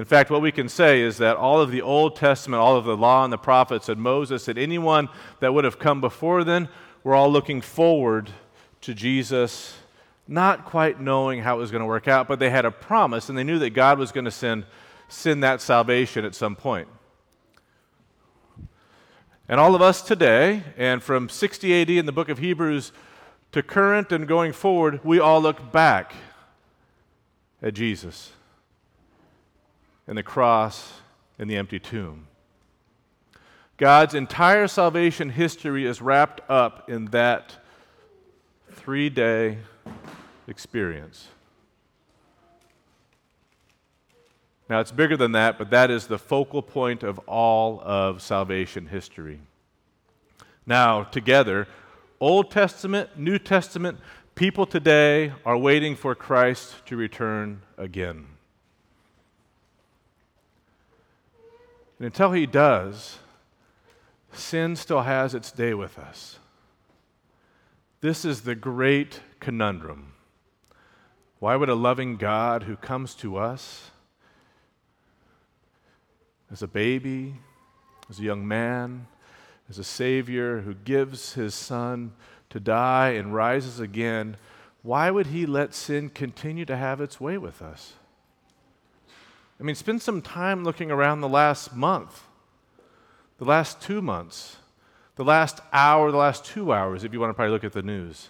In 0.02 0.06
fact, 0.06 0.32
what 0.32 0.42
we 0.42 0.52
can 0.52 0.68
say 0.68 1.02
is 1.02 1.20
that 1.20 1.38
all 1.38 1.62
of 1.62 1.70
the 1.70 1.84
Old 1.84 2.16
Testament, 2.16 2.60
all 2.60 2.76
of 2.76 2.86
the 2.86 2.98
law 2.98 3.24
and 3.24 3.32
the 3.32 3.38
prophets 3.38 3.88
and 3.88 4.02
Moses 4.02 4.48
and 4.48 4.58
anyone 4.58 5.10
that 5.42 5.54
would 5.54 5.64
have 5.64 5.78
come 5.78 6.02
before 6.02 6.44
then 6.44 6.70
were 7.04 7.14
all 7.14 7.32
looking 7.32 7.62
forward 7.62 8.32
to 8.82 8.96
Jesus, 8.96 9.78
not 10.28 10.66
quite 10.66 11.00
knowing 11.00 11.42
how 11.42 11.58
it 11.58 11.60
was 11.60 11.70
going 11.70 11.82
to 11.82 11.86
work 11.86 12.08
out, 12.08 12.28
but 12.28 12.40
they 12.40 12.50
had 12.50 12.66
a 12.66 12.72
promise 12.72 13.30
and 13.30 13.38
they 13.38 13.44
knew 13.44 13.60
that 13.60 13.76
God 13.76 14.00
was 14.00 14.12
going 14.12 14.26
to 14.26 14.32
send 14.32 14.66
sin 15.08 15.42
that 15.42 15.62
salvation 15.62 16.26
at 16.26 16.34
some 16.34 16.56
point. 16.56 16.88
And 19.48 19.60
all 19.60 19.76
of 19.76 19.84
us 19.84 20.02
today, 20.02 20.64
and 20.78 21.04
from 21.04 21.30
60 21.30 21.80
AD 21.80 21.92
in 21.92 22.08
the 22.08 22.12
book 22.12 22.30
of 22.30 22.40
Hebrews 22.40 22.92
to 23.52 23.62
current 23.62 24.12
and 24.12 24.28
going 24.28 24.52
forward, 24.52 25.02
we 25.04 25.20
all 25.20 25.44
look 25.44 25.72
back 25.72 26.16
at 27.62 27.76
Jesus 27.76 28.32
and 30.12 30.18
the 30.18 30.24
cross 30.24 30.92
and 31.40 31.50
the 31.50 31.56
empty 31.56 31.80
tomb. 31.80 32.28
God's 33.78 34.14
entire 34.14 34.68
salvation 34.68 35.30
history 35.30 35.86
is 35.86 36.02
wrapped 36.02 36.42
up 36.50 36.90
in 36.90 37.06
that 37.12 37.56
three 38.74 39.10
day 39.10 39.60
experience. 40.50 41.30
Now, 44.70 44.82
it's 44.82 44.92
bigger 44.92 45.16
than 45.16 45.32
that, 45.32 45.58
but 45.58 45.70
that 45.70 45.90
is 45.90 46.08
the 46.08 46.20
focal 46.20 46.62
point 46.62 47.04
of 47.04 47.18
all 47.20 47.80
of 47.82 48.22
salvation 48.22 48.88
history. 48.88 49.40
Now, 50.66 51.04
together, 51.04 51.70
Old 52.20 52.52
Testament, 52.52 53.18
New 53.18 53.40
Testament, 53.40 53.98
people 54.36 54.66
today 54.66 55.32
are 55.46 55.58
waiting 55.58 55.96
for 55.96 56.16
Christ 56.16 56.86
to 56.88 56.98
return 56.98 57.62
again. 57.78 58.28
And 62.02 62.08
until 62.08 62.32
he 62.32 62.48
does, 62.48 63.20
sin 64.34 64.76
still 64.76 65.04
has 65.04 65.36
its 65.36 65.52
day 65.52 65.76
with 65.76 66.00
us. 66.00 66.40
This 68.00 68.26
is 68.26 68.42
the 68.42 68.56
great 68.56 69.20
conundrum. 69.40 70.14
Why 71.38 71.56
would 71.56 71.70
a 71.70 71.76
loving 71.76 72.18
God 72.18 72.64
who 72.64 72.76
comes 72.76 73.14
to 73.18 73.38
us 73.38 73.92
as 76.52 76.64
a 76.64 76.68
baby, 76.68 77.36
as 78.10 78.18
a 78.18 78.24
young 78.24 78.48
man, 78.48 79.06
as 79.70 79.78
a 79.78 79.84
Savior 79.84 80.62
who 80.62 80.74
gives 80.74 81.34
his 81.34 81.54
Son 81.54 82.14
to 82.50 82.60
die 82.60 83.10
and 83.10 83.36
rises 83.36 83.80
again, 83.80 84.38
why 84.82 85.12
would 85.12 85.28
he 85.28 85.46
let 85.46 85.76
sin 85.76 86.10
continue 86.10 86.66
to 86.66 86.78
have 86.78 87.00
its 87.00 87.22
way 87.22 87.38
with 87.38 87.62
us? 87.62 87.94
I 89.62 89.64
mean, 89.64 89.76
spend 89.76 90.02
some 90.02 90.24
time 90.24 90.64
looking 90.64 90.90
around 90.90 91.22
the 91.22 91.30
last 91.30 91.76
month, 91.76 92.24
the 93.38 93.46
last 93.46 93.80
two 93.80 94.02
months, 94.02 94.58
the 95.18 95.24
last 95.24 95.60
hour, 95.72 96.10
the 96.10 96.18
last 96.18 96.44
two 96.44 96.74
hours, 96.74 97.04
if 97.04 97.14
you 97.14 97.20
want 97.20 97.30
to 97.30 97.36
probably 97.36 97.52
look 97.52 97.64
at 97.64 97.72
the 97.72 97.84
news, 97.84 98.30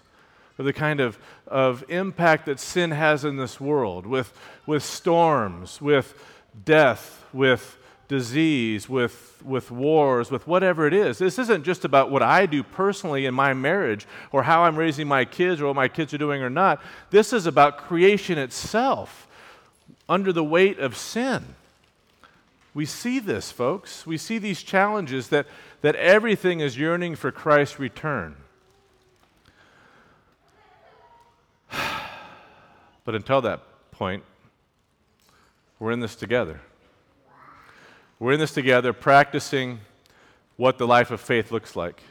of 0.58 0.66
the 0.66 0.74
kind 0.74 1.00
of, 1.00 1.18
of 1.48 1.86
impact 1.88 2.48
that 2.48 2.60
sin 2.60 2.92
has 2.92 3.24
in 3.24 3.38
this 3.38 3.62
world 3.62 4.06
with, 4.06 4.38
with 4.66 4.84
storms, 4.84 5.80
with 5.80 6.22
death, 6.66 7.24
with 7.32 7.78
disease, 8.10 8.90
with, 8.90 9.42
with 9.46 9.72
wars, 9.72 10.32
with 10.32 10.46
whatever 10.48 10.86
it 10.86 10.94
is. 10.94 11.18
This 11.18 11.40
isn't 11.40 11.64
just 11.64 11.86
about 11.86 12.12
what 12.12 12.22
I 12.22 12.46
do 12.46 12.62
personally 12.62 13.26
in 13.26 13.34
my 13.34 13.54
marriage 13.54 14.06
or 14.34 14.44
how 14.44 14.64
I'm 14.64 14.76
raising 14.76 15.08
my 15.08 15.24
kids 15.24 15.62
or 15.62 15.68
what 15.68 15.78
my 15.78 15.88
kids 15.88 16.14
are 16.14 16.18
doing 16.18 16.44
or 16.44 16.50
not. 16.50 16.82
This 17.10 17.32
is 17.32 17.46
about 17.46 17.78
creation 17.78 18.38
itself 18.38 19.30
under 20.12 20.34
the 20.34 20.44
weight 20.44 20.78
of 20.78 20.98
sin. 20.98 21.56
We 22.74 22.86
see 22.86 23.18
this, 23.20 23.50
folks. 23.50 24.06
We 24.06 24.18
see 24.18 24.40
these 24.40 24.62
challenges 24.62 25.30
that, 25.30 25.48
that 25.80 25.96
everything 25.96 26.60
is 26.60 26.78
yearning 26.78 27.16
for 27.16 27.32
Christ's 27.32 27.80
return. 27.80 28.36
But 33.04 33.16
until 33.16 33.42
that 33.42 33.62
point, 33.90 34.24
we're 35.80 35.92
in 35.92 36.02
this 36.02 36.16
together. 36.16 36.62
We're 38.20 38.34
in 38.34 38.40
this 38.40 38.54
together, 38.54 38.94
practicing 38.94 39.80
what 40.56 40.78
the 40.78 40.86
life 40.86 41.10
of 41.10 41.20
faith 41.20 41.52
looks 41.52 41.76
like. 41.76 42.04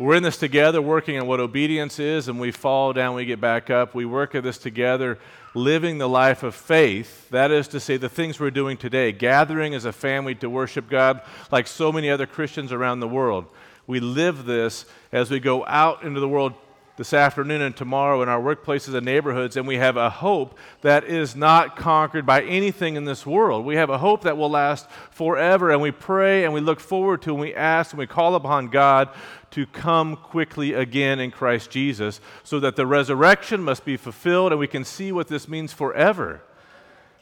We're 0.00 0.14
in 0.14 0.22
this 0.22 0.36
together, 0.36 0.80
working 0.80 1.18
on 1.18 1.26
what 1.26 1.40
obedience 1.40 1.98
is, 1.98 2.28
and 2.28 2.38
we 2.38 2.52
fall 2.52 2.92
down, 2.92 3.16
we 3.16 3.24
get 3.24 3.40
back 3.40 3.68
up. 3.68 3.96
We 3.96 4.04
work 4.04 4.36
at 4.36 4.44
this 4.44 4.56
together, 4.56 5.18
living 5.54 5.98
the 5.98 6.08
life 6.08 6.44
of 6.44 6.54
faith. 6.54 7.28
That 7.30 7.50
is 7.50 7.66
to 7.68 7.80
say, 7.80 7.96
the 7.96 8.08
things 8.08 8.38
we're 8.38 8.52
doing 8.52 8.76
today, 8.76 9.10
gathering 9.10 9.74
as 9.74 9.84
a 9.84 9.92
family 9.92 10.36
to 10.36 10.48
worship 10.48 10.88
God 10.88 11.20
like 11.50 11.66
so 11.66 11.90
many 11.90 12.10
other 12.10 12.26
Christians 12.26 12.70
around 12.70 13.00
the 13.00 13.08
world. 13.08 13.46
We 13.88 13.98
live 13.98 14.44
this 14.44 14.84
as 15.10 15.32
we 15.32 15.40
go 15.40 15.66
out 15.66 16.04
into 16.04 16.20
the 16.20 16.28
world 16.28 16.54
this 16.98 17.14
afternoon 17.14 17.62
and 17.62 17.76
tomorrow 17.76 18.22
in 18.22 18.28
our 18.28 18.42
workplaces 18.42 18.92
and 18.92 19.06
neighborhoods, 19.06 19.56
and 19.56 19.68
we 19.68 19.76
have 19.76 19.96
a 19.96 20.10
hope 20.10 20.58
that 20.80 21.04
is 21.04 21.36
not 21.36 21.76
conquered 21.76 22.26
by 22.26 22.42
anything 22.42 22.96
in 22.96 23.04
this 23.04 23.24
world. 23.24 23.64
We 23.64 23.76
have 23.76 23.88
a 23.88 23.98
hope 23.98 24.22
that 24.22 24.36
will 24.36 24.50
last 24.50 24.90
forever, 25.12 25.70
and 25.70 25.80
we 25.80 25.92
pray 25.92 26.44
and 26.44 26.52
we 26.52 26.60
look 26.60 26.80
forward 26.80 27.22
to 27.22 27.30
and 27.30 27.40
we 27.40 27.54
ask 27.54 27.92
and 27.92 28.00
we 28.00 28.08
call 28.08 28.34
upon 28.34 28.66
God 28.66 29.10
to 29.52 29.64
come 29.64 30.16
quickly 30.16 30.74
again 30.74 31.20
in 31.20 31.30
Christ 31.30 31.70
Jesus 31.70 32.20
so 32.42 32.58
that 32.58 32.74
the 32.74 32.84
resurrection 32.84 33.62
must 33.62 33.84
be 33.84 33.96
fulfilled 33.96 34.50
and 34.50 34.58
we 34.58 34.66
can 34.66 34.84
see 34.84 35.12
what 35.12 35.28
this 35.28 35.46
means 35.48 35.72
forever. 35.72 36.42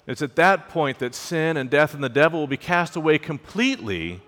It's 0.07 0.23
at 0.23 0.37
that 0.37 0.71
point 0.71 1.01
that 1.01 1.15
sin 1.15 1.59
and 1.59 1.69
death 1.69 1.93
and 1.93 2.03
the 2.03 2.09
devil 2.09 2.41
will 2.41 2.47
be 2.47 2.57
cast 2.57 2.97
away 2.97 3.19
completely, 3.19 4.23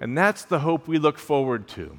and 0.00 0.18
that's 0.18 0.44
the 0.44 0.58
hope 0.58 0.88
we 0.88 0.98
look 0.98 1.18
forward 1.18 1.68
to. 1.68 1.98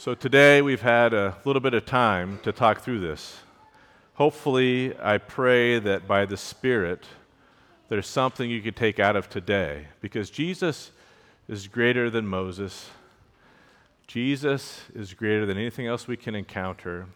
So 0.00 0.14
today 0.14 0.62
we've 0.62 0.80
had 0.80 1.12
a 1.12 1.36
little 1.44 1.58
bit 1.58 1.74
of 1.74 1.84
time 1.84 2.38
to 2.44 2.52
talk 2.52 2.82
through 2.82 3.00
this. 3.00 3.40
Hopefully, 4.14 4.96
I 5.02 5.18
pray 5.18 5.80
that 5.80 6.06
by 6.06 6.24
the 6.24 6.36
Spirit, 6.36 7.04
there's 7.88 8.06
something 8.06 8.48
you 8.48 8.62
could 8.62 8.76
take 8.76 9.00
out 9.00 9.16
of 9.16 9.28
today 9.28 9.88
because 10.00 10.30
Jesus 10.30 10.92
is 11.48 11.66
greater 11.66 12.10
than 12.10 12.28
Moses. 12.28 12.90
Jesus 14.06 14.82
is 14.94 15.14
greater 15.14 15.44
than 15.46 15.58
anything 15.58 15.88
else 15.88 16.06
we 16.06 16.16
can 16.16 16.36
encounter. 16.36 17.06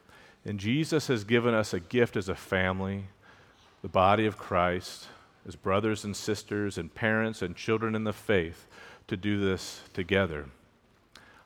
And 0.44 0.58
Jesus 0.58 1.06
has 1.06 1.22
given 1.22 1.54
us 1.54 1.72
a 1.72 1.78
gift 1.78 2.16
as 2.16 2.28
a 2.28 2.34
family, 2.34 3.04
the 3.82 3.88
body 3.88 4.26
of 4.26 4.38
Christ, 4.38 5.06
as 5.46 5.54
brothers 5.54 6.02
and 6.02 6.16
sisters, 6.16 6.78
and 6.78 6.92
parents 6.92 7.42
and 7.42 7.54
children 7.54 7.94
in 7.94 8.02
the 8.02 8.12
faith, 8.12 8.66
to 9.06 9.16
do 9.16 9.38
this 9.38 9.82
together. 9.94 10.46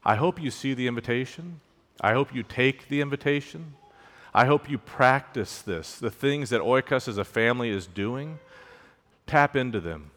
I 0.07 0.15
hope 0.15 0.41
you 0.41 0.53
see 0.53 0.73
the 0.73 0.87
invitation. 0.87 1.61
I 2.01 2.13
hope 2.13 2.33
you 2.33 2.45
take 2.45 2.89
the 2.89 3.01
invitation. 3.01 3.75
I 4.33 4.45
hope 4.45 4.71
you 4.71 4.79
practice 4.79 5.63
this. 5.63 5.99
The 5.99 6.13
things 6.13 6.51
that 6.51 6.61
Oikos 6.61 7.09
as 7.09 7.19
a 7.19 7.25
family 7.25 7.71
is 7.71 7.89
doing, 7.89 8.39
tap 9.27 9.57
into 9.57 9.81
them. 9.81 10.13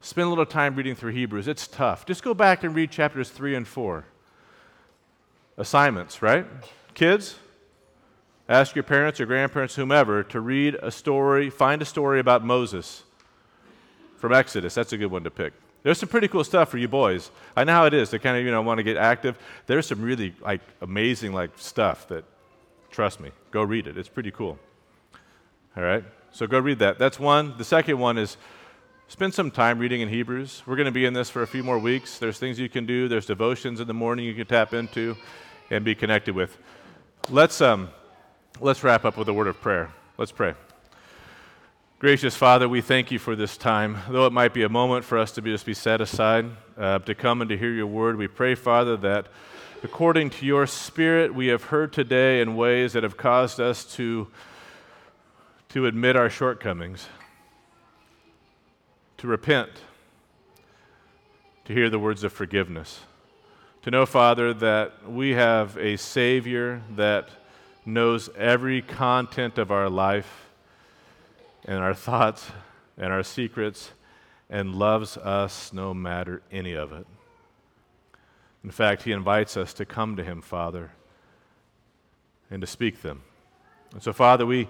Spend 0.00 0.24
a 0.24 0.30
little 0.30 0.46
time 0.46 0.74
reading 0.74 0.94
through 0.94 1.12
Hebrews. 1.12 1.48
It's 1.48 1.68
tough. 1.68 2.06
Just 2.06 2.22
go 2.22 2.32
back 2.32 2.64
and 2.64 2.74
read 2.74 2.90
chapters 2.90 3.28
3 3.28 3.54
and 3.56 3.68
4. 3.68 4.06
Assignments, 5.58 6.22
right? 6.22 6.46
Kids, 6.94 7.38
ask 8.48 8.74
your 8.74 8.84
parents 8.84 9.20
or 9.20 9.26
grandparents, 9.26 9.74
whomever, 9.74 10.22
to 10.22 10.40
read 10.40 10.76
a 10.76 10.90
story, 10.90 11.50
find 11.50 11.82
a 11.82 11.86
story 11.86 12.20
about 12.20 12.42
Moses 12.42 13.02
from 14.16 14.32
Exodus. 14.32 14.74
That's 14.74 14.94
a 14.94 14.96
good 14.96 15.10
one 15.10 15.24
to 15.24 15.30
pick. 15.30 15.52
There's 15.86 15.98
some 15.98 16.08
pretty 16.08 16.26
cool 16.26 16.42
stuff 16.42 16.68
for 16.68 16.78
you 16.78 16.88
boys. 16.88 17.30
I 17.54 17.62
know 17.62 17.72
how 17.72 17.84
it 17.84 17.94
is 17.94 18.10
They 18.10 18.18
kind 18.18 18.36
of, 18.36 18.44
you 18.44 18.50
know, 18.50 18.60
want 18.60 18.78
to 18.78 18.82
get 18.82 18.96
active. 18.96 19.38
There's 19.66 19.86
some 19.86 20.02
really 20.02 20.34
like 20.40 20.60
amazing 20.80 21.32
like 21.32 21.50
stuff 21.54 22.08
that 22.08 22.24
trust 22.90 23.20
me, 23.20 23.30
go 23.52 23.62
read 23.62 23.86
it. 23.86 23.96
It's 23.96 24.08
pretty 24.08 24.32
cool. 24.32 24.58
All 25.76 25.84
right? 25.84 26.02
So 26.32 26.48
go 26.48 26.58
read 26.58 26.80
that. 26.80 26.98
That's 26.98 27.20
one. 27.20 27.56
The 27.56 27.62
second 27.62 28.00
one 28.00 28.18
is 28.18 28.36
spend 29.06 29.32
some 29.32 29.48
time 29.48 29.78
reading 29.78 30.00
in 30.00 30.08
Hebrews. 30.08 30.64
We're 30.66 30.74
going 30.74 30.86
to 30.86 30.90
be 30.90 31.04
in 31.04 31.12
this 31.12 31.30
for 31.30 31.42
a 31.42 31.46
few 31.46 31.62
more 31.62 31.78
weeks. 31.78 32.18
There's 32.18 32.40
things 32.40 32.58
you 32.58 32.68
can 32.68 32.84
do. 32.84 33.06
There's 33.06 33.26
devotions 33.26 33.78
in 33.78 33.86
the 33.86 33.94
morning 33.94 34.24
you 34.24 34.34
can 34.34 34.46
tap 34.48 34.74
into 34.74 35.16
and 35.70 35.84
be 35.84 35.94
connected 35.94 36.34
with. 36.34 36.58
Let's 37.30 37.60
um 37.60 37.90
let's 38.58 38.82
wrap 38.82 39.04
up 39.04 39.16
with 39.16 39.28
a 39.28 39.32
word 39.32 39.46
of 39.46 39.60
prayer. 39.60 39.92
Let's 40.18 40.32
pray. 40.32 40.54
Gracious 41.98 42.36
Father, 42.36 42.68
we 42.68 42.82
thank 42.82 43.10
you 43.10 43.18
for 43.18 43.34
this 43.34 43.56
time. 43.56 43.96
Though 44.10 44.26
it 44.26 44.32
might 44.32 44.52
be 44.52 44.64
a 44.64 44.68
moment 44.68 45.02
for 45.02 45.16
us 45.16 45.32
to 45.32 45.40
be, 45.40 45.50
just 45.50 45.64
be 45.64 45.72
set 45.72 46.02
aside, 46.02 46.44
uh, 46.76 46.98
to 46.98 47.14
come 47.14 47.40
and 47.40 47.48
to 47.48 47.56
hear 47.56 47.70
your 47.70 47.86
word, 47.86 48.16
we 48.16 48.28
pray, 48.28 48.54
Father, 48.54 48.98
that 48.98 49.28
according 49.82 50.28
to 50.28 50.44
your 50.44 50.66
Spirit, 50.66 51.34
we 51.34 51.46
have 51.46 51.64
heard 51.64 51.94
today 51.94 52.42
in 52.42 52.54
ways 52.54 52.92
that 52.92 53.02
have 53.02 53.16
caused 53.16 53.60
us 53.60 53.82
to, 53.94 54.28
to 55.70 55.86
admit 55.86 56.16
our 56.16 56.28
shortcomings, 56.28 57.08
to 59.16 59.26
repent, 59.26 59.70
to 61.64 61.72
hear 61.72 61.88
the 61.88 61.98
words 61.98 62.24
of 62.24 62.30
forgiveness, 62.30 63.00
to 63.80 63.90
know, 63.90 64.04
Father, 64.04 64.52
that 64.52 65.08
we 65.10 65.30
have 65.30 65.78
a 65.78 65.96
Savior 65.96 66.82
that 66.94 67.30
knows 67.86 68.28
every 68.36 68.82
content 68.82 69.56
of 69.56 69.70
our 69.70 69.88
life 69.88 70.45
and 71.66 71.78
our 71.78 71.94
thoughts 71.94 72.50
and 72.96 73.12
our 73.12 73.22
secrets 73.22 73.90
and 74.48 74.74
loves 74.74 75.16
us 75.16 75.72
no 75.72 75.92
matter 75.92 76.40
any 76.50 76.72
of 76.72 76.92
it. 76.92 77.06
In 78.64 78.70
fact, 78.70 79.02
He 79.02 79.12
invites 79.12 79.56
us 79.56 79.74
to 79.74 79.84
come 79.84 80.16
to 80.16 80.24
Him, 80.24 80.40
Father, 80.40 80.92
and 82.50 82.60
to 82.60 82.66
speak 82.66 83.02
them. 83.02 83.22
And 83.92 84.02
so, 84.02 84.12
Father, 84.12 84.46
we, 84.46 84.68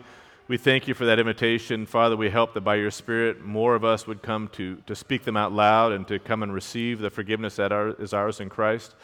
We 0.49 0.59
thank 0.59 0.87
you 0.87 0.95
for 0.95 1.05
that 1.07 1.19
invitation. 1.19 1.87
Father, 1.87 2.17
we 2.17 2.31
hope 2.31 2.55
that 2.55 2.61
by 2.61 2.77
your 2.77 2.93
Spirit, 2.93 3.45
more 3.45 3.75
of 3.75 3.85
us 3.85 4.07
would 4.07 4.23
come 4.23 4.47
to, 4.53 4.77
to 4.87 4.95
speak 4.95 5.25
them 5.25 5.37
out 5.37 5.53
loud 5.53 5.91
and 5.91 6.07
to 6.07 6.21
come 6.21 6.45
and 6.45 6.55
receive 6.55 7.01
the 7.01 7.11
forgiveness 7.11 7.57
that 7.57 7.73
are, 7.73 8.01
is 8.01 8.13
ours 8.15 8.39
in 8.39 8.49
Christ. 8.49 8.95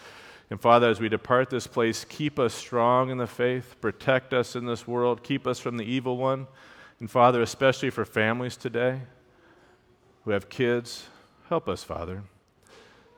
And 0.51 0.61
Father, 0.61 0.89
as 0.89 1.01
we 1.01 1.09
depart 1.09 1.51
this 1.51 1.67
place, 1.67 2.05
keep 2.05 2.39
us 2.39 2.55
strong 2.55 3.11
in 3.11 3.19
the 3.19 3.27
faith, 3.27 3.75
protect 3.81 4.33
us 4.33 4.55
in 4.55 4.67
this 4.67 4.87
world, 4.87 5.25
keep 5.25 5.45
us 5.49 5.59
from 5.59 5.79
the 5.79 5.85
evil 5.85 6.17
one. 6.17 6.47
And 7.03 7.11
Father, 7.11 7.43
especially 7.43 7.91
for 7.91 8.05
families 8.05 8.57
today 8.57 9.01
who 10.25 10.31
have 10.31 10.49
kids, 10.49 11.09
help 11.49 11.69
us, 11.69 11.83
Father. 11.83 12.23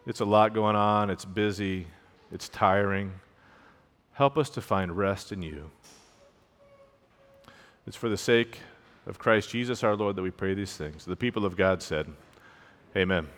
It's 0.06 0.20
a 0.20 0.24
lot 0.24 0.54
going 0.54 0.74
on, 0.74 1.10
it's 1.10 1.26
busy, 1.26 1.88
it's 2.32 2.48
tiring. 2.48 3.12
Help 4.12 4.38
us 4.38 4.48
to 4.48 4.62
find 4.62 4.96
rest 4.96 5.32
in 5.32 5.42
you. 5.42 5.70
It's 7.86 7.94
for 7.94 8.08
the 8.08 8.16
sake 8.16 8.60
of 9.06 9.18
Christ 9.18 9.50
Jesus 9.50 9.84
our 9.84 9.96
Lord 9.96 10.16
that 10.16 10.22
we 10.22 10.30
pray 10.30 10.54
these 10.54 10.74
things. 10.74 11.04
The 11.04 11.14
people 11.14 11.44
of 11.44 11.54
God 11.54 11.82
said, 11.82 12.10
Amen. 12.96 13.28